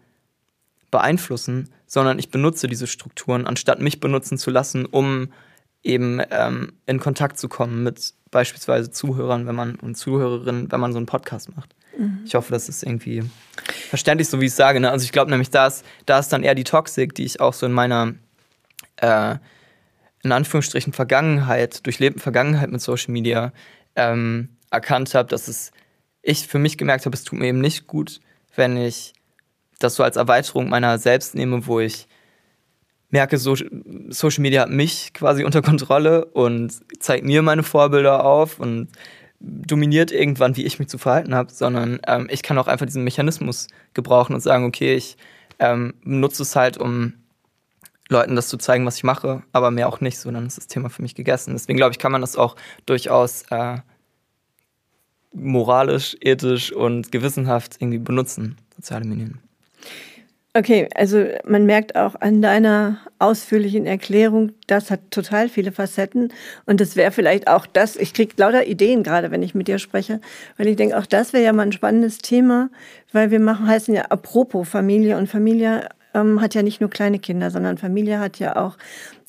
beeinflussen, 0.91 1.69
sondern 1.85 2.19
ich 2.19 2.31
benutze 2.31 2.67
diese 2.67 2.87
Strukturen, 2.87 3.47
anstatt 3.47 3.79
mich 3.79 4.01
benutzen 4.01 4.39
zu 4.39 4.51
lassen, 4.51 4.87
um 4.87 5.29
eben 5.85 6.21
ähm, 6.31 6.73
in 6.87 6.99
Kontakt 6.99 7.39
zu 7.39 7.49
kommen 7.49 7.85
mit 7.85 8.15
beispielsweise 8.31 8.91
Zuhörern, 8.91 9.47
wenn 9.47 9.55
man 9.55 9.77
und 9.77 9.97
Zuhörerinnen, 9.97 10.73
wenn 10.73 10.81
man 10.81 10.93
so 10.93 10.99
einen 10.99 11.07
Podcast 11.07 11.55
macht. 11.55 11.75
Mhm. 11.97 12.23
Ich 12.25 12.35
hoffe, 12.35 12.53
das 12.53 12.69
ist 12.69 12.83
irgendwie 12.83 13.23
verständlich, 13.89 14.29
so 14.29 14.41
wie 14.41 14.47
ich 14.47 14.51
es 14.51 14.57
sage. 14.57 14.81
Ne? 14.81 14.91
Also 14.91 15.05
ich 15.05 15.13
glaube 15.13 15.31
nämlich, 15.31 15.51
da 15.51 15.69
ist, 15.69 15.85
da 16.07 16.19
ist 16.19 16.33
dann 16.33 16.43
eher 16.43 16.55
die 16.55 16.65
Toxik, 16.65 17.15
die 17.15 17.25
ich 17.25 17.41
auch 17.41 17.53
so 17.53 17.67
in 17.67 17.73
meiner 17.73 18.15
äh, 18.97 19.37
in 20.23 20.33
Anführungsstrichen 20.33 20.93
Vergangenheit, 20.93 21.85
durchlebten 21.87 22.21
Vergangenheit 22.21 22.73
mit 22.73 22.81
Social 22.81 23.13
Media 23.13 23.53
ähm, 23.95 24.49
erkannt 24.71 25.15
habe, 25.15 25.29
dass 25.29 25.47
es 25.47 25.71
ich 26.23 26.49
für 26.49 26.59
mich 26.59 26.79
gemerkt 26.79 27.05
habe, 27.05 27.15
es 27.15 27.23
tut 27.23 27.39
mir 27.39 27.49
eben 27.49 27.61
nicht 27.61 27.87
gut, 27.87 28.21
wenn 28.57 28.79
ich 28.79 29.13
das 29.79 29.97
so 29.97 30.03
als 30.03 30.17
Erweiterung 30.17 30.71
meiner 30.71 30.99
selbst 30.99 31.35
nehme, 31.35 31.67
wo 31.67 31.81
ich 31.81 32.09
merke, 33.11 33.39
so, 33.39 33.57
Social 34.09 34.43
Media 34.43 34.63
hat 34.63 34.71
mich 34.71 35.13
quasi 35.13 35.45
unter 35.45 35.63
Kontrolle 35.63 36.25
und 36.27 36.73
zeigt 37.01 37.25
mir 37.25 37.43
meine 37.43 37.63
Vorbilder 37.63 38.25
auf 38.25 38.59
und 38.59 38.89
dominiert 39.41 40.11
irgendwann, 40.11 40.57
wie 40.57 40.65
ich 40.65 40.79
mich 40.79 40.89
zu 40.89 40.99
verhalten 40.99 41.35
habe, 41.35 41.53
sondern 41.53 42.01
ähm, 42.07 42.29
ich 42.31 42.43
kann 42.43 42.59
auch 42.59 42.67
einfach 42.67 42.87
diesen 42.87 43.05
Mechanismus 43.05 43.69
gebrauchen 43.93 44.35
und 44.35 44.41
sagen, 44.41 44.65
okay, 44.65 44.95
ich 44.95 45.17
ähm, 45.59 45.95
nutze 46.03 46.43
es 46.43 46.57
halt, 46.57 46.79
um 46.79 47.15
Leuten 48.09 48.37
das 48.37 48.49
zu 48.49 48.57
zeigen, 48.57 48.85
was 48.87 48.97
ich 48.97 49.05
mache, 49.05 49.43
aber 49.53 49.71
mehr 49.71 49.89
auch 49.89 50.01
nicht, 50.01 50.19
sondern 50.19 50.47
ist 50.47 50.59
das 50.59 50.67
Thema 50.67 50.91
für 50.91 51.03
mich 51.03 51.15
gegessen. 51.15 51.53
Deswegen 51.55 51.77
glaube 51.77 51.93
ich, 51.93 51.99
kann 51.99 52.13
man 52.13 52.21
das 52.21 52.37
auch 52.37 52.57
durchaus 52.87 53.45
äh, 53.51 53.79
moralisch, 55.33 56.17
ethisch 56.21 56.73
und 56.73 57.13
gewissenhaft 57.13 57.77
irgendwie 57.81 57.99
benutzen, 57.99 58.57
soziale 58.77 59.05
Medien. 59.05 59.44
Okay, 60.57 60.89
also 60.95 61.25
man 61.45 61.67
merkt 61.67 61.97
auch 61.97 62.15
an 62.21 62.41
deiner 62.41 62.99
ausführlichen 63.19 63.87
Erklärung, 63.87 64.53
das 64.69 64.89
hat 64.89 65.01
total 65.11 65.49
viele 65.49 65.73
Facetten. 65.73 66.33
Und 66.65 66.81
das 66.81 66.95
wäre 66.95 67.11
vielleicht 67.11 67.49
auch 67.49 67.67
das, 67.67 67.97
ich 67.97 68.15
kriege 68.15 68.35
lauter 68.37 68.65
Ideen 68.65 69.03
gerade, 69.03 69.33
wenn 69.33 69.43
ich 69.43 69.57
mit 69.57 69.67
dir 69.67 69.81
spreche, 69.81 70.21
weil 70.57 70.69
ich 70.69 70.77
denke, 70.77 70.97
auch 70.97 71.07
das 71.07 71.33
wäre 71.33 71.43
ja 71.43 71.53
mal 71.53 71.65
ein 71.65 71.73
spannendes 71.73 72.19
Thema, 72.19 72.71
weil 73.13 73.33
wir 73.33 73.41
machen, 73.41 73.67
heißen 73.67 73.93
ja 73.95 74.03
apropos 74.03 74.69
Familie 74.69 75.17
und 75.17 75.27
Familie 75.29 75.89
ähm, 76.15 76.41
hat 76.41 76.55
ja 76.55 76.63
nicht 76.63 76.81
nur 76.81 76.89
kleine 76.89 77.19
Kinder, 77.19 77.51
sondern 77.51 77.77
Familie 77.77 78.21
hat 78.21 78.39
ja 78.39 78.55
auch 78.55 78.77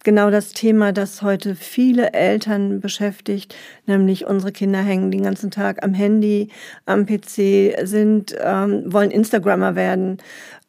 genau 0.06 0.30
das 0.30 0.54
Thema, 0.54 0.94
das 0.94 1.22
heute 1.22 1.56
viele 1.56 2.14
Eltern 2.14 2.80
beschäftigt, 2.80 3.54
nämlich 3.86 4.26
unsere 4.26 4.54
Kinder 4.54 4.80
hängen 4.80 5.12
den 5.12 5.24
ganzen 5.24 5.52
Tag 5.52 5.84
am 5.84 5.94
Handy, 5.94 6.48
am 6.86 7.06
PC, 7.06 7.76
sind, 7.84 8.34
ähm, 8.40 8.84
wollen 8.86 9.12
Instagrammer 9.12 9.76
werden 9.76 10.20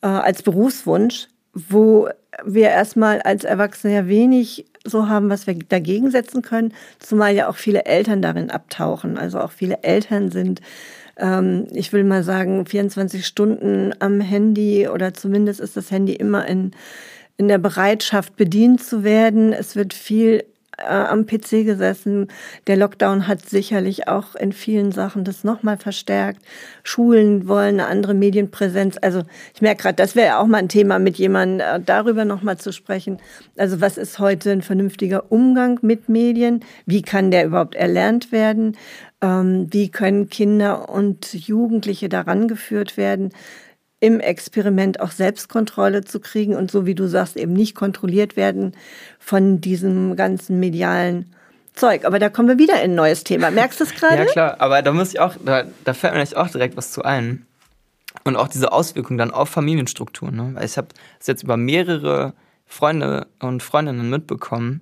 äh, 0.03 0.09
als 0.09 0.43
Berufswunsch, 0.43 1.29
wo 1.53 2.09
wir 2.45 2.71
erstmal 2.71 3.21
als 3.23 3.45
Erwachsene 3.45 3.95
ja 3.95 4.09
wenig 4.09 4.67
so 4.85 5.09
haben, 5.09 5.31
was 5.31 5.47
wir 5.47 5.55
dagegen 5.55 6.11
setzen 6.11 6.43
können, 6.43 6.73
zumal 6.99 7.35
ja 7.35 7.49
auch 7.49 7.57
viele 7.57 7.85
Eltern 7.85 8.23
darin 8.23 8.51
abtauchen. 8.51 9.19
Also 9.19 9.41
auch 9.41 9.53
viele 9.53 9.83
Eltern 9.83 10.31
sind, 10.31 10.61
ähm, 11.19 11.67
ich 11.73 11.93
will 11.93 12.05
mal 12.05 12.23
sagen, 12.23 12.67
24 12.67 13.27
Stunden 13.27 13.93
am 13.99 14.21
Handy 14.21 14.89
oder 14.89 15.15
zumindest 15.15 15.61
ist 15.61 15.77
das 15.77 15.91
Handy 15.91 16.15
immer 16.15 16.47
in, 16.47 16.73
in 17.37 17.49
der 17.49 17.59
Bereitschaft 17.59 18.37
bedient 18.37 18.83
zu 18.83 19.05
werden. 19.05 19.53
Es 19.53 19.77
wird 19.77 19.95
viel 19.95 20.45
äh, 20.79 20.85
am 20.85 21.27
PC 21.27 21.65
gesessen. 21.65 22.29
Der 22.67 22.77
Lockdown 22.77 23.27
hat 23.27 23.49
sicherlich 23.49 24.09
auch 24.09 24.35
in 24.35 24.53
vielen 24.53 24.93
Sachen 24.93 25.25
das 25.25 25.45
nochmal 25.45 25.79
verstärkt. 25.79 26.43
Schulen 26.83 27.49
wollen 27.49 27.81
eine 27.81 27.87
andere 27.87 28.15
Medienpräsenz. 28.15 28.99
Also 29.01 29.23
ich 29.55 29.63
merke 29.63 29.83
gerade, 29.83 29.97
das 29.97 30.17
wäre 30.17 30.39
auch 30.39 30.47
mal 30.47 30.59
ein 30.59 30.69
Thema, 30.69 30.99
mit 30.99 31.17
jemandem 31.17 31.61
äh, 31.61 31.81
darüber 31.81 32.25
nochmal 32.25 32.59
zu 32.59 32.73
sprechen. 32.73 33.19
Also 33.57 33.81
was 33.81 33.97
ist 33.97 34.19
heute 34.19 34.51
ein 34.53 34.63
vernünftiger 34.63 35.31
Umgang 35.31 35.79
mit 35.83 36.09
Medien? 36.09 36.61
Wie 36.85 37.03
kann 37.03 37.31
der 37.31 37.47
überhaupt 37.47 37.75
erlernt 37.75 38.33
werden? 38.33 38.77
Ähm, 39.23 39.69
wie 39.71 39.91
können 39.91 40.29
Kinder 40.29 40.91
und 40.91 41.33
Jugendliche 41.33 42.09
daran 42.09 42.49
geführt 42.49 42.97
werden? 42.97 43.33
Im 44.01 44.21
Experiment 44.21 45.01
auch 45.01 45.11
Selbstkontrolle 45.11 46.05
zu 46.05 46.21
kriegen 46.21 46.55
und 46.55 46.71
so 46.71 46.85
wie 46.87 46.95
du 46.95 47.09
sagst, 47.09 47.37
eben 47.37 47.55
nicht 47.55 47.75
kontrolliert 47.75 48.37
werden 48.37 48.73
von 49.19 49.61
diesem 49.61 50.17
ganzen 50.17 50.61
medialen 50.61 51.33
Zeug. 51.75 52.05
Aber 52.05 52.19
da 52.19 52.29
kommen 52.29 52.49
wir 52.49 52.59
wieder 52.59 52.83
in 52.83 52.93
ein 52.93 52.95
neues 52.95 53.25
Thema. 53.25 53.51
Merkst 53.51 53.81
du 53.81 53.85
es 53.85 53.95
gerade? 53.95 54.17
Ja, 54.17 54.25
klar, 54.27 54.57
aber 54.59 54.83
da 54.83 54.93
muss 54.93 55.11
ich 55.11 55.21
auch, 55.21 55.35
da, 55.45 55.65
da 55.85 55.95
fällt 55.95 56.15
mir 56.15 56.39
auch 56.39 56.51
direkt 56.51 56.77
was 56.77 56.93
zu 56.93 57.03
ein. 57.03 57.47
Und 58.25 58.37
auch 58.37 58.49
diese 58.49 58.73
Auswirkungen 58.73 59.19
dann 59.19 59.31
auf 59.31 59.49
Familienstrukturen. 59.49 60.35
Ne? 60.35 60.51
Weil 60.55 60.65
ich 60.65 60.77
habe 60.77 60.89
es 61.21 61.27
jetzt 61.27 61.43
über 61.43 61.57
mehrere 61.57 62.35
Freunde 62.67 63.29
und 63.39 63.63
Freundinnen 63.63 64.11
mitbekommen, 64.11 64.81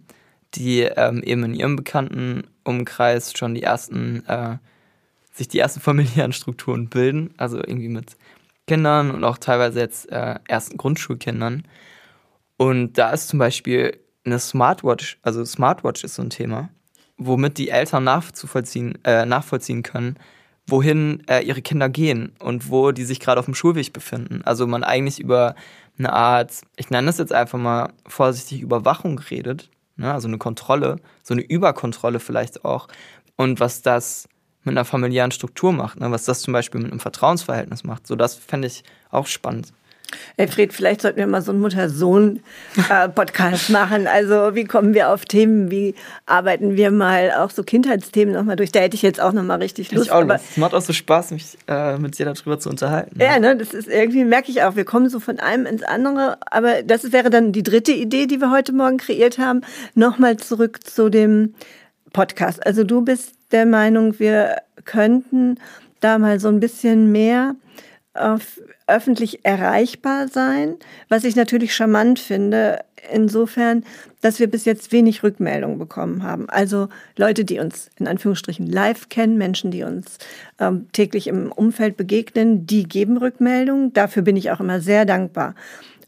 die 0.55 0.81
ähm, 0.81 1.23
eben 1.23 1.45
in 1.45 1.55
ihrem 1.55 1.77
bekannten 1.77 2.45
Umkreis 2.63 3.33
schon 3.37 3.55
die 3.55 3.63
ersten, 3.63 4.25
äh, 4.27 4.57
sich 5.33 5.49
die 5.49 5.59
ersten 5.59 5.81
familiären 5.83 6.33
Strukturen 6.33 6.89
bilden. 6.89 7.35
Also 7.37 7.59
irgendwie 7.59 7.89
mit 7.89 8.17
Kindern 8.67 9.11
und 9.11 9.25
auch 9.25 9.39
teilweise 9.39 9.81
jetzt 9.81 10.11
äh, 10.11 10.37
ersten 10.49 10.77
Grundschulkindern. 10.77 11.65
Und 12.57 12.95
da 12.99 13.11
ist 13.11 13.29
zum 13.29 13.39
Beispiel 13.39 13.99
eine 14.25 14.39
Smartwatch, 14.39 15.19
also 15.23 15.45
Smartwatch 15.45 16.05
ist 16.05 16.15
so 16.15 16.23
ein 16.23 16.31
Thema, 16.31 16.71
womit 17.17 17.59
die 17.59 17.69
Eltern 17.69 18.05
nachzuvollziehen, 18.05 18.99
äh, 19.05 19.27
nachvollziehen 19.27 19.83
können, 19.83 20.17
wohin 20.67 21.23
äh, 21.29 21.43
ihre 21.43 21.63
Kinder 21.63 21.89
gehen 21.89 22.33
und 22.39 22.71
wo 22.71 22.91
die 22.93 23.05
sich 23.05 23.21
gerade 23.21 23.39
auf 23.39 23.45
dem 23.45 23.55
Schulweg 23.55 23.93
befinden. 23.93 24.43
Also 24.45 24.67
man 24.67 24.83
eigentlich 24.83 25.21
über 25.21 25.55
eine 25.99 26.13
Art, 26.13 26.53
ich 26.77 26.91
nenne 26.91 27.07
das 27.07 27.19
jetzt 27.19 27.33
einfach 27.33 27.59
mal 27.59 27.93
vorsichtig, 28.07 28.63
Überwachung 28.63 29.19
redet, 29.19 29.71
ne? 29.97 30.13
also 30.13 30.27
eine 30.27 30.39
Kontrolle, 30.39 31.01
so 31.23 31.35
eine 31.35 31.43
Überkontrolle 31.43 32.19
vielleicht 32.19 32.65
auch. 32.65 32.89
Und 33.37 33.61
was 33.61 33.83
das 33.83 34.29
mit 34.65 34.73
einer 34.73 34.85
familiären 34.85 35.31
Struktur 35.31 35.73
macht, 35.73 36.01
ne? 36.01 36.11
was 36.11 36.25
das 36.25 36.43
zum 36.43 36.53
Beispiel 36.53 36.81
mit 36.81 36.91
einem 36.91 37.01
Vertrauensverhältnis 37.01 37.85
macht. 37.85 38.07
So, 38.07 38.17
das 38.17 38.35
fände 38.35 38.67
ich 38.67 38.83
auch 39.11 39.27
spannend. 39.27 39.73
Ey 40.37 40.49
Fred, 40.49 40.73
vielleicht 40.73 41.03
sollten 41.03 41.19
wir 41.19 41.27
mal 41.27 41.43
so 41.43 41.53
einen 41.53 41.61
Mutter-Sohn-Podcast 41.61 43.71
machen. 43.71 44.07
Also 44.07 44.55
wie 44.55 44.65
kommen 44.65 44.95
wir 44.95 45.11
auf 45.11 45.25
Themen, 45.25 45.71
wie 45.71 45.95
arbeiten 46.27 46.77
wir 46.77 46.91
mal 46.91 47.33
auch 47.33 47.51
so 47.51 47.63
Kindheitsthemen 47.63 48.35
nochmal 48.35 48.57
durch? 48.57 48.73
Da 48.73 48.81
hätte 48.81 48.97
ich 48.97 49.03
jetzt 49.03 49.21
auch 49.21 49.33
nochmal 49.33 49.59
richtig 49.59 49.93
Lust. 49.93 50.07
Ich 50.07 50.13
auch 50.13 50.23
aber 50.23 50.37
es 50.37 50.57
macht 50.57 50.75
auch 50.75 50.81
so 50.81 50.93
Spaß, 50.93 51.33
mich 51.33 51.57
äh, 51.69 51.99
mit 51.99 52.19
dir 52.19 52.27
darüber 52.27 52.59
zu 52.59 52.69
unterhalten. 52.69 53.21
Ja, 53.21 53.39
ne, 53.39 53.57
das 53.57 53.75
ist 53.75 53.89
irgendwie, 53.89 54.25
merke 54.25 54.51
ich 54.51 54.63
auch, 54.63 54.77
wir 54.77 54.85
kommen 54.85 55.09
so 55.09 55.21
von 55.21 55.41
einem 55.41 55.67
ins 55.67 55.83
andere. 55.83 56.39
Aber 56.47 56.83
das 56.83 57.13
wäre 57.13 57.31
dann 57.31 57.53
die 57.53 57.63
dritte 57.63 57.93
Idee, 57.93 58.27
die 58.27 58.41
wir 58.41 58.51
heute 58.51 58.73
Morgen 58.73 58.99
kreiert 58.99 59.39
haben. 59.39 59.63
Nochmal 59.95 60.37
zurück 60.37 60.85
zu 60.85 61.11
dem 61.11 61.55
Podcast. 62.13 62.65
Also 62.65 62.85
du 62.85 63.03
bist 63.03 63.33
der 63.55 63.67
Meinung, 63.67 64.19
wir 64.19 64.57
könnten 64.85 65.59
da 66.01 66.19
mal 66.19 66.39
so 66.41 66.49
ein 66.49 66.61
bisschen 66.61 67.11
mehr 67.13 67.57
auf 68.13 68.61
öffentlich 68.87 69.45
erreichbar 69.45 70.29
sein, 70.29 70.77
was 71.09 71.25
ich 71.25 71.37
natürlich 71.37 71.75
charmant 71.75 72.19
finde, 72.19 72.81
insofern, 73.11 73.85
dass 74.21 74.41
wir 74.41 74.47
bis 74.47 74.65
jetzt 74.67 74.93
wenig 74.93 75.23
Rückmeldungen 75.23 75.79
bekommen 75.79 76.23
haben. 76.23 76.49
Also 76.51 76.89
Leute, 77.17 77.45
die 77.45 77.61
uns 77.61 77.91
in 77.99 78.07
Anführungsstrichen 78.07 78.67
live 78.67 79.09
kennen, 79.09 79.39
Menschen, 79.39 79.71
die 79.71 79.85
uns 79.85 80.19
ähm, 80.59 80.87
täglich 80.93 81.27
im 81.29 81.51
Umfeld 81.51 81.97
begegnen, 81.97 82.67
die 82.67 82.85
geben 82.85 83.17
Rückmeldungen. 83.17 83.93
Dafür 83.95 84.23
bin 84.23 84.37
ich 84.37 84.51
auch 84.51 84.61
immer 84.61 84.81
sehr 84.81 85.07
dankbar, 85.07 85.55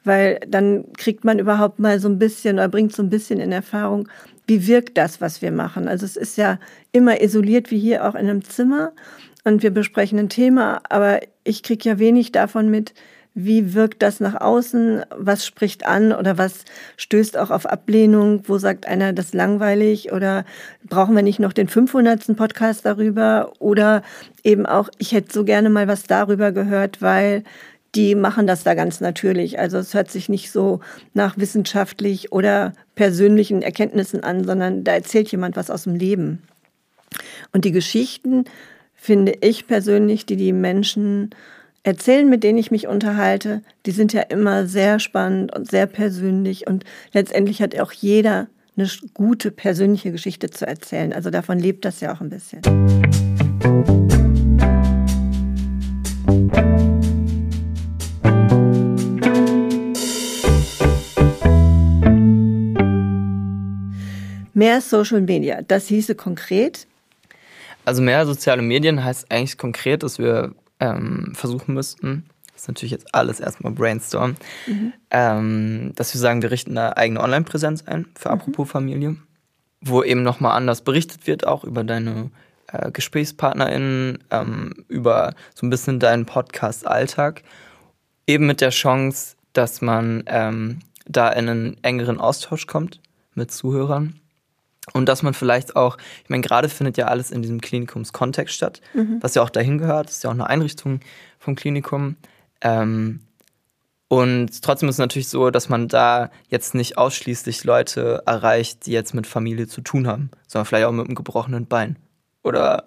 weil 0.04 0.40
dann 0.46 0.92
kriegt 0.94 1.24
man 1.24 1.38
überhaupt 1.38 1.78
mal 1.78 1.98
so 1.98 2.08
ein 2.08 2.18
bisschen 2.18 2.56
oder 2.56 2.68
bringt 2.68 2.94
so 2.94 3.02
ein 3.02 3.10
bisschen 3.10 3.40
in 3.40 3.52
Erfahrung, 3.52 4.08
wie 4.46 4.66
wirkt 4.66 4.96
das, 4.96 5.20
was 5.20 5.42
wir 5.42 5.52
machen. 5.52 5.88
Also 5.88 6.04
es 6.04 6.16
ist 6.16 6.36
ja 6.36 6.58
immer 6.92 7.20
isoliert 7.20 7.70
wie 7.70 7.78
hier 7.78 8.06
auch 8.06 8.14
in 8.14 8.28
einem 8.28 8.44
Zimmer 8.44 8.92
und 9.44 9.62
wir 9.62 9.70
besprechen 9.70 10.18
ein 10.18 10.28
Thema, 10.28 10.80
aber 10.88 11.20
ich 11.44 11.62
kriege 11.62 11.88
ja 11.88 11.98
wenig 11.98 12.32
davon 12.32 12.70
mit, 12.70 12.94
wie 13.38 13.74
wirkt 13.74 14.00
das 14.00 14.18
nach 14.18 14.40
außen, 14.40 15.04
was 15.14 15.44
spricht 15.44 15.84
an 15.84 16.12
oder 16.12 16.38
was 16.38 16.64
stößt 16.96 17.36
auch 17.36 17.50
auf 17.50 17.66
Ablehnung, 17.66 18.42
wo 18.46 18.56
sagt 18.56 18.88
einer, 18.88 19.12
das 19.12 19.34
langweilig 19.34 20.10
oder 20.10 20.46
brauchen 20.88 21.14
wir 21.14 21.22
nicht 21.22 21.38
noch 21.38 21.52
den 21.52 21.68
500. 21.68 22.34
Podcast 22.34 22.86
darüber 22.86 23.52
oder 23.58 24.02
eben 24.42 24.64
auch, 24.64 24.88
ich 24.96 25.12
hätte 25.12 25.34
so 25.34 25.44
gerne 25.44 25.68
mal 25.68 25.86
was 25.86 26.04
darüber 26.04 26.50
gehört, 26.50 27.02
weil 27.02 27.44
die 27.96 28.14
machen 28.14 28.46
das 28.46 28.62
da 28.62 28.74
ganz 28.74 29.00
natürlich. 29.00 29.58
Also 29.58 29.78
es 29.78 29.94
hört 29.94 30.10
sich 30.10 30.28
nicht 30.28 30.52
so 30.52 30.80
nach 31.14 31.38
wissenschaftlich 31.38 32.30
oder 32.30 32.74
persönlichen 32.94 33.62
Erkenntnissen 33.62 34.22
an, 34.22 34.44
sondern 34.44 34.84
da 34.84 34.92
erzählt 34.92 35.32
jemand 35.32 35.56
was 35.56 35.70
aus 35.70 35.84
dem 35.84 35.94
Leben. 35.94 36.42
Und 37.52 37.64
die 37.64 37.72
Geschichten 37.72 38.44
finde 38.94 39.32
ich 39.40 39.66
persönlich, 39.66 40.26
die 40.26 40.36
die 40.36 40.52
Menschen 40.52 41.30
erzählen, 41.84 42.28
mit 42.28 42.42
denen 42.44 42.58
ich 42.58 42.70
mich 42.70 42.86
unterhalte, 42.86 43.62
die 43.86 43.92
sind 43.92 44.12
ja 44.12 44.22
immer 44.22 44.66
sehr 44.66 44.98
spannend 44.98 45.54
und 45.54 45.70
sehr 45.70 45.86
persönlich 45.86 46.66
und 46.66 46.84
letztendlich 47.12 47.62
hat 47.62 47.78
auch 47.78 47.92
jeder 47.92 48.48
eine 48.76 48.88
gute 49.14 49.50
persönliche 49.50 50.12
Geschichte 50.12 50.50
zu 50.50 50.66
erzählen. 50.66 51.12
Also 51.12 51.30
davon 51.30 51.58
lebt 51.58 51.84
das 51.84 52.00
ja 52.00 52.12
auch 52.12 52.20
ein 52.20 52.28
bisschen. 52.28 52.60
Mehr 64.56 64.80
Social 64.80 65.20
Media, 65.20 65.60
das 65.60 65.86
hieße 65.88 66.14
konkret, 66.14 66.86
also 67.86 68.02
mehr 68.02 68.26
soziale 68.26 68.62
Medien 68.62 69.02
heißt 69.04 69.30
eigentlich 69.30 69.58
konkret, 69.58 70.02
dass 70.02 70.18
wir 70.18 70.52
ähm, 70.80 71.32
versuchen 71.34 71.72
müssten, 71.72 72.24
das 72.52 72.62
ist 72.62 72.68
natürlich 72.68 72.90
jetzt 72.90 73.14
alles 73.14 73.38
erstmal 73.38 73.72
Brainstorm, 73.72 74.34
mhm. 74.66 74.92
ähm, 75.12 75.92
dass 75.94 76.12
wir 76.12 76.20
sagen, 76.20 76.42
wir 76.42 76.50
richten 76.50 76.76
eine 76.76 76.96
eigene 76.96 77.20
Online-Präsenz 77.20 77.84
ein 77.86 78.06
für 78.18 78.28
mhm. 78.28 78.34
Apropos 78.34 78.68
Familie, 78.68 79.16
wo 79.80 80.02
eben 80.02 80.24
nochmal 80.24 80.56
anders 80.56 80.80
berichtet 80.80 81.28
wird, 81.28 81.46
auch 81.46 81.62
über 81.62 81.84
deine 81.84 82.30
äh, 82.72 82.90
GesprächspartnerInnen, 82.90 84.18
ähm, 84.32 84.84
über 84.88 85.34
so 85.54 85.64
ein 85.64 85.70
bisschen 85.70 86.00
deinen 86.00 86.26
Podcast-Alltag. 86.26 87.44
Eben 88.26 88.46
mit 88.46 88.60
der 88.60 88.70
Chance, 88.70 89.36
dass 89.52 89.80
man 89.80 90.24
ähm, 90.26 90.80
da 91.06 91.28
in 91.28 91.48
einen 91.48 91.84
engeren 91.84 92.18
Austausch 92.18 92.66
kommt 92.66 93.00
mit 93.34 93.52
Zuhörern 93.52 94.18
und 94.92 95.08
dass 95.08 95.22
man 95.22 95.34
vielleicht 95.34 95.76
auch, 95.76 95.98
ich 96.22 96.30
meine, 96.30 96.42
gerade 96.42 96.68
findet 96.68 96.96
ja 96.96 97.06
alles 97.06 97.30
in 97.30 97.42
diesem 97.42 97.60
Klinikumskontext 97.60 98.54
statt, 98.54 98.80
mhm. 98.94 99.18
was 99.20 99.34
ja 99.34 99.42
auch 99.42 99.50
dahin 99.50 99.78
gehört, 99.78 100.08
das 100.08 100.16
ist 100.16 100.24
ja 100.24 100.30
auch 100.30 100.34
eine 100.34 100.46
Einrichtung 100.46 101.00
vom 101.38 101.56
Klinikum. 101.56 102.16
Ähm, 102.60 103.20
und 104.08 104.62
trotzdem 104.62 104.88
ist 104.88 104.96
es 104.96 105.00
natürlich 105.00 105.28
so, 105.28 105.50
dass 105.50 105.68
man 105.68 105.88
da 105.88 106.30
jetzt 106.48 106.74
nicht 106.74 106.96
ausschließlich 106.96 107.64
Leute 107.64 108.22
erreicht, 108.24 108.86
die 108.86 108.92
jetzt 108.92 109.14
mit 109.14 109.26
Familie 109.26 109.66
zu 109.66 109.80
tun 109.80 110.06
haben, 110.06 110.30
sondern 110.46 110.66
vielleicht 110.66 110.86
auch 110.86 110.92
mit 110.92 111.06
einem 111.06 111.16
gebrochenen 111.16 111.66
Bein. 111.66 111.96
Oder 112.44 112.84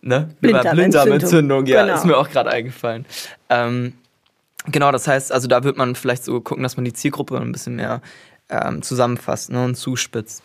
ne? 0.00 0.30
Blinddarmentzündung. 0.40 1.66
Ja, 1.66 1.82
genau. 1.82 1.94
ist 1.94 2.04
mir 2.04 2.16
auch 2.16 2.28
gerade 2.28 2.50
eingefallen. 2.50 3.06
Ähm, 3.48 3.92
genau, 4.66 4.90
das 4.90 5.06
heißt, 5.06 5.30
also 5.30 5.46
da 5.46 5.62
wird 5.62 5.76
man 5.76 5.94
vielleicht 5.94 6.24
so 6.24 6.40
gucken, 6.40 6.64
dass 6.64 6.76
man 6.76 6.84
die 6.84 6.92
Zielgruppe 6.92 7.38
ein 7.38 7.52
bisschen 7.52 7.76
mehr 7.76 8.02
ähm, 8.48 8.82
zusammenfasst 8.82 9.52
ne, 9.52 9.64
und 9.64 9.76
zuspitzt. 9.76 10.42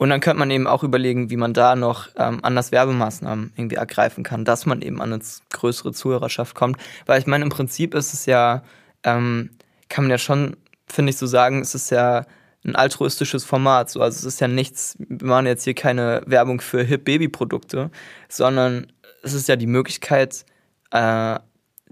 Und 0.00 0.08
dann 0.08 0.20
könnte 0.20 0.38
man 0.38 0.50
eben 0.50 0.66
auch 0.66 0.82
überlegen, 0.82 1.28
wie 1.28 1.36
man 1.36 1.52
da 1.52 1.76
noch 1.76 2.08
ähm, 2.16 2.38
anders 2.40 2.72
Werbemaßnahmen 2.72 3.52
irgendwie 3.54 3.76
ergreifen 3.76 4.24
kann, 4.24 4.46
dass 4.46 4.64
man 4.64 4.80
eben 4.80 5.02
an 5.02 5.12
eine 5.12 5.22
größere 5.50 5.92
Zuhörerschaft 5.92 6.54
kommt. 6.54 6.78
Weil 7.04 7.20
ich 7.20 7.26
meine, 7.26 7.44
im 7.44 7.50
Prinzip 7.50 7.94
ist 7.94 8.14
es 8.14 8.24
ja, 8.24 8.62
ähm, 9.02 9.50
kann 9.90 10.04
man 10.04 10.10
ja 10.10 10.16
schon, 10.16 10.56
finde 10.86 11.10
ich, 11.10 11.18
so 11.18 11.26
sagen, 11.26 11.60
es 11.60 11.74
ist 11.74 11.90
ja 11.90 12.24
ein 12.64 12.76
altruistisches 12.76 13.44
Format. 13.44 13.90
So. 13.90 14.00
Also 14.00 14.20
es 14.20 14.24
ist 14.24 14.40
ja 14.40 14.48
nichts, 14.48 14.96
wir 14.98 15.26
machen 15.26 15.44
jetzt 15.44 15.64
hier 15.64 15.74
keine 15.74 16.22
Werbung 16.24 16.62
für 16.62 16.82
Hip-Baby-Produkte, 16.82 17.90
sondern 18.30 18.90
es 19.22 19.34
ist 19.34 19.48
ja 19.48 19.56
die 19.56 19.66
Möglichkeit, 19.66 20.46
äh, 20.92 21.38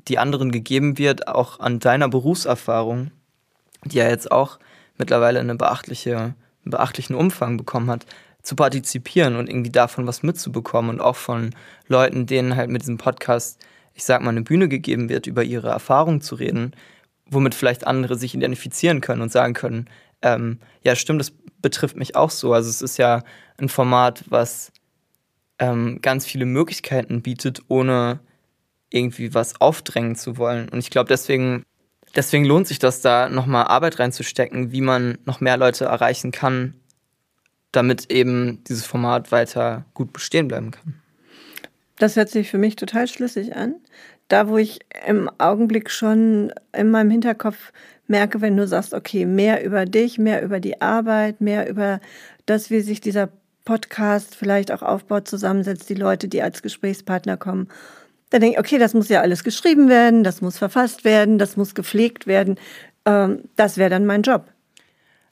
die 0.09 0.18
anderen 0.18 0.51
gegeben 0.51 0.97
wird, 0.97 1.29
auch 1.29 1.61
an 1.61 1.79
deiner 1.79 2.09
Berufserfahrung, 2.09 3.11
die 3.85 3.99
ja 3.99 4.09
jetzt 4.09 4.33
auch 4.33 4.59
mittlerweile 4.97 5.40
eine 5.40 5.57
beachtliche 5.57 6.35
einen 6.64 6.71
beachtlichen 6.71 7.14
Umfang 7.14 7.57
bekommen 7.57 7.90
hat, 7.90 8.07
zu 8.42 8.57
partizipieren 8.57 9.37
und 9.37 9.49
irgendwie 9.49 9.71
davon 9.71 10.07
was 10.07 10.23
mitzubekommen 10.23 10.90
und 10.90 11.01
auch 11.01 11.16
von 11.16 11.55
Leuten, 11.87 12.27
denen 12.27 12.57
halt 12.57 12.71
mit 12.71 12.83
diesem 12.83 12.97
Podcast, 12.99 13.61
ich 13.94 14.05
sag 14.05 14.23
mal, 14.23 14.31
eine 14.31 14.42
Bühne 14.42 14.68
gegeben 14.68 15.09
wird, 15.09 15.27
über 15.27 15.44
ihre 15.44 15.68
Erfahrungen 15.68 16.21
zu 16.21 16.35
reden, 16.35 16.73
womit 17.27 17.55
vielleicht 17.55 17.87
andere 17.87 18.16
sich 18.16 18.35
identifizieren 18.35 19.01
können 19.01 19.23
und 19.23 19.33
sagen 19.33 19.55
können, 19.55 19.88
ähm, 20.23 20.59
ja 20.83 20.97
stimmt, 20.97 21.21
das 21.21 21.33
betrifft 21.61 21.97
mich 21.97 22.16
auch 22.16 22.31
so. 22.31 22.53
Also 22.53 22.71
es 22.71 22.83
ist 22.83 22.97
ja 22.97 23.23
ein 23.59 23.68
Format, 23.68 24.25
was 24.29 24.73
ähm, 25.59 26.01
ganz 26.01 26.25
viele 26.25 26.47
Möglichkeiten 26.47 27.23
bietet, 27.23 27.62
ohne 27.68 28.21
irgendwie 28.90 29.35
was 29.35 29.61
aufdrängen 29.61 30.16
zu 30.16 30.38
wollen. 30.38 30.68
Und 30.68 30.79
ich 30.79 30.90
glaube, 30.90 31.09
deswegen 31.09 31.64
deswegen 32.18 32.44
lohnt 32.44 32.66
sich 32.66 32.81
das, 32.81 33.00
da 33.00 33.28
nochmal 33.28 33.68
Arbeit 33.68 34.00
reinzustecken, 34.00 34.72
wie 34.72 34.81
man 34.81 35.18
noch 35.24 35.40
mehr 35.40 35.57
Leute 35.57 35.85
erreichen 35.85 36.33
kann, 36.33 36.74
damit 37.70 38.11
eben 38.11 38.64
dieses 38.64 38.85
Format 38.85 39.31
weiter 39.31 39.85
gut 39.94 40.12
bestehen 40.12 40.48
bleiben 40.48 40.72
kann. 40.72 40.94
Das 41.98 42.16
hört 42.16 42.28
sich 42.28 42.50
für 42.50 42.59
mich 42.59 42.74
total 42.74 43.07
schlüssig 43.07 43.54
an. 43.54 43.76
Da, 44.26 44.48
wo 44.48 44.59
ich 44.59 44.81
im 45.07 45.31
Augenblick 45.38 45.90
schon 45.90 46.52
in 46.76 46.90
meinem 46.90 47.11
Hinterkopf 47.11 47.72
merke, 48.09 48.40
wenn 48.40 48.57
du 48.57 48.66
sagst, 48.66 48.94
okay, 48.94 49.24
mehr 49.24 49.64
über 49.64 49.85
dich, 49.85 50.18
mehr 50.18 50.42
über 50.42 50.59
die 50.59 50.81
Arbeit, 50.81 51.40
mehr 51.40 51.70
über 51.70 52.00
das, 52.46 52.68
wie 52.68 52.81
sich 52.81 53.00
dieser 53.00 53.28
Podcast 53.64 54.35
vielleicht 54.35 54.72
auch 54.72 54.83
aufbaut, 54.83 55.28
zusammensetzt, 55.28 55.88
die 55.88 55.94
Leute, 55.94 56.26
die 56.26 56.42
als 56.42 56.62
Gesprächspartner 56.62 57.37
kommen 57.37 57.68
dann 58.30 58.40
denke 58.40 58.54
ich, 58.54 58.58
okay, 58.58 58.78
das 58.78 58.94
muss 58.94 59.08
ja 59.08 59.20
alles 59.20 59.44
geschrieben 59.44 59.88
werden, 59.88 60.24
das 60.24 60.40
muss 60.40 60.58
verfasst 60.58 61.04
werden, 61.04 61.38
das 61.38 61.56
muss 61.56 61.74
gepflegt 61.74 62.26
werden. 62.26 62.56
Ähm, 63.04 63.44
das 63.56 63.76
wäre 63.76 63.90
dann 63.90 64.06
mein 64.06 64.22
Job. 64.22 64.44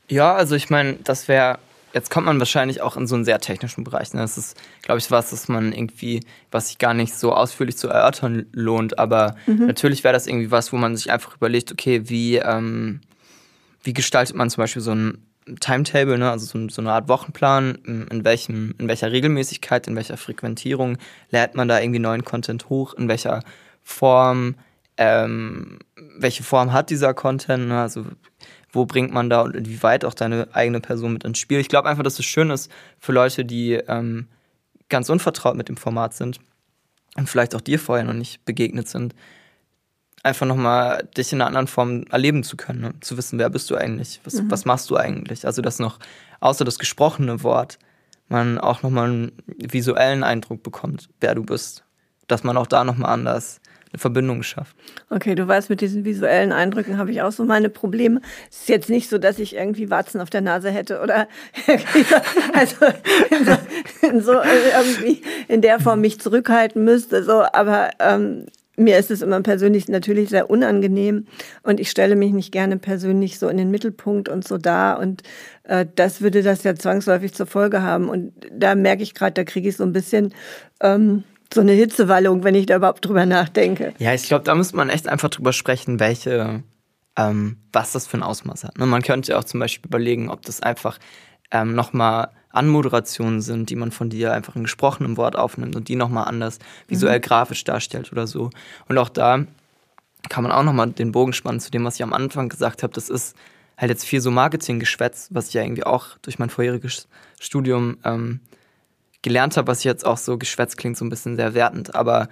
Ja, 0.08 0.34
also 0.34 0.54
ich 0.54 0.70
meine, 0.70 0.94
das 1.04 1.28
wäre, 1.28 1.58
jetzt 1.92 2.10
kommt 2.10 2.26
man 2.26 2.38
wahrscheinlich 2.38 2.80
auch 2.80 2.96
in 2.96 3.06
so 3.06 3.14
einen 3.14 3.24
sehr 3.24 3.40
technischen 3.40 3.84
Bereich. 3.84 4.14
Ne? 4.14 4.20
Das 4.20 4.38
ist, 4.38 4.56
glaube 4.82 4.98
ich, 4.98 5.10
was, 5.10 5.30
das 5.30 5.48
man 5.48 5.72
irgendwie, 5.72 6.20
was 6.50 6.68
sich 6.68 6.78
gar 6.78 6.94
nicht 6.94 7.14
so 7.14 7.34
ausführlich 7.34 7.76
zu 7.76 7.88
erörtern 7.88 8.46
lohnt. 8.52 8.98
Aber 8.98 9.36
mhm. 9.46 9.66
natürlich 9.66 10.04
wäre 10.04 10.14
das 10.14 10.26
irgendwie 10.26 10.50
was, 10.50 10.72
wo 10.72 10.76
man 10.76 10.96
sich 10.96 11.10
einfach 11.10 11.36
überlegt, 11.36 11.72
okay, 11.72 12.08
wie, 12.08 12.36
ähm, 12.36 13.00
wie 13.82 13.92
gestaltet 13.92 14.36
man 14.36 14.48
zum 14.48 14.62
Beispiel 14.62 14.82
so 14.82 14.92
ein 14.92 15.26
Timetable, 15.60 16.18
ne? 16.18 16.30
also 16.30 16.46
so, 16.46 16.68
so, 16.68 16.82
eine 16.82 16.92
Art 16.92 17.08
Wochenplan, 17.08 17.76
in, 18.10 18.24
welchem, 18.24 18.74
in 18.78 18.88
welcher 18.88 19.12
Regelmäßigkeit, 19.12 19.86
in 19.86 19.96
welcher 19.96 20.16
Frequentierung 20.16 20.98
lädt 21.30 21.54
man 21.54 21.68
da 21.68 21.80
irgendwie 21.80 22.00
neuen 22.00 22.24
Content 22.24 22.68
hoch, 22.68 22.94
in 22.94 23.08
welcher 23.08 23.42
Form, 23.82 24.56
ähm, 24.96 25.78
welche 26.18 26.42
Form 26.42 26.72
hat 26.72 26.90
dieser 26.90 27.14
Content, 27.14 27.68
ne? 27.68 27.80
also 27.80 28.04
wo 28.72 28.86
bringt 28.86 29.12
man 29.12 29.30
da 29.30 29.42
und 29.42 29.54
inwieweit 29.54 30.04
auch 30.04 30.14
deine 30.14 30.48
eigene 30.52 30.80
Person 30.80 31.12
mit 31.12 31.24
ins 31.24 31.38
Spiel. 31.38 31.60
Ich 31.60 31.68
glaube 31.68 31.88
einfach, 31.88 32.02
dass 32.02 32.18
es 32.18 32.24
schön 32.24 32.50
ist 32.50 32.70
für 32.98 33.12
Leute, 33.12 33.44
die 33.44 33.74
ähm, 33.74 34.26
ganz 34.88 35.08
unvertraut 35.08 35.56
mit 35.56 35.68
dem 35.68 35.76
Format 35.76 36.14
sind, 36.14 36.40
und 37.16 37.28
vielleicht 37.28 37.54
auch 37.54 37.60
dir 37.60 37.78
vorher 37.78 38.04
noch 38.04 38.12
nicht 38.12 38.44
begegnet 38.44 38.88
sind, 38.88 39.14
einfach 40.26 40.46
nochmal 40.46 41.08
dich 41.16 41.32
in 41.32 41.40
einer 41.40 41.46
anderen 41.46 41.68
Form 41.68 42.04
erleben 42.10 42.42
zu 42.42 42.56
können, 42.56 42.80
ne? 42.80 42.94
zu 43.00 43.16
wissen, 43.16 43.38
wer 43.38 43.48
bist 43.48 43.70
du 43.70 43.76
eigentlich, 43.76 44.20
was, 44.24 44.34
mhm. 44.34 44.50
was 44.50 44.64
machst 44.64 44.90
du 44.90 44.96
eigentlich. 44.96 45.46
Also 45.46 45.62
dass 45.62 45.78
noch 45.78 45.98
außer 46.40 46.64
das 46.64 46.78
gesprochene 46.78 47.42
Wort 47.42 47.78
man 48.28 48.58
auch 48.58 48.82
nochmal 48.82 49.08
einen 49.08 49.32
visuellen 49.46 50.24
Eindruck 50.24 50.62
bekommt, 50.62 51.08
wer 51.20 51.34
du 51.34 51.44
bist. 51.44 51.84
Dass 52.26 52.42
man 52.42 52.56
auch 52.56 52.66
da 52.66 52.82
nochmal 52.82 53.12
anders 53.12 53.60
eine 53.92 54.00
Verbindung 54.00 54.42
schafft. 54.42 54.76
Okay, 55.10 55.36
du 55.36 55.46
weißt, 55.46 55.70
mit 55.70 55.80
diesen 55.80 56.04
visuellen 56.04 56.50
Eindrücken 56.50 56.98
habe 56.98 57.12
ich 57.12 57.22
auch 57.22 57.30
so 57.30 57.44
meine 57.44 57.68
Probleme. 57.68 58.20
Es 58.50 58.62
ist 58.62 58.68
jetzt 58.68 58.90
nicht 58.90 59.08
so, 59.08 59.18
dass 59.18 59.38
ich 59.38 59.54
irgendwie 59.54 59.90
Warzen 59.90 60.20
auf 60.20 60.28
der 60.28 60.40
Nase 60.40 60.70
hätte 60.70 61.00
oder 61.00 61.28
also 62.52 62.86
in 63.30 63.44
so, 63.44 64.06
in 64.08 64.20
so 64.20 64.32
irgendwie 64.32 65.22
in 65.46 65.62
der 65.62 65.78
Form 65.78 66.00
mich 66.00 66.20
zurückhalten 66.20 66.82
müsste. 66.82 67.22
So, 67.22 67.44
aber 67.52 67.90
ähm, 68.00 68.46
mir 68.76 68.98
ist 68.98 69.10
es 69.10 69.22
immer 69.22 69.40
persönlich 69.40 69.88
natürlich 69.88 70.28
sehr 70.28 70.50
unangenehm 70.50 71.26
und 71.62 71.80
ich 71.80 71.90
stelle 71.90 72.16
mich 72.16 72.32
nicht 72.32 72.52
gerne 72.52 72.76
persönlich 72.76 73.38
so 73.38 73.48
in 73.48 73.56
den 73.56 73.70
Mittelpunkt 73.70 74.28
und 74.28 74.46
so 74.46 74.58
da 74.58 74.94
und 74.94 75.22
äh, 75.64 75.86
das 75.94 76.20
würde 76.20 76.42
das 76.42 76.62
ja 76.62 76.74
zwangsläufig 76.74 77.34
zur 77.34 77.46
Folge 77.46 77.82
haben 77.82 78.08
und 78.08 78.32
da 78.52 78.74
merke 78.74 79.02
ich 79.02 79.14
gerade, 79.14 79.32
da 79.32 79.44
kriege 79.44 79.68
ich 79.68 79.76
so 79.76 79.84
ein 79.84 79.92
bisschen 79.92 80.34
ähm, 80.80 81.24
so 81.52 81.60
eine 81.60 81.72
Hitzewallung, 81.72 82.44
wenn 82.44 82.54
ich 82.54 82.66
da 82.66 82.76
überhaupt 82.76 83.04
drüber 83.04 83.26
nachdenke. 83.26 83.94
Ja, 83.98 84.12
ich 84.12 84.24
glaube, 84.24 84.44
da 84.44 84.54
müsste 84.54 84.76
man 84.76 84.90
echt 84.90 85.08
einfach 85.08 85.30
drüber 85.30 85.52
sprechen, 85.52 86.00
welche, 86.00 86.62
ähm, 87.16 87.58
was 87.72 87.92
das 87.92 88.06
für 88.06 88.18
ein 88.18 88.22
Ausmaß 88.22 88.64
hat. 88.64 88.78
Ne? 88.78 88.86
Man 88.86 89.02
könnte 89.02 89.38
auch 89.38 89.44
zum 89.44 89.60
Beispiel 89.60 89.88
überlegen, 89.88 90.28
ob 90.28 90.42
das 90.42 90.60
einfach 90.60 90.98
ähm, 91.50 91.74
nochmal 91.74 92.30
Anmoderationen 92.56 93.40
sind, 93.40 93.70
die 93.70 93.76
man 93.76 93.90
von 93.90 94.10
dir 94.10 94.32
einfach 94.32 94.56
in 94.56 94.64
gesprochenem 94.64 95.16
Wort 95.16 95.36
aufnimmt 95.36 95.76
und 95.76 95.88
die 95.88 95.96
nochmal 95.96 96.26
anders 96.26 96.58
visuell 96.88 97.18
mhm. 97.18 97.22
grafisch 97.22 97.64
darstellt 97.64 98.12
oder 98.12 98.26
so. 98.26 98.50
Und 98.88 98.98
auch 98.98 99.08
da 99.08 99.44
kann 100.28 100.42
man 100.42 100.52
auch 100.52 100.62
nochmal 100.62 100.90
den 100.90 101.12
Bogen 101.12 101.32
spannen 101.32 101.60
zu 101.60 101.70
dem, 101.70 101.84
was 101.84 101.96
ich 101.96 102.02
am 102.02 102.12
Anfang 102.12 102.48
gesagt 102.48 102.82
habe. 102.82 102.92
Das 102.92 103.08
ist 103.08 103.36
halt 103.76 103.90
jetzt 103.90 104.04
viel 104.04 104.20
so 104.20 104.30
Marketinggeschwätz, 104.30 105.28
was 105.30 105.48
ich 105.48 105.54
ja 105.54 105.62
irgendwie 105.62 105.84
auch 105.84 106.18
durch 106.22 106.38
mein 106.38 106.50
vorheriges 106.50 107.08
Studium 107.40 107.98
ähm, 108.04 108.40
gelernt 109.22 109.56
habe, 109.56 109.68
was 109.68 109.84
jetzt 109.84 110.06
auch 110.06 110.18
so 110.18 110.38
geschwätzt 110.38 110.76
klingt, 110.78 110.96
so 110.96 111.04
ein 111.04 111.10
bisschen 111.10 111.36
sehr 111.36 111.54
wertend. 111.54 111.94
Aber 111.94 112.28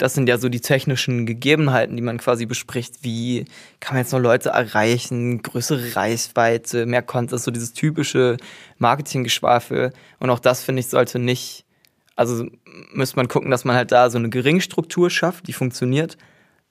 das 0.00 0.14
sind 0.14 0.30
ja 0.30 0.38
so 0.38 0.48
die 0.48 0.62
technischen 0.62 1.26
Gegebenheiten, 1.26 1.94
die 1.94 2.02
man 2.02 2.16
quasi 2.16 2.46
bespricht. 2.46 3.02
Wie 3.02 3.44
kann 3.80 3.94
man 3.94 4.02
jetzt 4.02 4.12
noch 4.12 4.18
Leute 4.18 4.48
erreichen, 4.48 5.42
größere 5.42 5.94
Reichweite, 5.94 6.86
mehr 6.86 7.02
Content, 7.02 7.42
so 7.42 7.50
dieses 7.50 7.74
typische 7.74 8.38
Marketinggeschwafel. 8.78 9.92
Und 10.18 10.30
auch 10.30 10.38
das, 10.38 10.62
finde 10.62 10.80
ich, 10.80 10.88
sollte 10.88 11.18
nicht, 11.18 11.66
also 12.16 12.46
müsste 12.92 13.16
man 13.16 13.28
gucken, 13.28 13.50
dass 13.50 13.66
man 13.66 13.76
halt 13.76 13.92
da 13.92 14.08
so 14.08 14.16
eine 14.16 14.30
Geringstruktur 14.30 15.10
schafft, 15.10 15.48
die 15.48 15.52
funktioniert, 15.52 16.16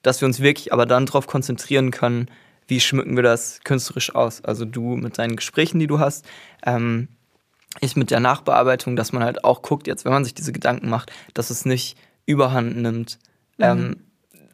dass 0.01 0.21
wir 0.21 0.25
uns 0.25 0.39
wirklich 0.39 0.73
aber 0.73 0.88
dann 0.88 1.05
darauf 1.05 1.27
konzentrieren 1.27 1.91
können, 1.91 2.32
wie 2.67 2.80
schmücken 2.80 3.15
wir 3.15 3.23
das 3.23 3.59
künstlerisch 3.63 4.15
aus. 4.15 4.43
Also 4.43 4.65
du 4.65 4.95
mit 4.95 5.19
deinen 5.19 5.36
Gesprächen, 5.36 5.77
die 5.77 5.88
du 5.88 5.99
hast, 5.99 6.25
ähm, 6.65 7.09
ich 7.80 7.95
mit 7.95 8.09
der 8.09 8.19
Nachbearbeitung, 8.21 8.95
dass 8.95 9.13
man 9.13 9.23
halt 9.23 9.43
auch 9.43 9.61
guckt, 9.61 9.86
jetzt, 9.86 10.03
wenn 10.03 10.13
man 10.13 10.23
sich 10.23 10.34
diese 10.34 10.51
Gedanken 10.51 10.89
macht, 10.89 11.11
dass 11.36 11.51
es 11.51 11.65
nicht 11.65 11.95
überhand 12.30 12.77
nimmt, 12.77 13.17
mhm. 13.57 13.63
ähm, 13.65 13.95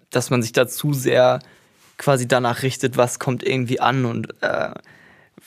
dass 0.09 0.29
man 0.29 0.41
sich 0.41 0.53
da 0.53 0.67
zu 0.67 0.93
sehr 0.93 1.39
quasi 1.97 2.27
danach 2.27 2.63
richtet, 2.63 2.97
was 2.97 3.19
kommt 3.19 3.43
irgendwie 3.43 3.79
an 3.79 4.05
und 4.05 4.33
äh, 4.41 4.71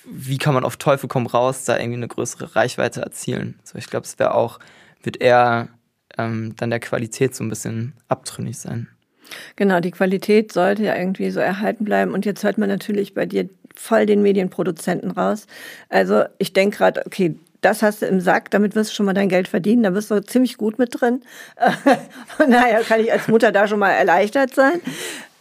wie 0.05 0.39
kann 0.39 0.55
man 0.55 0.65
auf 0.65 0.77
Teufel 0.77 1.09
komm 1.09 1.27
raus 1.27 1.65
da 1.65 1.79
irgendwie 1.79 1.97
eine 1.97 2.09
größere 2.09 2.55
Reichweite 2.55 3.01
erzielen. 3.01 3.59
So, 3.65 3.79
ich 3.79 3.89
glaube, 3.89 4.05
es 4.05 4.19
wäre 4.19 4.35
auch, 4.35 4.59
wird 5.03 5.21
eher 5.21 5.69
ähm, 6.17 6.55
dann 6.57 6.71
der 6.71 6.81
Qualität 6.81 7.35
so 7.35 7.45
ein 7.45 7.49
bisschen 7.49 7.95
abtrünnig 8.09 8.59
sein. 8.59 8.89
Genau, 9.57 9.81
die 9.81 9.91
Qualität 9.91 10.53
sollte 10.53 10.85
ja 10.85 10.97
irgendwie 10.97 11.31
so 11.31 11.41
erhalten 11.41 11.85
bleiben. 11.85 12.13
Und 12.13 12.25
jetzt 12.25 12.45
hört 12.45 12.59
man 12.59 12.69
natürlich 12.69 13.15
bei 13.15 13.27
dir 13.27 13.49
voll 13.75 14.07
den 14.07 14.23
Medienproduzenten 14.23 15.11
raus. 15.11 15.47
Also 15.89 16.25
ich 16.39 16.53
denke 16.53 16.79
gerade, 16.79 17.05
okay, 17.07 17.35
das 17.61 17.83
hast 17.83 18.03
du 18.03 18.07
im 18.07 18.21
Sack, 18.21 18.51
damit 18.51 18.75
wirst 18.75 18.91
du 18.91 18.95
schon 18.95 19.07
mal 19.07 19.15
dein 19.15 19.29
Geld 19.29 19.49
verdienen, 19.49 19.83
da 19.83 19.91
bist 19.91 20.11
du 20.11 20.23
ziemlich 20.23 20.57
gut 20.57 20.79
mit 20.79 21.01
drin. 21.01 21.23
Von 22.37 22.51
daher 22.51 22.83
kann 22.83 23.01
ich 23.01 23.13
als 23.13 23.29
Mutter 23.29 23.53
da 23.53 23.67
schon 23.67 23.79
mal 23.79 23.91
erleichtert 23.91 24.55
sein. 24.55 24.81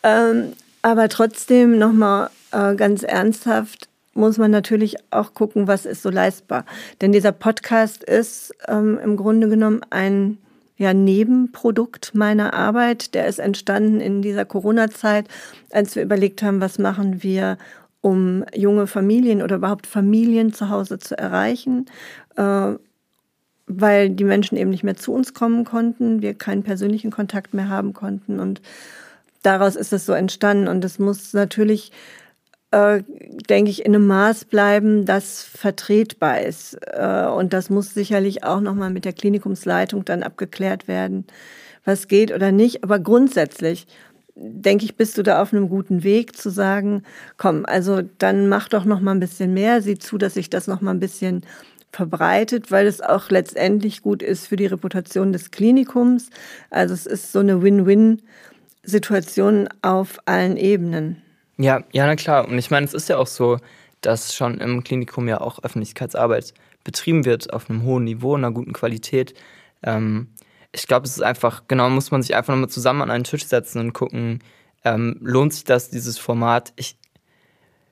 Ähm, 0.03 0.53
aber 0.81 1.09
trotzdem 1.09 1.77
nochmal 1.77 2.29
äh, 2.51 2.75
ganz 2.75 3.03
ernsthaft 3.03 3.87
muss 4.13 4.37
man 4.37 4.51
natürlich 4.51 4.95
auch 5.11 5.33
gucken, 5.33 5.67
was 5.67 5.85
ist 5.85 6.01
so 6.01 6.09
leistbar. 6.09 6.65
Denn 7.01 7.11
dieser 7.11 7.31
Podcast 7.31 8.03
ist 8.03 8.53
ähm, 8.67 8.99
im 9.03 9.15
Grunde 9.15 9.47
genommen 9.47 9.81
ein 9.91 10.39
ja, 10.77 10.93
Nebenprodukt 10.93 12.13
meiner 12.13 12.53
Arbeit. 12.53 13.13
Der 13.13 13.27
ist 13.27 13.39
entstanden 13.39 13.99
in 13.99 14.21
dieser 14.21 14.45
Corona-Zeit, 14.45 15.27
als 15.71 15.95
wir 15.95 16.03
überlegt 16.03 16.41
haben, 16.43 16.61
was 16.61 16.79
machen 16.79 17.23
wir, 17.23 17.57
um 18.01 18.43
junge 18.53 18.87
Familien 18.87 19.41
oder 19.41 19.57
überhaupt 19.57 19.87
Familien 19.87 20.53
zu 20.53 20.69
Hause 20.69 20.99
zu 20.99 21.17
erreichen, 21.17 21.85
äh, 22.35 22.73
weil 23.67 24.09
die 24.09 24.23
Menschen 24.23 24.57
eben 24.57 24.69
nicht 24.69 24.83
mehr 24.83 24.95
zu 24.95 25.11
uns 25.13 25.33
kommen 25.33 25.65
konnten, 25.65 26.21
wir 26.21 26.33
keinen 26.33 26.63
persönlichen 26.63 27.11
Kontakt 27.11 27.53
mehr 27.53 27.69
haben 27.69 27.93
konnten 27.93 28.39
und 28.39 28.61
daraus 29.43 29.75
ist 29.75 29.93
es 29.93 30.05
so 30.05 30.13
entstanden 30.13 30.67
und 30.67 30.83
es 30.85 30.99
muss 30.99 31.33
natürlich 31.33 31.91
äh, 32.71 33.01
denke 33.49 33.71
ich, 33.71 33.85
in 33.85 33.95
einem 33.95 34.07
Maß 34.07 34.45
bleiben, 34.45 35.05
das 35.05 35.43
vertretbar 35.43 36.41
ist. 36.41 36.77
Äh, 36.85 37.25
und 37.27 37.53
das 37.53 37.69
muss 37.69 37.93
sicherlich 37.93 38.43
auch 38.43 38.59
nochmal 38.59 38.89
mit 38.89 39.05
der 39.05 39.13
Klinikumsleitung 39.13 40.03
dann 40.05 40.23
abgeklärt 40.23 40.87
werden, 40.87 41.25
was 41.85 42.07
geht 42.07 42.33
oder 42.33 42.51
nicht. 42.51 42.83
Aber 42.83 42.99
grundsätzlich 42.99 43.87
denke 44.39 44.85
ich, 44.85 44.95
bist 44.95 45.17
du 45.17 45.23
da 45.23 45.41
auf 45.41 45.53
einem 45.53 45.69
guten 45.69 46.03
Weg 46.03 46.37
zu 46.37 46.49
sagen, 46.49 47.03
komm, 47.37 47.65
also 47.65 48.01
dann 48.19 48.49
mach 48.49 48.69
doch 48.69 48.85
noch 48.85 48.99
mal 48.99 49.11
ein 49.11 49.19
bisschen 49.19 49.53
mehr, 49.53 49.81
sieh 49.81 49.97
zu, 49.97 50.17
dass 50.17 50.35
sich 50.35 50.49
das 50.49 50.67
noch 50.67 50.81
mal 50.81 50.91
ein 50.91 50.99
bisschen 50.99 51.43
verbreitet, 51.91 52.71
weil 52.71 52.85
es 52.85 53.01
auch 53.01 53.29
letztendlich 53.29 54.01
gut 54.01 54.21
ist 54.21 54.47
für 54.47 54.55
die 54.55 54.67
Reputation 54.67 55.33
des 55.33 55.51
Klinikums. 55.51 56.29
Also 56.69 56.93
es 56.93 57.05
ist 57.05 57.31
so 57.31 57.39
eine 57.39 57.61
Win-Win-Situation 57.61 59.69
auf 59.81 60.19
allen 60.25 60.57
Ebenen. 60.57 61.21
Ja, 61.57 61.83
ja, 61.91 62.05
na 62.05 62.15
klar. 62.15 62.47
Und 62.47 62.59
ich 62.59 62.69
meine, 62.69 62.85
es 62.85 62.93
ist 62.93 63.09
ja 63.09 63.17
auch 63.17 63.27
so, 63.27 63.57
dass 64.01 64.35
schon 64.35 64.59
im 64.59 64.83
Klinikum 64.83 65.27
ja 65.27 65.41
auch 65.41 65.63
Öffentlichkeitsarbeit 65.63 66.53
betrieben 66.83 67.25
wird 67.25 67.51
auf 67.51 67.67
einem 67.69 67.83
hohen 67.83 68.03
Niveau, 68.03 68.35
einer 68.35 68.51
guten 68.51 68.73
Qualität. 68.73 69.33
Ähm, 69.81 70.27
ich 70.77 70.87
glaube, 70.87 71.05
es 71.05 71.17
ist 71.17 71.23
einfach, 71.23 71.63
genau, 71.67 71.89
muss 71.89 72.11
man 72.11 72.21
sich 72.21 72.35
einfach 72.35 72.53
nochmal 72.53 72.69
zusammen 72.69 73.01
an 73.01 73.11
einen 73.11 73.23
Tisch 73.23 73.45
setzen 73.45 73.79
und 73.79 73.93
gucken, 73.93 74.43
ähm, 74.85 75.17
lohnt 75.21 75.53
sich 75.53 75.63
das, 75.63 75.89
dieses 75.89 76.19
Format? 76.19 76.71
Ich 76.75 76.97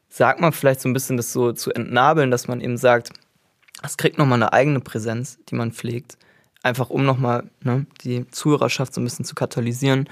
sag 0.08 0.40
mal 0.40 0.52
vielleicht 0.52 0.82
so 0.82 0.90
ein 0.90 0.94
bisschen 0.94 1.18
das 1.18 1.34
so 1.34 1.52
zu 1.52 1.72
entnabeln, 1.72 2.30
dass 2.32 2.48
man 2.48 2.62
eben 2.62 2.78
sagt, 2.78 3.10
es 3.84 3.98
kriegt 3.98 4.18
nochmal 4.18 4.42
eine 4.42 4.54
eigene 4.54 4.80
Präsenz, 4.80 5.40
die 5.50 5.56
man 5.56 5.72
pflegt, 5.72 6.18
einfach 6.64 6.90
um 6.90 7.06
nochmal 7.06 7.50
ne, 7.62 7.86
die 8.04 8.28
Zuhörerschaft 8.30 8.94
so 8.94 9.02
ein 9.02 9.04
bisschen 9.04 9.26
zu 9.26 9.36
katalysieren. 9.36 10.08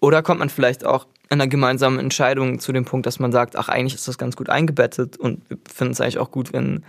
Oder 0.00 0.22
kommt 0.22 0.40
man 0.40 0.50
vielleicht 0.50 0.84
auch 0.84 1.06
in 1.30 1.40
einer 1.40 1.48
gemeinsamen 1.48 1.98
Entscheidung 1.98 2.58
zu 2.58 2.72
dem 2.72 2.84
Punkt, 2.84 3.06
dass 3.06 3.18
man 3.18 3.32
sagt, 3.32 3.56
ach, 3.56 3.68
eigentlich 3.68 3.94
ist 3.94 4.08
das 4.08 4.18
ganz 4.18 4.36
gut 4.36 4.50
eingebettet 4.50 5.16
und 5.16 5.48
wir 5.48 5.58
finden 5.72 5.92
es 5.92 6.00
eigentlich 6.00 6.18
auch 6.18 6.30
gut, 6.30 6.52
wenn 6.52 6.84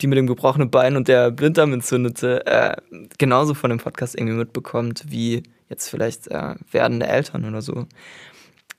die 0.00 0.06
mit 0.06 0.18
dem 0.18 0.26
gebrochenen 0.26 0.70
Bein 0.70 0.96
und 0.96 1.08
der 1.08 1.30
Blinddarm 1.30 1.72
entzündete, 1.72 2.46
äh, 2.46 2.76
genauso 3.18 3.54
von 3.54 3.70
dem 3.70 3.78
Podcast 3.78 4.14
irgendwie 4.18 4.36
mitbekommt, 4.36 5.04
wie 5.08 5.42
jetzt 5.68 5.88
vielleicht 5.88 6.28
äh, 6.28 6.54
werdende 6.70 7.06
Eltern 7.06 7.44
oder 7.44 7.62
so. 7.62 7.86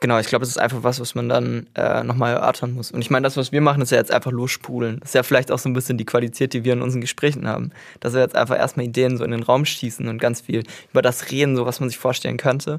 Genau, 0.01 0.17
ich 0.17 0.27
glaube, 0.27 0.43
es 0.43 0.49
ist 0.49 0.57
einfach 0.57 0.83
was, 0.83 1.01
was 1.01 1.13
man 1.13 1.27
dann 1.27 1.67
äh, 1.75 2.03
nochmal 2.03 2.33
erörtern 2.33 2.71
muss. 2.71 2.89
Und 2.89 3.01
ich 3.01 3.09
meine, 3.09 3.25
das, 3.25 3.35
was 3.35 3.51
wir 3.51 3.59
machen, 3.59 3.81
ist 3.81 3.91
ja 3.91 3.97
jetzt 3.97 4.13
einfach 4.13 4.31
losspulen. 4.31 5.01
Das 5.01 5.09
ist 5.09 5.15
ja 5.15 5.23
vielleicht 5.23 5.51
auch 5.51 5.59
so 5.59 5.67
ein 5.67 5.73
bisschen 5.73 5.97
die 5.97 6.05
Qualität, 6.05 6.53
die 6.53 6.63
wir 6.63 6.71
in 6.71 6.81
unseren 6.81 7.01
Gesprächen 7.01 7.45
haben. 7.49 7.71
Dass 7.99 8.13
wir 8.13 8.21
jetzt 8.21 8.35
einfach 8.35 8.57
erstmal 8.57 8.85
Ideen 8.85 9.17
so 9.17 9.25
in 9.25 9.31
den 9.31 9.43
Raum 9.43 9.65
schießen 9.65 10.07
und 10.07 10.17
ganz 10.17 10.39
viel 10.39 10.63
über 10.91 11.01
das 11.01 11.31
reden, 11.31 11.57
so 11.57 11.65
was 11.65 11.81
man 11.81 11.89
sich 11.89 11.97
vorstellen 11.97 12.37
könnte 12.37 12.77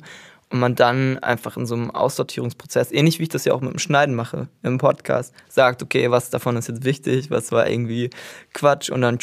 und 0.51 0.59
man 0.59 0.75
dann 0.75 1.19
einfach 1.21 1.57
in 1.57 1.65
so 1.65 1.75
einem 1.75 1.91
Aussortierungsprozess, 1.91 2.91
ähnlich 2.93 3.19
wie 3.19 3.25
ich 3.25 3.29
das 3.29 3.45
ja 3.45 3.53
auch 3.55 3.61
mit 3.61 3.73
dem 3.73 3.79
Schneiden 3.79 4.15
mache 4.15 4.49
im 4.63 4.79
Podcast, 4.79 5.33
sagt, 5.49 5.83
okay, 5.83 6.11
was 6.11 6.31
davon 6.31 6.57
ist 6.57 6.69
jetzt 6.69 6.85
wichtig, 6.85 7.31
was 7.31 7.53
war 7.53 7.69
irgendwie 7.69 8.11
Quatsch 8.53 8.91
und 8.91 9.01
dann 9.01 9.19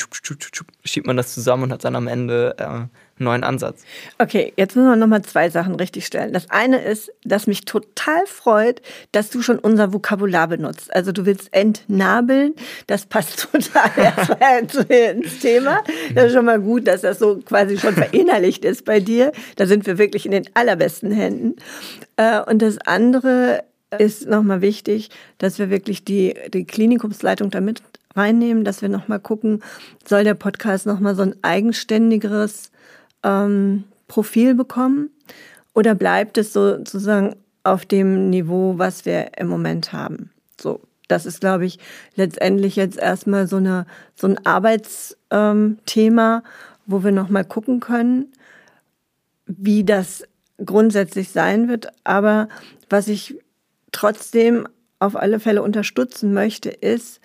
schiebt 0.83 1.07
man 1.07 1.17
das 1.17 1.33
zusammen 1.33 1.63
und 1.63 1.73
hat 1.73 1.83
dann 1.83 1.95
am 1.95 2.07
Ende 2.07 2.55
äh, 2.57 2.87
neuen 3.19 3.43
Ansatz. 3.43 3.83
Okay, 4.17 4.53
jetzt 4.57 4.75
müssen 4.75 4.89
wir 4.89 4.95
nochmal 4.95 5.21
zwei 5.23 5.49
Sachen 5.49 5.75
richtigstellen. 5.75 6.33
Das 6.33 6.49
eine 6.49 6.83
ist, 6.83 7.11
dass 7.23 7.47
mich 7.47 7.65
total 7.65 8.25
freut, 8.25 8.81
dass 9.11 9.29
du 9.29 9.41
schon 9.41 9.59
unser 9.59 9.93
Vokabular 9.93 10.47
benutzt. 10.47 10.93
Also 10.95 11.11
du 11.11 11.25
willst 11.25 11.53
entnabeln, 11.53 12.53
das 12.87 13.05
passt 13.05 13.49
total 13.51 14.67
ins 14.89 15.39
Thema. 15.39 15.83
Das 16.13 16.25
ist 16.25 16.33
schon 16.33 16.45
mal 16.45 16.59
gut, 16.59 16.87
dass 16.87 17.01
das 17.01 17.19
so 17.19 17.37
quasi 17.37 17.77
schon 17.77 17.93
verinnerlicht 17.93 18.65
ist 18.65 18.85
bei 18.85 18.99
dir. 18.99 19.31
Da 19.55 19.65
sind 19.65 19.85
wir 19.85 19.97
wirklich 19.97 20.25
in 20.25 20.31
den 20.31 20.49
allerbesten 20.53 21.11
Händen. 21.11 21.55
Äh, 22.17 22.41
und 22.41 22.61
das 22.61 22.77
andere 22.79 23.63
ist 23.97 24.27
nochmal 24.27 24.61
wichtig, 24.61 25.09
dass 25.37 25.59
wir 25.59 25.69
wirklich 25.69 26.03
die, 26.03 26.35
die 26.53 26.65
Klinikumsleitung 26.65 27.49
damit 27.51 27.81
reinnehmen, 28.15 28.63
dass 28.63 28.81
wir 28.81 28.89
nochmal 28.89 29.19
gucken, 29.19 29.63
soll 30.05 30.23
der 30.23 30.33
Podcast 30.33 30.85
nochmal 30.85 31.15
so 31.15 31.21
ein 31.21 31.35
eigenständigeres 31.43 32.71
ähm, 33.23 33.83
Profil 34.07 34.55
bekommen? 34.55 35.09
Oder 35.73 35.95
bleibt 35.95 36.37
es 36.37 36.53
sozusagen 36.53 37.35
auf 37.63 37.85
dem 37.85 38.29
Niveau, 38.29 38.77
was 38.77 39.05
wir 39.05 39.37
im 39.37 39.47
Moment 39.47 39.93
haben? 39.93 40.31
So, 40.59 40.81
das 41.07 41.25
ist, 41.25 41.39
glaube 41.41 41.65
ich, 41.65 41.79
letztendlich 42.15 42.75
jetzt 42.75 42.97
erstmal 42.97 43.47
so, 43.47 43.57
eine, 43.57 43.85
so 44.15 44.27
ein 44.27 44.43
Arbeitsthema, 44.45 46.43
wo 46.85 47.03
wir 47.03 47.11
nochmal 47.11 47.45
gucken 47.45 47.79
können, 47.79 48.31
wie 49.45 49.83
das 49.83 50.23
grundsätzlich 50.63 51.29
sein 51.29 51.67
wird. 51.67 51.89
Aber 52.03 52.49
was 52.89 53.07
ich 53.07 53.37
trotzdem 53.91 54.67
auf 54.99 55.15
alle 55.15 55.39
Fälle 55.39 55.61
unterstützen 55.61 56.33
möchte, 56.33 56.69
ist, 56.69 57.21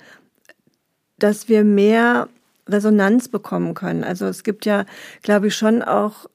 dass 1.18 1.49
wir 1.49 1.64
mehr 1.64 2.28
Resonanz 2.69 3.29
bekommen 3.29 3.75
können. 3.75 4.05
Also 4.05 4.27
es 4.27 4.45
gibt 4.45 4.67
ja, 4.67 4.85
glaube 5.23 5.49
ich, 5.49 5.55
schon 5.55 5.83
auch 5.83 6.27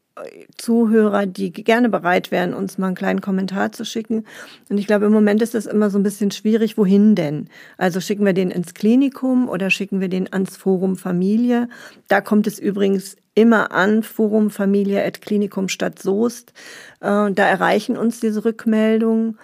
Zuhörer, 0.58 1.26
die 1.26 1.52
gerne 1.52 1.90
bereit 1.90 2.32
wären, 2.32 2.54
uns 2.54 2.78
mal 2.78 2.88
einen 2.88 2.96
kleinen 2.96 3.22
Kommentar 3.22 3.72
zu 3.72 3.86
schicken. 3.86 4.26
Und 4.70 4.78
ich 4.78 4.88
glaube, 4.88 5.06
im 5.06 5.12
Moment 5.12 5.42
ist 5.42 5.54
das 5.54 5.66
immer 5.66 5.90
so 5.90 6.00
ein 6.00 6.04
bisschen 6.04 6.32
schwierig. 6.32 6.78
Wohin 6.78 7.16
denn? 7.16 7.50
Also 7.78 8.00
schicken 8.00 8.26
wir 8.26 8.34
den 8.34 8.52
ins 8.52 8.74
Klinikum 8.74 9.48
oder 9.50 9.70
schicken 9.70 10.02
wir 10.02 10.10
den 10.10 10.32
ans 10.32 10.58
Forum 10.58 10.96
Familie? 10.96 11.70
Da 12.08 12.22
kommt 12.22 12.48
es 12.48 12.60
übrigens 12.60 13.16
immer 13.36 13.72
an, 13.72 14.02
Forum 14.02 14.50
Familie 14.50 15.06
at 15.06 15.22
Klinikum 15.22 15.70
Stadt 15.70 16.00
Soest. 16.00 16.54
Äh, 17.02 17.32
da 17.32 17.48
erreichen 17.48 17.98
uns 17.98 18.20
diese 18.20 18.44
Rückmeldungen. 18.44 19.38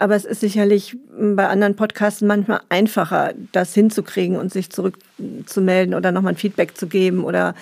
Aber 0.00 0.16
es 0.16 0.24
ist 0.24 0.40
sicherlich 0.40 0.96
bei 1.18 1.46
anderen 1.46 1.76
Podcasts 1.76 2.22
manchmal 2.22 2.62
einfacher, 2.70 3.34
das 3.52 3.74
hinzukriegen 3.74 4.36
und 4.36 4.50
sich 4.50 4.70
zurückzumelden 4.70 5.94
oder 5.94 6.10
nochmal 6.10 6.32
ein 6.32 6.38
Feedback 6.38 6.76
zu 6.76 6.86
geben 6.86 7.22
oder 7.22 7.54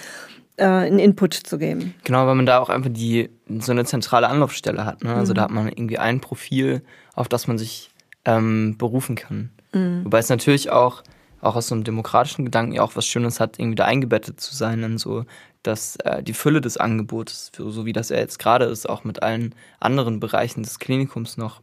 äh, 0.56 0.64
einen 0.64 1.00
Input 1.00 1.34
zu 1.34 1.58
geben. 1.58 1.94
Genau, 2.04 2.26
weil 2.28 2.36
man 2.36 2.46
da 2.46 2.60
auch 2.60 2.68
einfach 2.68 2.90
die 2.92 3.28
so 3.58 3.72
eine 3.72 3.84
zentrale 3.84 4.28
Anlaufstelle 4.28 4.84
hat. 4.84 5.02
Ne? 5.02 5.14
Also 5.14 5.32
mhm. 5.32 5.36
da 5.36 5.42
hat 5.42 5.50
man 5.50 5.68
irgendwie 5.68 5.98
ein 5.98 6.20
Profil, 6.20 6.82
auf 7.14 7.28
das 7.28 7.48
man 7.48 7.58
sich 7.58 7.90
ähm, 8.24 8.76
berufen 8.78 9.16
kann. 9.16 9.50
Mhm. 9.72 10.04
Wobei 10.04 10.18
es 10.18 10.28
natürlich 10.28 10.70
auch, 10.70 11.02
auch 11.40 11.56
aus 11.56 11.66
so 11.66 11.74
einem 11.74 11.82
demokratischen 11.82 12.44
Gedanken 12.44 12.72
ja 12.72 12.82
auch 12.82 12.94
was 12.94 13.04
Schönes 13.06 13.40
hat, 13.40 13.58
irgendwie 13.58 13.76
da 13.76 13.84
eingebettet 13.84 14.40
zu 14.40 14.54
sein 14.54 14.82
in 14.84 14.98
so 14.98 15.24
dass 15.64 15.96
äh, 15.96 16.22
die 16.22 16.34
Fülle 16.34 16.60
des 16.60 16.76
Angebots, 16.76 17.50
so 17.56 17.84
wie 17.84 17.92
das 17.92 18.08
ja 18.10 18.16
jetzt 18.16 18.38
gerade 18.38 18.66
ist, 18.66 18.88
auch 18.88 19.04
mit 19.04 19.22
allen 19.22 19.54
anderen 19.80 20.20
Bereichen 20.20 20.62
des 20.62 20.78
Klinikums 20.78 21.36
noch. 21.36 21.62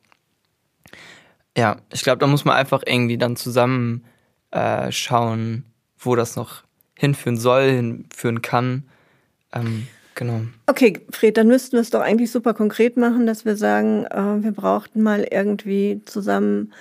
Ja, 1.58 1.78
ich 1.92 2.04
glaube, 2.04 2.20
da 2.20 2.28
muss 2.28 2.46
man 2.46 2.56
einfach 2.56 2.84
irgendwie 2.86 3.18
dann 3.18 3.36
zusammen 3.36 4.04
äh, 4.52 4.92
schauen, 4.92 5.66
wo 5.98 6.16
das 6.16 6.36
noch 6.36 6.64
hinführen 6.98 7.38
soll, 7.38 7.72
hinführen 7.72 8.42
kann. 8.42 8.84
Ähm, 9.54 9.88
genau. 10.16 10.42
Okay, 10.68 11.02
Fred, 11.12 11.38
dann 11.38 11.48
müssten 11.48 11.74
wir 11.74 11.82
es 11.82 11.90
doch 11.90 12.02
eigentlich 12.02 12.32
super 12.32 12.54
konkret 12.54 12.98
machen, 12.98 13.26
dass 13.26 13.46
wir 13.46 13.56
sagen, 13.56 14.06
äh, 14.06 14.44
wir 14.44 14.52
brauchten 14.52 15.02
mal 15.02 15.26
irgendwie 15.30 16.02
zusammen 16.06 16.74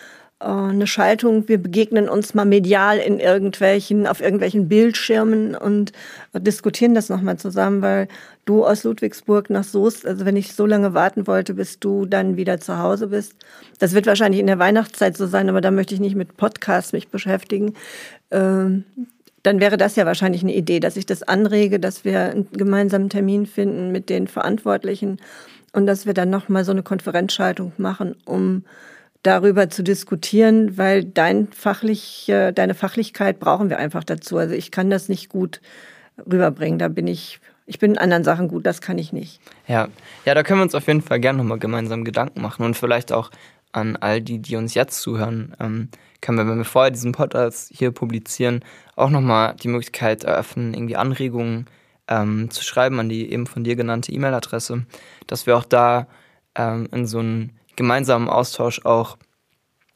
eine 0.44 0.86
Schaltung. 0.86 1.48
Wir 1.48 1.58
begegnen 1.58 2.08
uns 2.08 2.34
mal 2.34 2.44
medial 2.44 2.98
in 2.98 3.20
irgendwelchen, 3.20 4.06
auf 4.06 4.20
irgendwelchen 4.20 4.68
Bildschirmen 4.68 5.54
und 5.54 5.92
diskutieren 6.34 6.94
das 6.94 7.08
nochmal 7.08 7.38
zusammen, 7.38 7.82
weil 7.82 8.08
du 8.44 8.64
aus 8.64 8.84
Ludwigsburg 8.84 9.50
nach 9.50 9.64
Soest, 9.64 10.06
also 10.06 10.24
wenn 10.24 10.36
ich 10.36 10.54
so 10.54 10.66
lange 10.66 10.94
warten 10.94 11.26
wollte, 11.26 11.54
bis 11.54 11.80
du 11.80 12.06
dann 12.06 12.36
wieder 12.36 12.60
zu 12.60 12.78
Hause 12.78 13.08
bist, 13.08 13.34
das 13.78 13.94
wird 13.94 14.06
wahrscheinlich 14.06 14.40
in 14.40 14.46
der 14.46 14.58
Weihnachtszeit 14.58 15.16
so 15.16 15.26
sein, 15.26 15.48
aber 15.48 15.60
da 15.60 15.70
möchte 15.70 15.94
ich 15.94 16.00
nicht 16.00 16.16
mit 16.16 16.36
Podcasts 16.36 16.92
mich 16.92 17.08
beschäftigen. 17.08 17.74
Ähm, 18.30 18.84
dann 19.42 19.60
wäre 19.60 19.76
das 19.76 19.96
ja 19.96 20.06
wahrscheinlich 20.06 20.42
eine 20.42 20.54
Idee, 20.54 20.80
dass 20.80 20.96
ich 20.96 21.06
das 21.06 21.22
anrege, 21.22 21.78
dass 21.78 22.04
wir 22.04 22.30
einen 22.30 22.48
gemeinsamen 22.52 23.10
Termin 23.10 23.46
finden 23.46 23.92
mit 23.92 24.08
den 24.08 24.26
Verantwortlichen 24.26 25.18
und 25.72 25.86
dass 25.86 26.06
wir 26.06 26.14
dann 26.14 26.30
nochmal 26.30 26.64
so 26.64 26.72
eine 26.72 26.82
Konferenzschaltung 26.82 27.72
machen, 27.76 28.16
um 28.24 28.64
darüber 29.24 29.70
zu 29.70 29.82
diskutieren, 29.82 30.78
weil 30.78 31.04
dein 31.04 31.48
fachlich, 31.48 32.26
deine 32.26 32.74
Fachlichkeit 32.74 33.40
brauchen 33.40 33.70
wir 33.70 33.78
einfach 33.78 34.04
dazu. 34.04 34.36
Also 34.36 34.54
ich 34.54 34.70
kann 34.70 34.90
das 34.90 35.08
nicht 35.08 35.28
gut 35.28 35.60
rüberbringen. 36.18 36.78
Da 36.78 36.88
bin 36.88 37.06
ich, 37.06 37.40
ich 37.66 37.78
bin 37.78 37.92
in 37.92 37.98
anderen 37.98 38.22
Sachen 38.22 38.48
gut, 38.48 38.66
das 38.66 38.80
kann 38.80 38.98
ich 38.98 39.12
nicht. 39.12 39.40
Ja, 39.66 39.88
ja, 40.24 40.34
da 40.34 40.42
können 40.42 40.60
wir 40.60 40.64
uns 40.64 40.74
auf 40.74 40.86
jeden 40.86 41.02
Fall 41.02 41.20
gerne 41.20 41.38
nochmal 41.38 41.58
gemeinsam 41.58 42.04
Gedanken 42.04 42.42
machen 42.42 42.64
und 42.64 42.76
vielleicht 42.76 43.12
auch 43.12 43.30
an 43.72 43.96
all 43.96 44.20
die, 44.20 44.38
die 44.38 44.56
uns 44.56 44.74
jetzt 44.74 45.00
zuhören, 45.00 45.56
ähm, 45.58 45.88
können 46.20 46.38
wir, 46.38 46.46
wenn 46.46 46.58
wir 46.58 46.64
vorher 46.64 46.90
diesen 46.90 47.12
Podcast 47.12 47.72
hier 47.74 47.90
publizieren, 47.90 48.64
auch 48.94 49.10
nochmal 49.10 49.56
die 49.56 49.68
Möglichkeit 49.68 50.24
eröffnen, 50.24 50.74
irgendwie 50.74 50.96
Anregungen 50.96 51.66
ähm, 52.08 52.50
zu 52.50 52.62
schreiben 52.62 53.00
an 53.00 53.08
die 53.08 53.32
eben 53.32 53.46
von 53.46 53.64
dir 53.64 53.74
genannte 53.74 54.12
E-Mail-Adresse, 54.12 54.84
dass 55.26 55.46
wir 55.46 55.56
auch 55.56 55.64
da 55.64 56.06
ähm, 56.54 56.88
in 56.92 57.06
so 57.06 57.18
einen 57.18 57.58
gemeinsamen 57.76 58.28
Austausch 58.28 58.84
auch 58.84 59.16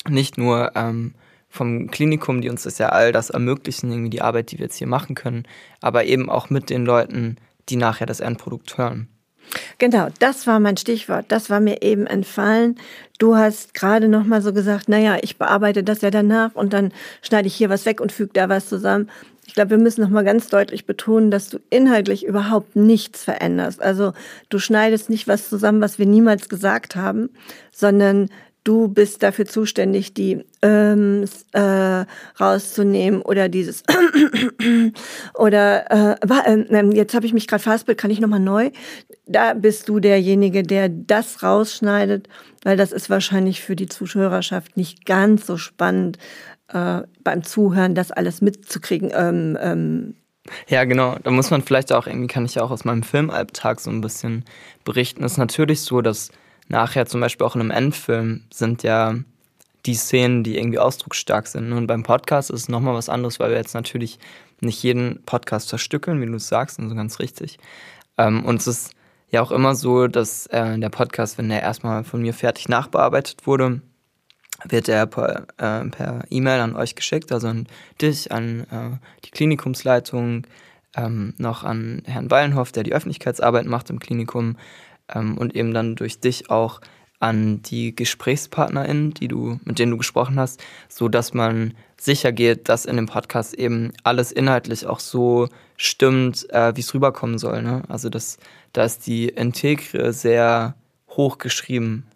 nicht 0.09 0.39
nur 0.39 0.73
ähm, 0.75 1.15
vom 1.49 1.91
Klinikum, 1.91 2.41
die 2.41 2.51
uns 2.51 2.63
das 2.65 2.79
ja 2.79 2.91
all 2.91 3.13
das 3.13 3.31
ermöglichen, 3.31 3.91
irgendwie 3.91 4.11
die 4.11 4.23
Arbeit, 4.23 4.51
die 4.53 4.59
wir 4.59 4.67
jetzt 4.67 4.77
hier 4.77 4.87
machen 4.87 5.15
können, 5.15 5.47
aber 5.81 6.05
eben 6.05 6.29
auch 6.31 6.51
mit 6.51 6.71
den 6.71 6.85
Leuten, 6.85 7.37
die 7.69 7.77
nachher 7.77 8.07
das 8.07 8.21
Endprodukt 8.21 8.79
hören. 8.79 9.09
Genau, 9.79 10.09
das 10.19 10.47
war 10.47 10.61
mein 10.61 10.77
Stichwort. 10.77 11.27
Das 11.29 11.49
war 11.49 11.61
mir 11.61 11.83
eben 11.83 12.07
entfallen. 12.07 12.77
Du 13.19 13.37
hast 13.37 13.73
gerade 13.73 14.09
noch 14.09 14.25
mal 14.25 14.43
so 14.43 14.53
gesagt, 14.53 14.89
naja, 14.89 15.17
ich 15.23 15.39
bearbeite 15.39 15.83
das 15.83 16.03
ja 16.03 16.11
danach 16.11 16.55
und 16.55 16.73
dann 16.73 16.93
schneide 17.23 17.49
ich 17.49 17.55
hier 17.55 17.71
was 17.71 17.87
weg 17.87 18.01
und 18.01 18.13
füge 18.13 18.33
da 18.35 18.49
was 18.49 18.69
zusammen. 18.69 19.09
Ich 19.49 19.55
glaube, 19.55 19.71
wir 19.71 19.79
müssen 19.79 20.03
noch 20.03 20.11
mal 20.11 20.25
ganz 20.25 20.49
deutlich 20.49 20.85
betonen, 20.85 21.31
dass 21.31 21.49
du 21.49 21.59
inhaltlich 21.71 22.27
überhaupt 22.27 22.77
nichts 22.77 23.25
veränderst. 23.25 23.81
Also 23.81 24.13
du 24.51 24.59
schneidest 24.59 25.09
nicht 25.09 25.27
was 25.27 25.49
zusammen, 25.49 25.81
was 25.81 25.99
wir 25.99 26.05
niemals 26.05 26.51
gesagt 26.51 26.97
haben, 26.97 27.31
sondern 27.73 28.29
du 28.65 28.89
bist 28.89 29.23
dafür 29.23 29.47
zuständig, 29.47 30.13
die 30.13 30.45
ähm, 30.61 31.25
äh, 31.53 32.05
rauszunehmen 32.39 33.23
oder 33.23 33.49
dieses 33.49 33.85
oder 35.35 36.17
äh, 36.21 36.55
äh, 36.55 36.95
jetzt 36.95 37.15
habe 37.15 37.25
ich 37.25 37.33
mich 37.33 37.47
gerade 37.47 37.63
fastbild, 37.63 37.97
kann 37.97 38.11
ich 38.11 38.21
nochmal 38.21 38.41
neu? 38.41 38.71
Da 39.25 39.55
bist 39.55 39.89
du 39.89 39.99
derjenige, 39.99 40.63
der 40.63 40.91
das 40.91 41.43
rausschneidet, 41.43 42.29
weil 42.65 42.77
das 42.77 42.93
ist 42.93 43.09
wahrscheinlich 43.09 43.63
für 43.63 43.77
die 43.77 43.89
Zuhörerschaft 43.89 44.77
nicht 44.77 45.07
ganz 45.07 45.47
so 45.47 45.57
spannend 45.57 46.19
äh, 46.69 47.03
beim 47.23 47.43
Zuhören, 47.43 47.95
das 47.95 48.11
alles 48.11 48.41
mitzukriegen. 48.41 49.11
Ähm, 49.15 49.59
ähm, 49.61 50.15
ja, 50.69 50.85
genau. 50.85 51.17
Da 51.23 51.31
muss 51.31 51.51
man 51.51 51.63
vielleicht 51.63 51.93
auch, 51.93 52.07
irgendwie 52.07 52.27
kann 52.27 52.45
ich 52.45 52.55
ja 52.55 52.63
auch 52.63 52.71
aus 52.71 52.85
meinem 52.85 53.03
Filmalltag 53.03 53.81
so 53.81 53.91
ein 53.91 54.01
bisschen 54.01 54.45
berichten. 54.85 55.25
Es 55.25 55.33
ist 55.33 55.39
natürlich 55.39 55.81
so, 55.81 56.01
dass 56.01 56.31
nachher 56.69 57.07
zum 57.07 57.21
Beispiel 57.21 57.47
auch 57.47 57.55
in 57.55 57.61
einem 57.61 57.71
Endfilm 57.71 58.45
sind 58.53 58.83
ja 58.83 59.15
die 59.87 59.95
Szenen, 59.95 60.45
die 60.45 60.59
irgendwie 60.59 60.79
ausdrucksstark 60.79 61.47
sind. 61.47 61.73
Und 61.73 61.87
beim 61.87 62.03
Podcast 62.03 62.51
ist 62.51 62.63
es 62.63 62.69
nochmal 62.69 62.95
was 62.95 63.09
anderes, 63.09 63.41
weil 63.41 63.51
wir 63.51 63.57
jetzt 63.57 63.75
natürlich 63.75 64.19
nicht 64.61 64.83
jeden 64.83 65.23
Podcast 65.25 65.69
zerstückeln, 65.69 66.21
wie 66.21 66.27
du 66.27 66.35
es 66.35 66.49
sagst, 66.49 66.79
und 66.79 66.89
so 66.89 66.95
ganz 66.95 67.19
richtig. 67.21 67.59
Ähm, 68.17 68.45
und 68.45 68.61
es 68.61 68.67
ist 68.67 68.93
ja 69.31 69.41
auch 69.43 69.53
immer 69.53 69.75
so, 69.75 70.09
dass 70.09 70.47
äh, 70.49 70.79
der 70.79 70.89
Podcast, 70.89 71.39
wenn 71.39 71.49
der 71.49 71.63
erstmal 71.63 72.05
von 72.05 72.21
mir 72.21 72.35
fertig 72.35 72.69
nachbearbeitet 72.69 73.47
wurde, 73.47 73.81
wird 74.65 74.89
er 74.89 75.07
per, 75.07 75.47
äh, 75.59 76.23
E-Mail 76.31 76.61
an 76.61 76.77
euch 76.77 76.95
geschickt, 76.95 77.33
also 77.33 77.49
an 77.49 77.67
dich, 78.01 78.33
an 78.33 78.61
äh, 78.71 78.97
die 79.25 79.31
Klinikumsleitung, 79.31 80.47
ähm, 80.97 81.35
noch 81.39 81.65
an 81.65 82.03
Herrn 82.07 82.31
Wallenhoff, 82.31 82.73
der 82.73 82.83
die 82.83 82.93
Öffentlichkeitsarbeit 82.93 83.67
macht 83.67 83.91
im 83.91 84.01
Klinikum, 84.01 84.57
ähm, 85.15 85.39
und 85.39 85.55
eben 85.55 85.73
dann 85.73 85.97
durch 85.97 86.21
dich 86.21 86.51
auch 86.51 86.81
an 87.21 87.63
die 87.63 87.95
GesprächspartnerInnen, 87.97 89.13
die 89.15 89.29
du, 89.29 89.59
mit 89.65 89.79
denen 89.79 89.93
du 89.93 89.99
gesprochen 89.99 90.39
hast, 90.39 90.63
so 90.89 91.09
dass 91.09 91.35
man 91.35 91.75
sicher 91.97 92.31
geht, 92.31 92.69
dass 92.69 92.85
in 92.85 92.97
dem 92.97 93.07
Podcast 93.07 93.55
eben 93.55 93.93
alles 94.05 94.31
inhaltlich 94.31 94.87
auch 94.87 95.01
so 95.01 95.49
stimmt, 95.77 96.49
äh, 96.51 96.77
wie 96.77 96.81
es 96.81 96.95
rüberkommen 96.95 97.39
soll. 97.39 97.63
Ne? 97.63 97.83
Also 97.89 98.09
das, 98.09 98.39
da 98.73 98.85
ist 98.85 99.07
die 99.07 99.29
Integre 99.29 100.13
sehr 100.13 100.77
hoch 101.11 101.39
geschrieben. 101.39 102.07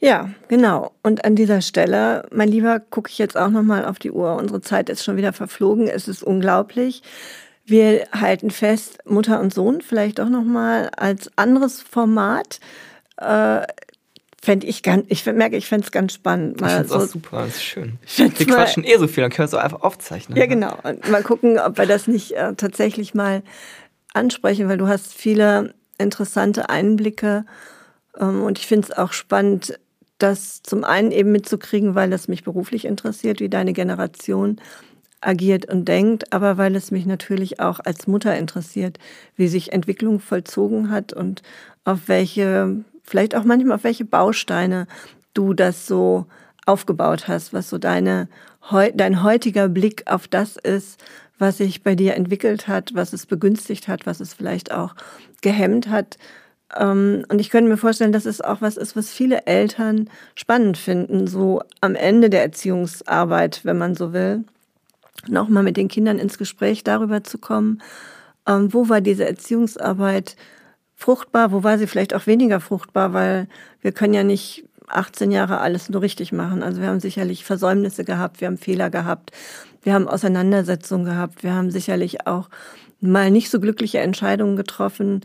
Ja, 0.00 0.30
genau. 0.48 0.92
Und 1.02 1.24
an 1.26 1.36
dieser 1.36 1.60
Stelle, 1.60 2.26
mein 2.32 2.48
Lieber, 2.48 2.80
gucke 2.80 3.10
ich 3.10 3.18
jetzt 3.18 3.36
auch 3.36 3.50
nochmal 3.50 3.84
auf 3.84 3.98
die 3.98 4.10
Uhr. 4.10 4.34
Unsere 4.36 4.62
Zeit 4.62 4.88
ist 4.88 5.04
schon 5.04 5.18
wieder 5.18 5.34
verflogen. 5.34 5.88
Es 5.88 6.08
ist 6.08 6.22
unglaublich. 6.22 7.02
Wir 7.66 8.06
halten 8.12 8.50
fest, 8.50 8.98
Mutter 9.04 9.40
und 9.40 9.52
Sohn 9.52 9.82
vielleicht 9.82 10.18
auch 10.18 10.30
nochmal 10.30 10.90
als 10.96 11.30
anderes 11.36 11.82
Format. 11.82 12.60
Äh, 13.18 13.60
fände 14.42 14.66
ich 14.66 14.82
ganz, 14.82 15.04
ich 15.08 15.26
merke, 15.26 15.56
ich 15.56 15.66
fände 15.66 15.84
es 15.84 15.92
ganz 15.92 16.14
spannend. 16.14 16.60
Mal 16.60 16.68
ich 16.68 16.72
finde 16.72 16.86
es 16.86 16.92
so, 16.92 16.98
auch 16.98 17.06
super, 17.06 17.44
das 17.44 17.56
ist 17.56 17.62
schön. 17.62 17.98
Wir 18.16 18.30
quatschen 18.30 18.84
eh 18.84 18.96
so 18.96 19.06
viel, 19.06 19.22
dann 19.22 19.30
können 19.30 19.50
wir 19.50 19.52
es 19.52 19.54
auch 19.54 19.62
einfach 19.62 19.82
aufzeichnen. 19.82 20.38
Ja, 20.38 20.44
ne? 20.44 20.48
genau. 20.48 20.78
Und 20.82 21.08
mal 21.10 21.22
gucken, 21.22 21.58
ob 21.58 21.76
wir 21.76 21.86
das 21.86 22.06
nicht 22.06 22.32
äh, 22.32 22.54
tatsächlich 22.54 23.12
mal 23.12 23.42
ansprechen, 24.14 24.66
weil 24.68 24.78
du 24.78 24.88
hast 24.88 25.12
viele 25.12 25.74
interessante 25.98 26.70
Einblicke. 26.70 27.44
Ähm, 28.18 28.42
und 28.42 28.58
ich 28.58 28.66
finde 28.66 28.88
es 28.90 28.96
auch 28.96 29.12
spannend, 29.12 29.78
das 30.22 30.62
zum 30.62 30.84
einen 30.84 31.12
eben 31.12 31.32
mitzukriegen, 31.32 31.94
weil 31.94 32.10
das 32.10 32.28
mich 32.28 32.44
beruflich 32.44 32.84
interessiert, 32.84 33.40
wie 33.40 33.48
deine 33.48 33.72
Generation 33.72 34.60
agiert 35.20 35.66
und 35.66 35.86
denkt, 35.86 36.32
aber 36.32 36.56
weil 36.56 36.74
es 36.76 36.90
mich 36.90 37.06
natürlich 37.06 37.60
auch 37.60 37.80
als 37.80 38.06
Mutter 38.06 38.36
interessiert, 38.36 38.98
wie 39.36 39.48
sich 39.48 39.72
Entwicklung 39.72 40.20
vollzogen 40.20 40.90
hat 40.90 41.12
und 41.12 41.42
auf 41.84 42.08
welche, 42.08 42.84
vielleicht 43.02 43.34
auch 43.34 43.44
manchmal 43.44 43.76
auf 43.76 43.84
welche 43.84 44.04
Bausteine 44.04 44.86
du 45.34 45.52
das 45.52 45.86
so 45.86 46.26
aufgebaut 46.66 47.28
hast, 47.28 47.52
was 47.52 47.68
so 47.68 47.78
deine, 47.78 48.28
dein 48.94 49.22
heutiger 49.22 49.68
Blick 49.68 50.04
auf 50.06 50.28
das 50.28 50.56
ist, 50.56 51.02
was 51.38 51.58
sich 51.58 51.82
bei 51.82 51.94
dir 51.94 52.14
entwickelt 52.14 52.68
hat, 52.68 52.94
was 52.94 53.12
es 53.12 53.26
begünstigt 53.26 53.88
hat, 53.88 54.06
was 54.06 54.20
es 54.20 54.34
vielleicht 54.34 54.72
auch 54.72 54.94
gehemmt 55.40 55.88
hat. 55.88 56.18
Ähm, 56.76 57.24
und 57.28 57.40
ich 57.40 57.50
könnte 57.50 57.70
mir 57.70 57.76
vorstellen, 57.76 58.12
dass 58.12 58.26
es 58.26 58.40
auch 58.40 58.60
was 58.60 58.76
ist, 58.76 58.96
was 58.96 59.10
viele 59.10 59.46
Eltern 59.46 60.08
spannend 60.34 60.78
finden, 60.78 61.26
so 61.26 61.62
am 61.80 61.94
Ende 61.94 62.30
der 62.30 62.42
Erziehungsarbeit, 62.42 63.60
wenn 63.64 63.78
man 63.78 63.94
so 63.94 64.12
will, 64.12 64.44
nochmal 65.28 65.62
mit 65.62 65.76
den 65.76 65.88
Kindern 65.88 66.18
ins 66.18 66.38
Gespräch 66.38 66.84
darüber 66.84 67.24
zu 67.24 67.38
kommen, 67.38 67.82
ähm, 68.46 68.72
wo 68.72 68.88
war 68.88 69.00
diese 69.00 69.26
Erziehungsarbeit 69.26 70.36
fruchtbar, 70.96 71.52
wo 71.52 71.62
war 71.62 71.78
sie 71.78 71.86
vielleicht 71.86 72.14
auch 72.14 72.26
weniger 72.26 72.60
fruchtbar, 72.60 73.12
weil 73.12 73.48
wir 73.80 73.92
können 73.92 74.14
ja 74.14 74.22
nicht 74.22 74.64
18 74.88 75.30
Jahre 75.30 75.58
alles 75.58 75.88
nur 75.88 76.02
richtig 76.02 76.32
machen. 76.32 76.62
Also 76.62 76.80
wir 76.80 76.88
haben 76.88 77.00
sicherlich 77.00 77.44
Versäumnisse 77.44 78.04
gehabt, 78.04 78.40
wir 78.40 78.48
haben 78.48 78.58
Fehler 78.58 78.90
gehabt, 78.90 79.30
wir 79.82 79.94
haben 79.94 80.08
Auseinandersetzungen 80.08 81.04
gehabt, 81.04 81.42
wir 81.42 81.54
haben 81.54 81.70
sicherlich 81.70 82.26
auch 82.26 82.50
mal 83.00 83.30
nicht 83.30 83.50
so 83.50 83.60
glückliche 83.60 83.98
Entscheidungen 83.98 84.56
getroffen, 84.56 85.22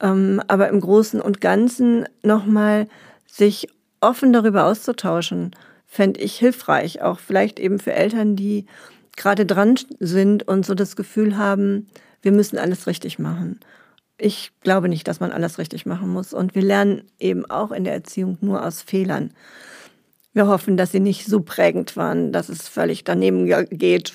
ähm, 0.00 0.42
aber 0.48 0.68
im 0.68 0.80
Großen 0.80 1.20
und 1.20 1.40
Ganzen 1.40 2.06
nochmal 2.22 2.88
sich 3.26 3.68
offen 4.00 4.32
darüber 4.32 4.66
auszutauschen, 4.66 5.54
fände 5.86 6.20
ich 6.20 6.36
hilfreich, 6.36 7.02
auch 7.02 7.18
vielleicht 7.18 7.58
eben 7.58 7.78
für 7.78 7.92
Eltern, 7.92 8.36
die 8.36 8.66
gerade 9.16 9.46
dran 9.46 9.76
sind 9.98 10.46
und 10.46 10.64
so 10.64 10.74
das 10.74 10.96
Gefühl 10.96 11.36
haben, 11.36 11.88
wir 12.22 12.32
müssen 12.32 12.58
alles 12.58 12.86
richtig 12.86 13.18
machen. 13.18 13.60
Ich 14.16 14.52
glaube 14.62 14.88
nicht, 14.88 15.06
dass 15.06 15.20
man 15.20 15.32
alles 15.32 15.58
richtig 15.58 15.86
machen 15.86 16.08
muss. 16.08 16.32
Und 16.32 16.54
wir 16.54 16.62
lernen 16.62 17.02
eben 17.18 17.48
auch 17.48 17.70
in 17.70 17.84
der 17.84 17.92
Erziehung 17.92 18.36
nur 18.40 18.64
aus 18.64 18.82
Fehlern. 18.82 19.32
Wir 20.32 20.46
hoffen, 20.46 20.76
dass 20.76 20.92
sie 20.92 21.00
nicht 21.00 21.26
so 21.26 21.40
prägend 21.40 21.96
waren, 21.96 22.32
dass 22.32 22.48
es 22.48 22.68
völlig 22.68 23.04
daneben 23.04 23.46
geht. 23.70 24.14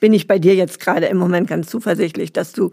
Bin 0.00 0.12
ich 0.12 0.26
bei 0.26 0.38
dir 0.38 0.54
jetzt 0.54 0.80
gerade 0.80 1.06
im 1.06 1.16
Moment 1.16 1.48
ganz 1.48 1.68
zuversichtlich, 1.68 2.32
dass 2.32 2.52
du 2.52 2.70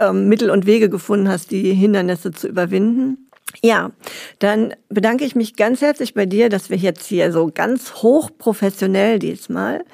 ähm, 0.00 0.28
Mittel 0.28 0.50
und 0.50 0.66
Wege 0.66 0.90
gefunden 0.90 1.28
hast, 1.28 1.50
die 1.50 1.72
Hindernisse 1.72 2.32
zu 2.32 2.48
überwinden. 2.48 3.30
Ja, 3.62 3.90
dann 4.38 4.74
bedanke 4.88 5.24
ich 5.24 5.34
mich 5.34 5.56
ganz 5.56 5.80
herzlich 5.80 6.14
bei 6.14 6.24
dir, 6.24 6.48
dass 6.48 6.70
wir 6.70 6.76
jetzt 6.76 7.06
hier 7.06 7.32
so 7.32 7.50
ganz 7.52 7.94
hochprofessionell 7.94 9.18
diesmal 9.18 9.84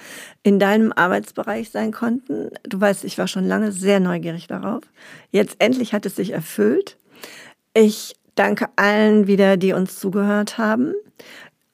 in 0.43 0.59
deinem 0.59 0.93
Arbeitsbereich 0.93 1.71
sein 1.71 1.91
konnten. 1.91 2.51
Du 2.65 2.81
weißt, 2.81 3.05
ich 3.05 3.17
war 3.19 3.27
schon 3.27 3.47
lange 3.47 3.73
sehr 3.73 3.99
neugierig 3.99 4.47
darauf. 4.47 4.83
Jetzt 5.31 5.57
endlich 5.59 5.95
hat 5.95 6.07
es 6.07 6.17
sich 6.17 6.33
erfüllt. 6.33 6.99
Ich 7.73 8.15
danke 8.35 8.69
allen 8.77 9.27
wieder, 9.27 9.57
die 9.57 9.73
uns 9.73 9.99
zugehört 9.99 10.59
haben. 10.59 10.95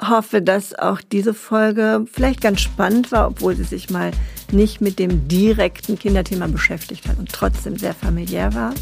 Hoffe, 0.09 0.43
dass 0.43 0.75
auch 0.75 1.01
diese 1.01 1.33
Folge 1.33 2.05
vielleicht 2.11 2.41
ganz 2.41 2.61
spannend 2.61 3.13
war, 3.13 3.29
obwohl 3.29 3.55
sie 3.55 3.65
sich 3.65 3.91
mal 3.91 4.11
nicht 4.51 4.81
mit 4.81 4.99
dem 4.99 5.29
direkten 5.29 5.99
Kinderthema 5.99 6.49
beschäftigt 6.49 7.09
hat 7.09 7.19
und 7.19 7.33
trotzdem 7.33 7.77
sehr 7.77 7.95
familiär 7.95 8.53
war. 8.55 8.75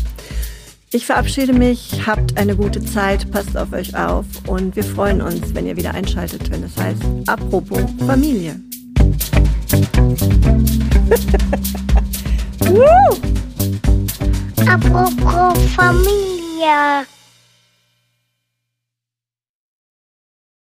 Ich 0.93 1.07
verabschiede 1.07 1.53
mich, 1.53 2.05
habt 2.07 2.37
eine 2.37 2.57
gute 2.57 2.85
Zeit, 2.85 3.31
passt 3.31 3.57
auf 3.57 3.73
euch 3.73 3.97
auf 3.97 4.25
und 4.47 4.75
wir 4.75 4.83
freuen 4.83 5.23
uns, 5.23 5.55
wenn 5.55 5.67
ihr 5.67 5.77
wieder 5.77 5.95
einschaltet, 5.95 6.51
wenn 6.51 6.65
es 6.65 6.77
heißt 6.77 7.03
Apropos 7.27 7.85
Familie. 8.07 8.59
Apropos 14.67 15.59
Familie. 15.77 17.07